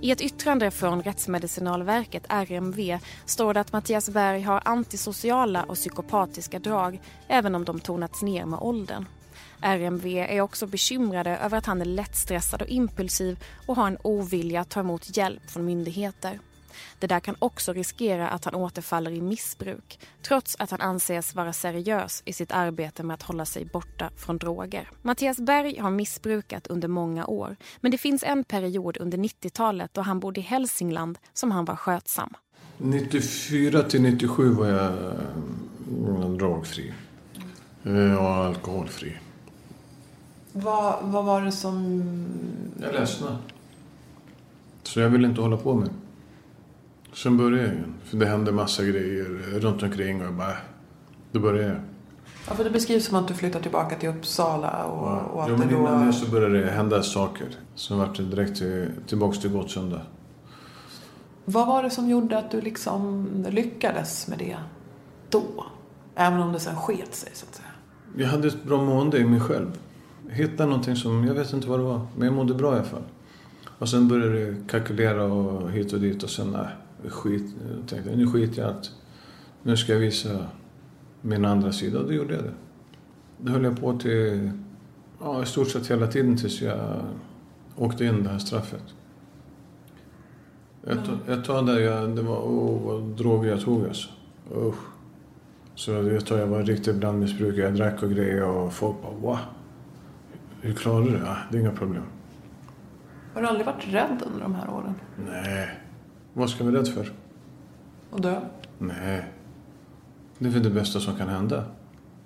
I 0.00 0.10
ett 0.10 0.20
yttrande 0.20 0.70
från 0.70 1.02
Rättsmedicinalverket, 1.02 2.26
RMV, 2.28 2.98
står 3.26 3.54
det 3.54 3.60
att 3.60 3.72
Mattias 3.72 4.08
Berg 4.08 4.42
har 4.42 4.62
antisociala 4.64 5.64
och 5.64 5.74
psykopatiska 5.74 6.58
drag 6.58 7.00
även 7.28 7.54
om 7.54 7.64
de 7.64 7.80
tonats 7.80 8.22
ner 8.22 8.46
med 8.46 8.58
åldern. 8.58 9.06
RMV 9.60 10.06
är 10.06 10.40
också 10.40 10.66
bekymrade 10.66 11.36
över 11.36 11.58
att 11.58 11.66
han 11.66 11.80
är 11.80 11.84
lättstressad 11.84 12.62
och 12.62 12.68
impulsiv 12.68 13.44
och 13.66 13.76
har 13.76 13.86
en 13.86 13.98
ovilja 14.02 14.60
att 14.60 14.70
ta 14.70 14.80
emot 14.80 15.16
hjälp 15.16 15.50
från 15.50 15.64
myndigheter. 15.64 16.38
Det 16.98 17.06
där 17.06 17.20
kan 17.20 17.36
också 17.38 17.72
riskera 17.72 18.28
att 18.28 18.44
han 18.44 18.54
återfaller 18.54 19.10
i 19.10 19.20
missbruk 19.20 19.98
trots 20.22 20.56
att 20.58 20.70
han 20.70 20.80
anses 20.80 21.34
vara 21.34 21.52
seriös 21.52 22.22
i 22.24 22.32
sitt 22.32 22.52
arbete 22.52 23.02
med 23.02 23.14
att 23.14 23.22
hålla 23.22 23.44
sig 23.44 23.64
borta 23.64 24.10
från 24.16 24.38
droger. 24.38 24.90
Mattias 25.02 25.38
Berg 25.40 25.78
har 25.78 25.90
missbrukat 25.90 26.66
under 26.66 26.88
många 26.88 27.26
år 27.26 27.56
men 27.80 27.90
det 27.90 27.98
finns 27.98 28.22
en 28.22 28.44
period 28.44 28.96
under 29.00 29.18
90-talet 29.18 29.94
då 29.94 30.00
han 30.00 30.20
bodde 30.20 30.40
i 30.40 30.42
Hälsingland 30.42 31.18
som 31.32 31.50
han 31.50 31.64
var 31.64 31.76
skötsam. 31.76 32.34
94 32.78 33.82
till 33.82 34.02
97 34.02 34.50
var 34.50 34.66
jag 34.66 34.92
mm, 35.88 36.38
drogfri. 36.38 36.94
Eh, 37.84 38.14
och 38.14 38.30
alkoholfri. 38.30 39.16
Vad, 40.56 40.94
vad 41.02 41.24
var 41.24 41.42
det 41.42 41.52
som... 41.52 42.02
Jag 42.82 42.92
ledsnade. 42.92 43.36
Så 44.82 45.00
jag 45.00 45.08
ville 45.08 45.28
inte 45.28 45.40
hålla 45.40 45.56
på 45.56 45.74
med 45.74 45.88
Sen 47.12 47.36
började 47.36 47.56
jag 47.62 47.66
igen. 47.72 47.94
För 48.04 48.16
det 48.16 48.26
hände 48.26 48.52
massa 48.52 48.82
grejer 48.84 49.24
runt 49.60 49.82
omkring 49.82 50.20
och 50.20 50.26
jag 50.26 50.34
bara... 50.34 50.56
Då 51.32 51.40
började 51.40 51.68
jag. 51.68 51.80
Ja, 52.48 52.54
för 52.54 52.64
det 52.64 52.70
beskrivs 52.70 53.04
som 53.06 53.16
att 53.16 53.28
du 53.28 53.34
flyttade 53.34 53.62
tillbaka 53.62 53.96
till 53.96 54.08
Uppsala 54.08 54.84
och, 54.84 55.08
Ja. 55.08 55.20
och 55.20 55.42
att 55.42 55.48
Jo, 55.50 55.56
det 55.56 55.64
men 55.66 55.74
då... 55.74 55.80
innan 55.80 56.06
det 56.06 56.12
så 56.12 56.30
började 56.30 56.60
det 56.64 56.70
hända 56.70 57.02
saker. 57.02 57.46
Sen 57.74 57.98
vart 57.98 58.16
det 58.16 58.22
direkt 58.22 58.56
till, 58.58 58.90
tillbaks 59.06 59.38
till 59.40 59.50
Gottsunda. 59.50 60.00
Vad 61.44 61.66
var 61.66 61.82
det 61.82 61.90
som 61.90 62.08
gjorde 62.08 62.38
att 62.38 62.50
du 62.50 62.60
liksom 62.60 63.26
lyckades 63.50 64.28
med 64.28 64.38
det 64.38 64.56
då? 65.30 65.42
Även 66.14 66.40
om 66.40 66.52
det 66.52 66.60
sen 66.60 66.76
sket 66.76 67.14
sig 67.14 67.30
så 67.34 67.46
att 67.48 67.54
säga. 67.54 67.68
Jag 68.16 68.28
hade 68.28 68.48
ett 68.48 68.64
bra 68.64 68.82
mående 68.84 69.18
i 69.18 69.24
mig 69.24 69.40
själv. 69.40 69.70
Hittade 70.28 70.68
någonting 70.68 70.96
som, 70.96 71.24
jag 71.24 71.34
vet 71.34 71.52
inte 71.52 71.68
vad 71.68 71.78
det 71.78 71.84
var, 71.84 72.06
men 72.16 72.26
jag 72.26 72.34
mådde 72.34 72.54
bra 72.54 72.72
i 72.72 72.74
alla 72.74 72.84
fall. 72.84 73.02
Och 73.78 73.88
sen 73.88 74.08
började 74.08 74.40
jag 74.40 74.56
kalkylera 74.68 75.24
och 75.24 75.70
hit 75.70 75.92
och 75.92 76.00
dit 76.00 76.22
och 76.22 76.30
sen, 76.30 76.50
nej, 76.50 77.10
skit. 77.10 77.54
Jag 77.70 77.88
tänkte, 77.88 78.16
nu 78.16 78.26
skiter 78.26 78.62
jag 78.62 78.70
allt. 78.70 78.92
Nu 79.62 79.76
ska 79.76 79.92
jag 79.92 80.00
visa 80.00 80.46
min 81.20 81.44
andra 81.44 81.72
sida 81.72 81.98
och 81.98 82.06
då 82.06 82.12
gjorde 82.12 82.34
jag 82.34 82.42
det. 82.44 82.52
Det 83.38 83.52
höll 83.52 83.64
jag 83.64 83.80
på 83.80 83.98
till, 83.98 84.50
ja, 85.20 85.42
i 85.42 85.46
stort 85.46 85.68
sett 85.68 85.90
hela 85.90 86.06
tiden 86.06 86.36
tills 86.36 86.62
jag 86.62 87.02
åkte 87.76 88.04
in 88.04 88.22
det 88.22 88.28
här 88.28 88.38
straffet. 88.38 88.84
Ett, 90.86 91.08
mm. 91.08 91.38
ett 91.38 91.44
tag 91.44 91.66
där 91.66 91.78
jag, 91.78 92.16
det 92.16 92.22
var, 92.22 92.38
oh, 92.38 92.82
vad 92.82 93.02
droger 93.02 93.50
jag 93.50 93.60
tog 93.60 93.84
alltså. 93.84 94.08
Usch. 94.56 94.74
Så 95.74 96.08
ett 96.08 96.26
tag 96.26 96.40
jag 96.40 96.46
var 96.46 96.62
riktigt 96.62 96.96
blandmissbrukare. 96.96 97.64
Jag 97.64 97.74
drack 97.74 98.02
och 98.02 98.10
grejer 98.10 98.44
och 98.44 98.72
folk 98.72 98.96
bara 99.02 99.12
wow. 99.12 99.38
Hur 100.64 100.74
klarar 100.74 101.04
du 101.04 101.10
det? 101.10 101.22
Ja, 101.24 101.36
det 101.50 101.56
är 101.56 101.60
inga 101.60 101.72
problem. 101.72 102.02
Har 103.34 103.42
du 103.42 103.48
aldrig 103.48 103.66
varit 103.66 103.86
rädd 103.86 104.22
under 104.26 104.40
de 104.40 104.54
här 104.54 104.70
åren? 104.70 104.94
Nej. 105.26 105.68
Vad 106.32 106.50
ska 106.50 106.64
jag 106.64 106.70
vara 106.72 106.80
rädd 106.80 106.88
för? 106.88 107.12
Och 108.10 108.20
dö? 108.20 108.40
Nej. 108.78 109.24
Det 110.38 110.46
är 110.46 110.50
väl 110.50 110.62
det 110.62 110.70
bästa 110.70 111.00
som 111.00 111.16
kan 111.16 111.28
hända. 111.28 111.64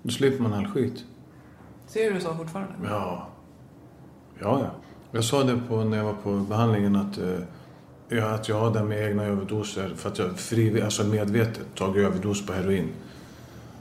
Då 0.02 0.10
slipper 0.10 0.42
man 0.42 0.52
all 0.52 0.66
skit. 0.66 1.04
Ser 1.86 2.10
du 2.14 2.20
så 2.20 2.34
fortfarande? 2.34 2.72
Ja. 2.84 3.28
Ja, 4.40 4.60
ja. 4.60 4.70
Jag 5.10 5.24
sa 5.24 5.44
det 5.44 5.60
på, 5.68 5.84
när 5.84 5.96
jag 5.96 6.04
var 6.04 6.14
på 6.14 6.32
behandlingen 6.32 6.96
att, 6.96 7.18
eh, 8.10 8.34
att 8.34 8.48
jag 8.48 8.60
hade 8.60 8.84
med 8.84 9.08
egna 9.08 9.24
överdoser 9.24 9.92
för 9.96 10.08
att 10.08 10.18
jag 10.18 10.38
frivilligt, 10.38 10.84
alltså 10.84 11.04
medvetet 11.04 11.74
tagit 11.74 12.06
överdos 12.06 12.46
på 12.46 12.52
heroin. 12.52 12.88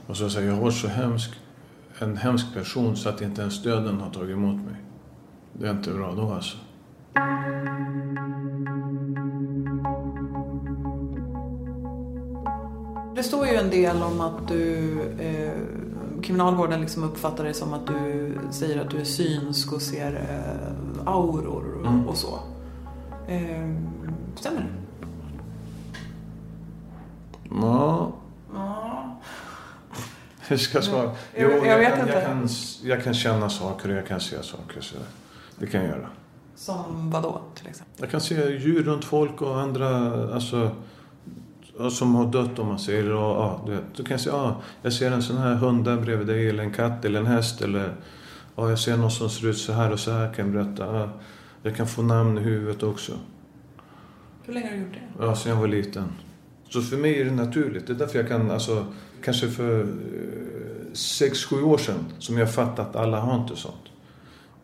Och 0.06 0.16
så 0.16 0.30
säger 0.30 0.46
jag, 0.46 0.52
jag 0.52 0.58
har 0.58 0.64
varit 0.64 0.76
så 0.76 0.88
hemsk, 0.88 1.30
en 1.98 2.16
hemsk 2.16 2.54
person 2.54 2.96
så 2.96 3.08
att 3.08 3.20
inte 3.20 3.40
ens 3.42 3.62
döden 3.62 4.00
har 4.00 4.10
tagit 4.10 4.30
emot 4.36 4.56
mig. 4.56 4.74
Det 5.52 5.66
är 5.66 5.70
inte 5.70 5.90
bra 5.90 6.12
då 6.14 6.32
alltså. 6.32 6.56
Det 13.16 13.22
står 13.22 13.46
ju 13.46 13.54
en 13.54 13.70
del 13.70 14.02
om 14.02 14.20
att 14.20 14.48
du, 14.48 15.00
eh, 15.18 15.52
kriminalvården 16.22 16.80
liksom 16.80 17.04
uppfattar 17.04 17.44
det 17.44 17.54
som 17.54 17.72
att 17.74 17.86
du 17.86 18.32
säger 18.50 18.80
att 18.80 18.90
du 18.90 19.00
är 19.00 19.04
synsk 19.04 19.72
och 19.72 19.82
ser 19.82 20.12
eh, 20.14 21.12
auror 21.14 21.74
och, 21.80 21.86
Mm. 21.86 22.08
och 22.08 22.16
så. 22.16 22.38
Eh, 23.28 23.74
stämmer 24.34 24.60
det? 24.60 24.66
Ja. 27.60 28.12
Hur 30.48 30.56
ska 30.56 30.78
jag 30.78 30.84
svara? 30.84 31.10
Jag- 31.34 31.66
jag 31.66 31.78
vet 31.78 31.90
kan, 31.92 32.00
inte. 32.00 32.12
Jag 32.12 32.22
kan, 32.24 32.48
jag 32.84 33.04
kan 33.04 33.14
känna 33.14 33.48
saker 33.50 33.88
och 33.88 33.94
jag 33.96 34.06
kan 34.06 34.20
se 34.20 34.42
saker. 34.42 34.80
Så 34.80 34.96
det 35.58 35.66
kan 35.66 35.80
jag 35.80 35.88
göra. 35.90 36.08
Som 36.54 37.10
vad 37.10 37.22
då 37.22 37.40
till 37.54 37.66
exempel? 37.66 37.94
Jag 37.98 38.10
kan 38.10 38.20
se 38.20 38.34
djur 38.50 38.82
runt 38.82 39.04
folk 39.04 39.42
och 39.42 39.60
andra 39.60 39.88
alltså, 40.34 40.70
som 41.90 42.14
har 42.14 42.26
dött 42.26 42.58
om 42.58 42.66
man 42.68 42.78
säger. 42.78 43.10
Och, 43.12 43.20
ja, 43.42 43.62
du 43.66 43.72
vet, 43.72 43.84
då 43.96 44.02
kan 44.02 44.10
jag 44.10 44.20
säga, 44.20 44.34
ja, 44.36 44.60
jag 44.82 44.92
ser 44.92 45.10
en 45.10 45.22
sån 45.22 45.36
här 45.38 45.54
hund 45.54 45.84
där 45.84 45.96
bredvid 45.96 46.26
dig 46.26 46.48
eller 46.48 46.62
en 46.62 46.72
katt 46.72 47.04
eller 47.04 47.20
en 47.20 47.26
häst. 47.26 47.60
Eller 47.62 47.94
ja, 48.56 48.68
jag 48.70 48.78
ser 48.78 48.96
någon 48.96 49.10
som 49.10 49.30
ser 49.30 49.46
ut 49.46 49.58
så 49.58 49.72
här 49.72 49.92
och 49.92 50.00
så 50.00 50.10
här 50.12 50.34
kan 50.34 50.52
jag 50.54 50.54
berätta. 50.66 50.96
Ja, 50.98 51.08
jag 51.62 51.76
kan 51.76 51.86
få 51.86 52.02
namn 52.02 52.38
i 52.38 52.40
huvudet 52.40 52.82
också. 52.82 53.12
Hur 54.44 54.54
länge 54.54 54.66
har 54.66 54.74
du 54.76 54.80
gjort 54.82 54.92
det? 55.18 55.24
Ja, 55.24 55.36
sen 55.36 55.52
jag 55.52 55.58
var 55.60 55.68
liten. 55.68 56.08
Så 56.68 56.82
för 56.82 56.96
mig 56.96 57.20
är 57.20 57.24
det 57.24 57.30
naturligt. 57.30 57.86
Det 57.86 57.92
är 57.92 57.94
därför 57.94 58.18
jag 58.18 58.28
kan, 58.28 58.50
alltså, 58.50 58.86
kanske 59.22 59.48
för 59.48 59.80
eh, 59.80 59.86
sex, 60.92 61.44
sju 61.44 61.62
år 61.62 61.78
sedan 61.78 62.04
som 62.18 62.38
jag 62.38 62.54
fattat 62.54 62.88
att 62.88 62.96
alla 62.96 63.20
har 63.20 63.42
inte 63.42 63.56
sånt. 63.56 63.82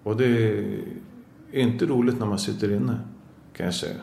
Och 0.02 0.16
det 0.16 0.58
är 1.52 1.60
inte 1.60 1.86
roligt 1.86 2.18
när 2.18 2.26
man 2.26 2.38
sitter 2.38 2.72
inne, 2.72 2.98
kan 3.56 3.66
jag 3.66 3.74
säga. 3.74 3.96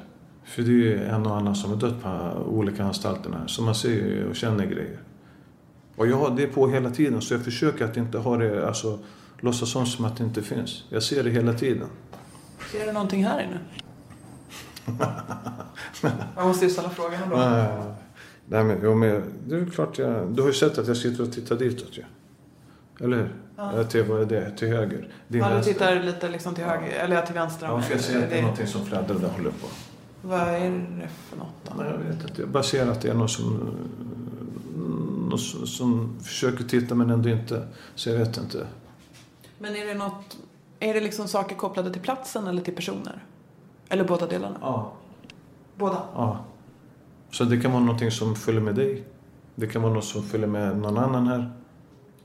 För 0.44 0.62
det 0.62 0.94
är 0.94 0.98
en 0.98 1.26
och 1.26 1.38
annan 1.38 1.56
som 1.56 1.70
har 1.70 1.78
dött 1.78 2.02
på 2.04 2.10
olika 2.50 2.84
anstalterna 2.84 3.38
här. 3.38 3.48
Så 3.48 3.62
man 3.62 3.76
ser 3.76 4.26
och 4.26 4.36
känner 4.36 4.66
grejer. 4.66 5.00
Och 5.96 6.08
jag 6.08 6.18
har 6.18 6.36
det 6.36 6.48
på 6.48 6.68
hela 6.68 6.90
tiden, 6.90 7.22
så 7.22 7.34
jag 7.34 7.44
försöker 7.44 7.86
att 7.86 7.98
inte 7.98 8.18
ha 8.18 8.38
det, 8.38 8.68
alltså 8.68 9.00
låtsas 9.40 9.94
som 9.96 10.06
att 10.06 10.18
det 10.18 10.24
inte 10.24 10.42
finns. 10.42 10.84
Jag 10.90 11.04
ser 11.04 11.24
det 11.24 11.30
hela 11.30 11.54
tiden. 11.54 11.88
Ser 12.72 12.86
du 12.86 12.92
någonting 12.92 13.26
här 13.26 13.44
inne? 13.44 13.60
Jag 16.36 16.48
måste 16.48 16.66
ju 16.66 16.72
ställa 16.72 16.90
frågan 16.90 17.24
ändå. 17.24 17.36
Nej, 17.36 17.68
nej 18.46 18.64
men, 18.64 18.80
jo, 18.84 18.96
men 18.96 19.24
det 19.48 19.56
är 19.56 19.66
klart 19.66 19.98
jag... 19.98 20.28
Du 20.28 20.42
har 20.42 20.50
ju 20.50 20.54
sett 20.54 20.78
att 20.78 20.88
jag 20.88 20.98
sitter 20.98 21.24
och 21.24 21.32
tittar 21.32 21.56
ditåt 21.56 21.98
ju. 21.98 22.04
Eller 23.06 23.18
hur? 23.18 23.36
Ja. 23.56 23.84
Till, 23.84 24.04
vad 24.04 24.22
är 24.22 24.26
det? 24.26 24.52
Till 24.58 24.68
höger. 24.68 25.08
Din 25.28 25.42
Ja, 25.42 25.58
du 25.58 25.64
tittar 25.64 26.04
lite 26.04 26.30
liksom 26.30 26.56
till 26.56 26.64
höger, 26.64 26.90
eller 26.90 27.26
till 27.26 27.36
vänster. 27.36 27.68
Ja, 27.68 27.82
för 27.82 27.94
jag 27.94 28.02
ser 28.02 28.24
att 28.24 28.30
det 28.30 28.38
är 28.38 28.42
någonting 28.42 28.68
som 28.68 28.86
fladdrar 28.86 29.16
där 29.20 29.28
håller 29.28 29.52
på. 29.52 29.68
Vad 30.22 30.42
är 30.42 30.70
det 31.02 31.08
för 31.30 31.38
något 31.38 31.48
då? 31.64 31.74
Nej, 31.78 31.92
jag 31.92 31.98
vet 31.98 32.30
inte. 32.30 32.42
Jag 32.42 32.50
bara 32.50 32.64
ser 32.64 32.88
att 32.88 33.02
det 33.02 33.10
är 33.10 33.14
någon 33.14 33.30
som... 33.30 33.76
Någon 35.30 35.40
som, 35.40 35.68
som 35.68 36.20
försöker 36.24 36.64
titta 36.64 36.96
men 36.96 37.10
ändå 37.10 37.30
inte. 37.30 37.68
Så 37.96 38.10
jag 38.10 38.18
vet 38.18 38.38
inte. 38.38 38.68
Men 39.60 39.76
är 39.76 39.86
det 39.86 39.94
något, 39.94 40.38
är 40.80 40.94
det 40.94 41.00
liksom 41.00 41.28
saker 41.28 41.56
kopplade 41.56 41.94
till 41.94 42.02
platsen 42.02 42.48
eller 42.48 42.62
till 42.62 42.76
personer? 42.76 43.24
Eller 43.92 44.04
båda 44.04 44.28
delarna? 44.28 44.58
Ja. 44.62 44.92
Båda? 45.78 46.02
Ja. 46.16 46.40
Så 47.32 47.44
det 47.44 47.58
kan 47.62 47.72
vara 47.72 47.84
någonting 47.84 48.12
som 48.12 48.36
följer 48.36 48.62
med 48.62 48.76
dig. 48.76 49.04
Det 49.56 49.68
kan 49.68 49.82
vara 49.82 49.94
något 49.94 50.06
som 50.06 50.24
följer 50.24 50.48
med 50.48 50.78
någon 50.78 50.98
annan 50.98 51.28
här. 51.28 51.52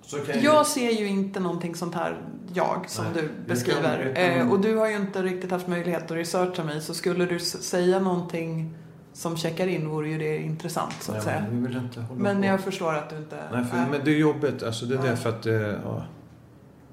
Så 0.02 0.16
kan 0.18 0.42
Jag 0.42 0.66
ser 0.66 0.90
ju 0.90 1.06
inte 1.08 1.40
någonting 1.40 1.74
sånt 1.74 1.94
här, 1.94 2.16
jag, 2.54 2.84
som 2.88 3.04
Nej, 3.04 3.14
du 3.22 3.48
beskriver. 3.48 3.82
kan- 3.82 3.98
det 4.14 4.14
kan- 4.36 4.46
Eh, 4.46 4.52
och 4.52 4.60
du 4.60 4.76
har 4.76 4.88
ju 4.88 4.96
inte 4.96 5.22
riktigt 5.22 5.50
haft 5.50 5.66
möjlighet 5.68 6.04
att 6.04 6.10
researcha 6.10 6.64
mig. 6.64 6.80
Så 6.80 6.94
skulle 6.94 7.26
du 7.26 7.38
säga 7.40 7.98
någonting 8.00 8.74
som 9.12 9.36
checkar 9.36 9.66
in 9.66 9.88
vore 9.88 10.08
ju 10.08 10.18
det 10.18 10.36
intressant, 10.38 10.92
så 11.00 11.12
att 11.12 11.16
Nej, 11.16 11.24
säga. 11.24 11.40
men 11.50 11.62
vi 11.62 11.66
vill 11.68 11.76
inte 11.76 12.00
hålla 12.00 12.20
Men 12.22 12.40
på. 12.40 12.46
jag 12.46 12.60
förstår 12.60 12.94
att 12.94 13.10
du 13.10 13.16
inte... 13.16 13.36
Nej, 13.52 13.64
för, 13.64 13.76
men 13.90 14.00
det 14.04 14.10
är 14.10 14.18
jobbigt. 14.18 14.62
Alltså, 14.62 14.86
det 14.86 14.94
är 14.94 14.98
Ja. 14.98 15.04
därför 15.04 15.28
att... 15.30 15.46
eh, 15.46 15.52
Ja. 15.54 16.02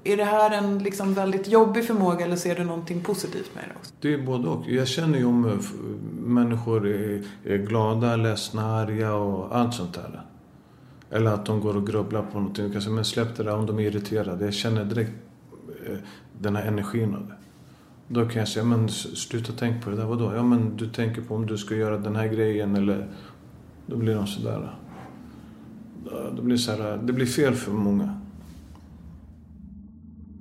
Är 0.04 0.16
det 0.16 0.24
här 0.24 0.50
en 0.50 0.78
liksom 0.78 1.14
väldigt 1.14 1.48
jobbig 1.48 1.84
förmåga 1.86 2.24
eller 2.24 2.36
ser 2.36 2.56
du 2.56 2.64
någonting 2.64 3.00
positivt 3.00 3.50
med 3.54 3.64
det 3.68 3.74
också? 3.78 3.92
Det 4.00 4.14
är 4.14 4.18
både 4.26 4.48
och. 4.48 4.68
Jag 4.68 4.88
känner 4.88 5.18
ju 5.18 5.24
om 5.24 5.44
eh, 5.44 5.52
människor 6.20 6.86
är, 6.88 7.56
glada, 7.56 8.16
ledsna, 8.16 8.62
arga 8.76 9.14
och 9.14 9.56
allt 9.56 9.74
sånt 9.74 9.94
där. 9.94 10.22
Eller 11.10 11.30
att 11.30 11.46
de 11.46 11.60
går 11.60 11.76
och 11.76 11.86
grubblar 11.86 12.22
på 12.22 12.38
någonting. 12.38 12.64
Kanske, 12.64 12.72
kan 12.72 12.82
säga, 12.82 12.94
men 12.94 13.04
släpp 13.04 13.36
det 13.36 13.42
där 13.42 13.56
om 13.56 13.66
de 13.66 13.78
är 13.78 13.82
irriterade. 13.82 14.44
Jag 14.44 14.54
känner 14.54 14.84
direkt 14.84 15.12
eh, 15.86 15.96
den 16.40 16.56
här 16.56 16.66
energin 16.66 17.14
av 17.14 17.26
det. 17.26 17.34
Då 18.08 18.28
kan 18.28 18.38
jag 18.38 18.48
säga, 18.48 18.64
men 18.64 18.88
sluta 18.88 19.52
tänk 19.58 19.84
på 19.84 19.90
det 19.90 19.96
där. 19.96 20.04
Vadå? 20.04 20.32
Ja, 20.36 20.42
men 20.42 20.76
du 20.76 20.88
tänker 20.88 21.22
på 21.22 21.34
om 21.34 21.46
du 21.46 21.58
ska 21.58 21.74
göra 21.74 21.98
den 21.98 22.16
här 22.16 22.26
grejen 22.28 22.76
eller... 22.76 23.08
Då 23.86 23.96
blir 23.96 24.14
de 24.14 24.26
sådär. 24.26 24.74
Då- 26.36 26.42
blir 26.42 26.56
så 26.56 26.72
här, 26.72 26.96
det 27.02 27.12
blir 27.12 27.26
fel 27.26 27.54
för 27.54 27.72
många. 27.72 28.20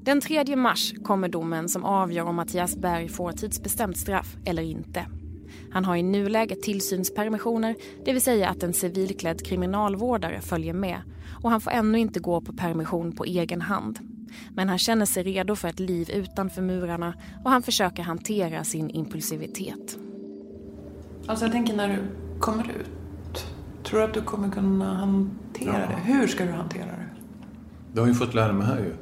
Den 0.05 0.21
3 0.21 0.55
mars 0.55 0.93
kommer 1.03 1.29
domen 1.29 1.69
som 1.69 1.83
avgör 1.83 2.25
om 2.25 2.35
Mattias 2.35 2.75
Berg 2.77 3.09
får 3.09 3.31
tidsbestämt 3.31 3.97
straff 3.97 4.37
eller 4.45 4.63
inte. 4.63 5.05
Han 5.71 5.85
har 5.85 5.95
i 5.95 6.03
nuläget 6.03 6.61
tillsynspermissioner, 6.61 7.75
det 8.05 8.13
vill 8.13 8.21
säga 8.21 8.49
att 8.49 8.63
en 8.63 8.73
civilklädd 8.73 9.45
kriminalvårdare 9.45 10.41
följer 10.41 10.73
med 10.73 11.01
och 11.43 11.51
han 11.51 11.61
får 11.61 11.71
ännu 11.71 11.99
inte 11.99 12.19
gå 12.19 12.41
på 12.41 12.53
permission 12.53 13.11
på 13.11 13.23
egen 13.23 13.61
hand. 13.61 13.99
Men 14.55 14.69
han 14.69 14.77
känner 14.77 15.05
sig 15.05 15.23
redo 15.23 15.55
för 15.55 15.67
ett 15.67 15.79
liv 15.79 16.09
utanför 16.11 16.61
murarna 16.61 17.13
och 17.43 17.51
han 17.51 17.61
försöker 17.61 18.03
hantera 18.03 18.63
sin 18.63 18.89
impulsivitet. 18.89 19.97
Alltså 21.27 21.45
jag 21.45 21.51
tänker 21.51 21.75
när 21.75 21.89
du 21.89 21.97
kommer 22.39 22.63
ut. 22.63 23.45
Tror 23.83 23.99
du 23.99 24.05
att 24.05 24.13
du 24.13 24.21
kommer 24.21 24.51
kunna 24.51 24.93
hantera 24.93 25.79
Ja. 25.79 25.87
det? 25.95 26.13
Hur 26.13 26.27
ska 26.27 26.45
du 26.45 26.51
hantera 26.51 26.85
det? 26.85 27.05
Det 27.93 27.99
har 27.99 28.07
jag 28.07 28.13
ju 28.13 28.19
fått 28.19 28.33
lära 28.33 28.53
mig 28.53 28.67
här 28.67 28.79
ju. 28.79 28.93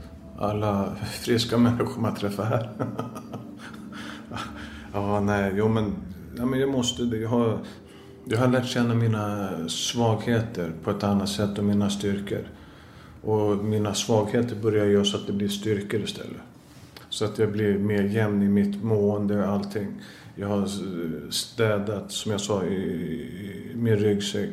Alla 0.42 0.96
friska 0.96 1.58
människor 1.58 2.02
man 2.02 2.16
träffar 2.16 2.44
här. 2.44 2.70
ja, 4.94 5.20
nej, 5.20 5.54
jo 5.56 5.68
men, 5.68 5.94
ja, 6.38 6.46
men 6.46 6.60
jag 6.60 6.70
måste 6.70 7.04
det. 7.04 7.18
Jag 7.18 7.30
har, 7.30 7.60
jag 8.26 8.38
har 8.38 8.48
lärt 8.48 8.66
känna 8.66 8.94
mina 8.94 9.50
svagheter 9.70 10.72
på 10.84 10.92
ett 10.92 11.04
annat 11.04 11.30
sätt 11.30 11.58
och 11.58 11.64
mina 11.64 11.90
styrkor. 11.90 12.48
Och 13.22 13.66
mina 13.66 13.94
svagheter 13.94 14.56
börjar 14.56 14.86
göra 14.86 15.06
så 15.06 15.18
att 15.18 15.28
det 15.28 15.34
blir 15.34 15.48
styrkor 15.48 16.02
istället. 16.02 16.42
Så 17.10 17.26
att 17.26 17.40
jag 17.40 17.52
blir 17.52 17.78
mer 17.78 18.04
jämn 18.04 18.44
i 18.44 18.50
mitt 18.50 18.84
mående 18.84 19.46
och 19.46 19.52
allting. 19.52 20.02
Jag 20.36 20.48
har 20.48 20.68
städat, 21.32 22.12
som 22.12 22.32
jag 22.32 22.42
sa, 22.42 22.64
i, 22.64 22.76
i 22.76 23.72
min 23.76 23.96
ryggsäck. 23.96 24.50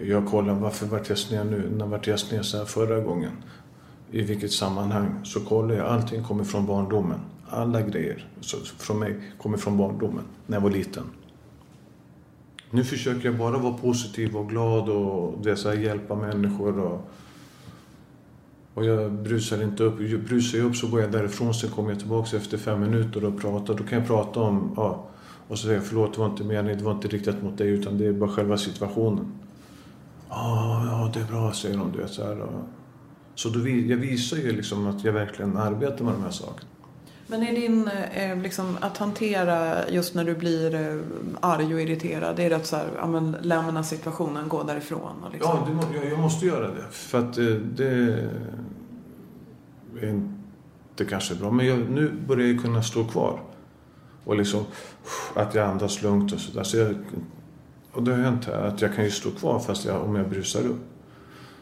Jag 0.00 0.26
kollar 0.26 0.54
varför 0.54 0.86
vart 0.86 1.08
jag 1.08 1.18
sned 1.18 1.46
nu? 1.46 1.70
När 1.76 1.86
vart 1.86 2.06
jag 2.06 2.20
sned 2.20 2.44
så 2.44 2.58
här 2.58 2.64
förra 2.64 3.00
gången? 3.00 3.32
I 4.10 4.22
vilket 4.22 4.52
sammanhang? 4.52 5.20
Så 5.24 5.40
kollar 5.40 5.74
jag. 5.74 5.86
Allting 5.86 6.22
kommer 6.22 6.44
från 6.44 6.66
barndomen. 6.66 7.20
Alla 7.48 7.82
grejer 7.82 8.28
så, 8.40 8.56
från 8.78 8.98
mig 8.98 9.16
kommer 9.42 9.58
från 9.58 9.76
barndomen, 9.76 10.24
när 10.46 10.56
jag 10.56 10.62
var 10.62 10.70
liten. 10.70 11.04
Nu 12.70 12.84
försöker 12.84 13.28
jag 13.28 13.38
bara 13.38 13.58
vara 13.58 13.72
positiv 13.72 14.36
och 14.36 14.48
glad 14.48 14.88
och 14.88 15.38
det 15.42 15.56
så 15.56 15.68
här, 15.68 15.76
hjälpa 15.76 16.14
människor. 16.14 16.78
Och, 16.78 17.10
och 18.74 18.84
jag 18.84 19.12
brusar 19.12 19.62
inte 19.62 19.82
upp. 19.82 19.98
Brusar 19.98 20.58
jag 20.58 20.66
upp 20.66 20.76
så 20.76 20.88
går 20.88 21.00
jag 21.00 21.12
därifrån. 21.12 21.54
Sen 21.54 21.70
kommer 21.70 21.90
jag 21.90 21.98
tillbaka 21.98 22.36
efter 22.36 22.58
fem 22.58 22.80
minuter 22.80 23.24
och 23.24 23.40
pratar. 23.40 23.74
Då 23.74 23.84
kan 23.84 23.98
jag 23.98 24.06
prata 24.06 24.40
om, 24.40 24.72
ja, 24.76 25.04
och 25.48 25.58
så 25.58 25.62
säger 25.62 25.76
jag 25.76 25.86
förlåt, 25.86 26.14
det 26.14 26.20
var 26.20 26.26
inte 26.26 26.44
meningen, 26.44 26.78
det 26.78 26.84
var 26.84 26.92
inte 26.92 27.08
riktat 27.08 27.42
mot 27.42 27.58
dig 27.58 27.68
utan 27.68 27.98
det 27.98 28.06
är 28.06 28.12
bara 28.12 28.30
själva 28.30 28.56
situationen. 28.56 29.32
Ja, 30.28 30.82
ja 30.86 31.10
det 31.14 31.20
är 31.20 31.32
bra, 31.32 31.52
säger 31.52 31.78
de. 31.78 31.92
Du 31.92 31.98
vet, 31.98 32.10
så 32.10 32.24
här, 32.24 32.40
och, 32.40 32.77
så 33.38 33.48
då, 33.48 33.68
jag 33.68 33.96
visar 33.96 34.36
ju 34.36 34.52
liksom 34.52 34.86
att 34.86 35.04
jag 35.04 35.12
verkligen 35.12 35.56
arbetar 35.56 36.04
med 36.04 36.14
de 36.14 36.22
här 36.22 36.30
sakerna. 36.30 36.68
Men 37.26 37.42
är 37.42 37.52
din, 37.52 37.88
eh, 38.14 38.36
liksom, 38.36 38.78
att 38.80 38.98
hantera 38.98 39.88
just 39.88 40.14
när 40.14 40.24
du 40.24 40.34
blir 40.34 40.74
eh, 40.74 41.00
arg 41.40 41.74
och 41.74 41.80
irriterad, 41.80 42.38
är 42.38 42.50
det 42.50 42.56
att 42.56 42.66
så 42.66 42.76
här, 42.76 42.88
ja, 42.96 43.06
men, 43.06 43.36
lämna 43.42 43.82
situationen, 43.82 44.48
gå 44.48 44.62
därifrån? 44.62 45.24
Och 45.24 45.32
liksom. 45.32 45.58
Ja, 45.66 45.88
det, 45.92 46.08
jag, 46.08 46.18
måste 46.18 46.46
göra 46.46 46.68
det. 46.68 46.84
För 46.90 47.18
att 47.18 47.38
eh, 47.38 47.44
det 47.44 48.28
är 50.00 50.08
inte 50.08 51.04
kanske 51.08 51.34
bra. 51.34 51.50
Men 51.50 51.66
jag, 51.66 51.90
nu 51.90 52.12
börjar 52.28 52.48
jag 52.48 52.62
kunna 52.62 52.82
stå 52.82 53.04
kvar. 53.04 53.40
Och 54.24 54.36
liksom 54.36 54.64
att 55.34 55.54
jag 55.54 55.68
andas 55.68 56.02
lugnt 56.02 56.32
och 56.32 56.40
sådär. 56.40 56.62
Så 56.62 56.76
jag, 56.76 56.94
och 57.92 58.02
det 58.02 58.10
har 58.10 58.18
hänt 58.18 58.44
här 58.44 58.62
att 58.62 58.82
jag 58.82 58.94
kan 58.94 59.04
ju 59.04 59.10
stå 59.10 59.30
kvar 59.30 59.58
fast 59.58 59.84
jag, 59.84 60.02
om 60.02 60.16
jag 60.16 60.28
brusar 60.28 60.66
upp. 60.66 60.87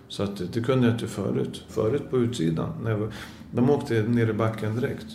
Så 0.09 0.23
att 0.23 0.53
det, 0.53 0.61
kunde 0.61 0.87
jag 0.87 0.95
inte 0.95 1.07
förut. 1.07 1.65
Förut 1.69 2.11
på 2.11 2.19
utsidan. 2.19 2.73
När 2.83 2.91
jag, 2.91 3.13
de 3.53 3.71
åkte 3.71 4.03
ner 4.03 4.31
i 4.31 4.33
backen 4.33 4.77
direkt. 4.77 5.07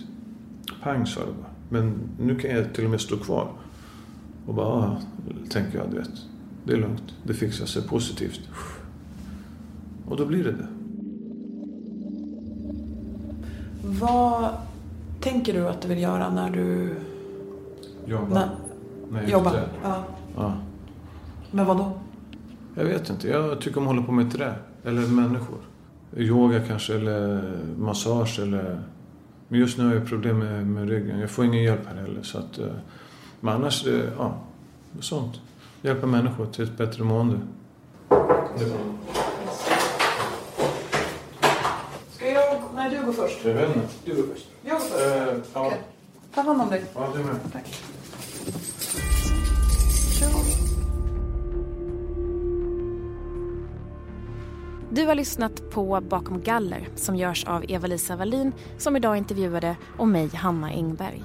Pang 0.83 1.05
sa 1.05 1.19
det 1.19 1.25
bara. 1.25 1.51
Men 1.69 1.93
nu 2.19 2.35
kan 2.35 2.51
jag 2.51 2.73
till 2.73 2.85
och 2.85 2.91
med 2.91 3.01
stå 3.01 3.17
kvar. 3.17 3.51
Och 4.45 4.53
bara, 4.53 4.67
ah, 4.67 4.97
tänker 5.49 5.77
jag, 5.77 5.89
du 5.91 5.97
vet. 5.97 6.11
Det 6.63 6.73
är 6.73 6.77
lugnt. 6.77 7.03
Det 7.23 7.33
fixar 7.33 7.65
sig 7.65 7.81
positivt. 7.87 8.41
Och 10.07 10.17
då 10.17 10.25
blir 10.25 10.43
det 10.43 10.51
det. 10.51 10.67
Vad 13.83 14.49
tänker 15.19 15.53
du 15.53 15.67
att 15.67 15.81
du 15.81 15.87
vill 15.87 16.01
göra 16.01 16.29
när 16.33 16.49
du 16.49 16.95
Jobba. 18.05 18.27
när, 18.33 18.49
Nej, 19.11 19.31
jobbar? 19.31 19.51
ute. 19.51 19.69
Ja. 19.83 20.03
Ja. 20.35 20.53
Men 21.51 21.65
vad 21.65 21.77
då? 21.77 21.91
Jag 22.75 22.85
vet 22.85 23.09
inte. 23.09 23.27
Jag 23.27 23.61
tycker 23.61 23.77
om 23.77 23.83
att 23.83 23.87
hålla 23.93 24.03
på 24.03 24.11
med 24.11 24.31
trä. 24.31 24.55
Eller 24.83 25.01
människor. 25.07 25.57
Yoga 26.17 26.59
kanske, 26.67 26.95
eller 26.95 27.41
massage 27.77 28.39
eller... 28.39 28.83
Men 29.47 29.59
just 29.59 29.77
nu 29.77 29.87
har 29.87 29.93
jag 29.93 30.07
problem 30.07 30.39
med, 30.39 30.67
med 30.67 30.89
ryggen. 30.89 31.19
Jag 31.19 31.29
får 31.29 31.45
ingen 31.45 31.63
hjälp 31.63 31.87
här 31.87 31.95
heller. 31.95 32.23
Så 32.23 32.37
att, 32.37 32.57
eh, 32.57 32.65
men 33.39 33.53
annars, 33.53 33.87
eh, 33.87 34.09
ja, 34.17 34.33
sånt. 34.99 35.41
Hjälpa 35.81 36.07
människor 36.07 36.45
till 36.45 36.63
ett 36.63 36.77
bättre 36.77 37.03
mående. 37.03 37.39
Ska 42.11 42.29
jag... 42.29 42.61
Nej, 42.75 42.89
du 42.89 43.05
går 43.05 43.13
först. 43.13 43.45
Jag 43.45 43.53
vet 43.53 43.75
inte. 43.75 43.87
Du 44.05 44.15
går 44.15 44.23
först. 44.33 44.47
Jag 44.61 44.79
går 44.79 44.79
först. 44.79 44.95
Eh, 45.01 45.37
ja. 45.53 45.65
Okej. 45.65 45.81
Ta 46.33 46.41
hand 46.41 46.61
om 46.61 46.69
dig. 46.69 46.85
ja, 46.95 47.09
du 47.15 47.23
med. 47.23 47.35
Tack. 47.53 47.83
Du 55.01 55.07
har 55.07 55.15
lyssnat 55.15 55.69
på 55.69 56.01
Bakom 56.01 56.41
galler 56.41 56.89
som 56.95 57.15
görs 57.15 57.45
av 57.45 57.71
Eva-Lisa 57.71 58.15
Wallin 58.15 58.53
som 58.77 58.95
idag 58.95 59.17
intervjuade 59.17 59.75
och 59.97 60.07
mig, 60.07 60.29
Hanna 60.35 60.69
Engberg. 60.69 61.23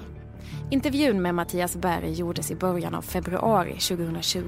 Intervjun 0.71 1.21
med 1.21 1.35
Mattias 1.35 1.75
Berg 1.75 2.13
gjordes 2.13 2.51
i 2.51 2.55
början 2.55 2.95
av 2.95 3.01
februari 3.01 3.73
2020 3.79 4.41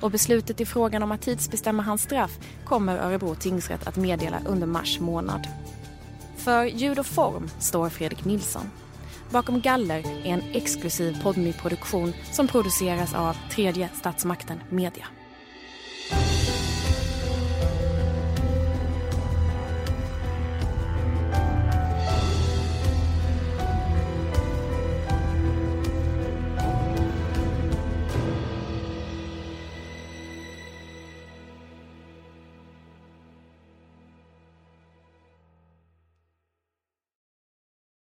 och 0.00 0.10
beslutet 0.10 0.60
i 0.60 0.66
frågan 0.66 1.02
om 1.02 1.12
att 1.12 1.22
tidsbestämma 1.22 1.82
hans 1.82 2.02
straff 2.02 2.38
kommer 2.64 2.98
Örebro 2.98 3.34
tingsrätt 3.34 3.86
att 3.86 3.96
meddela 3.96 4.40
under 4.46 4.66
mars 4.66 5.00
månad. 5.00 5.46
För 6.36 6.64
ljud 6.64 6.98
och 6.98 7.06
form 7.06 7.50
står 7.58 7.88
Fredrik 7.88 8.24
Nilsson. 8.24 8.70
Bakom 9.30 9.60
galler 9.60 9.98
är 9.98 10.26
en 10.26 10.42
exklusiv 10.52 11.22
podmi 11.22 11.52
produktion 11.52 12.12
som 12.32 12.48
produceras 12.48 13.14
av 13.14 13.36
Tredje 13.50 13.88
Statsmakten 13.94 14.60
Media. 14.68 15.06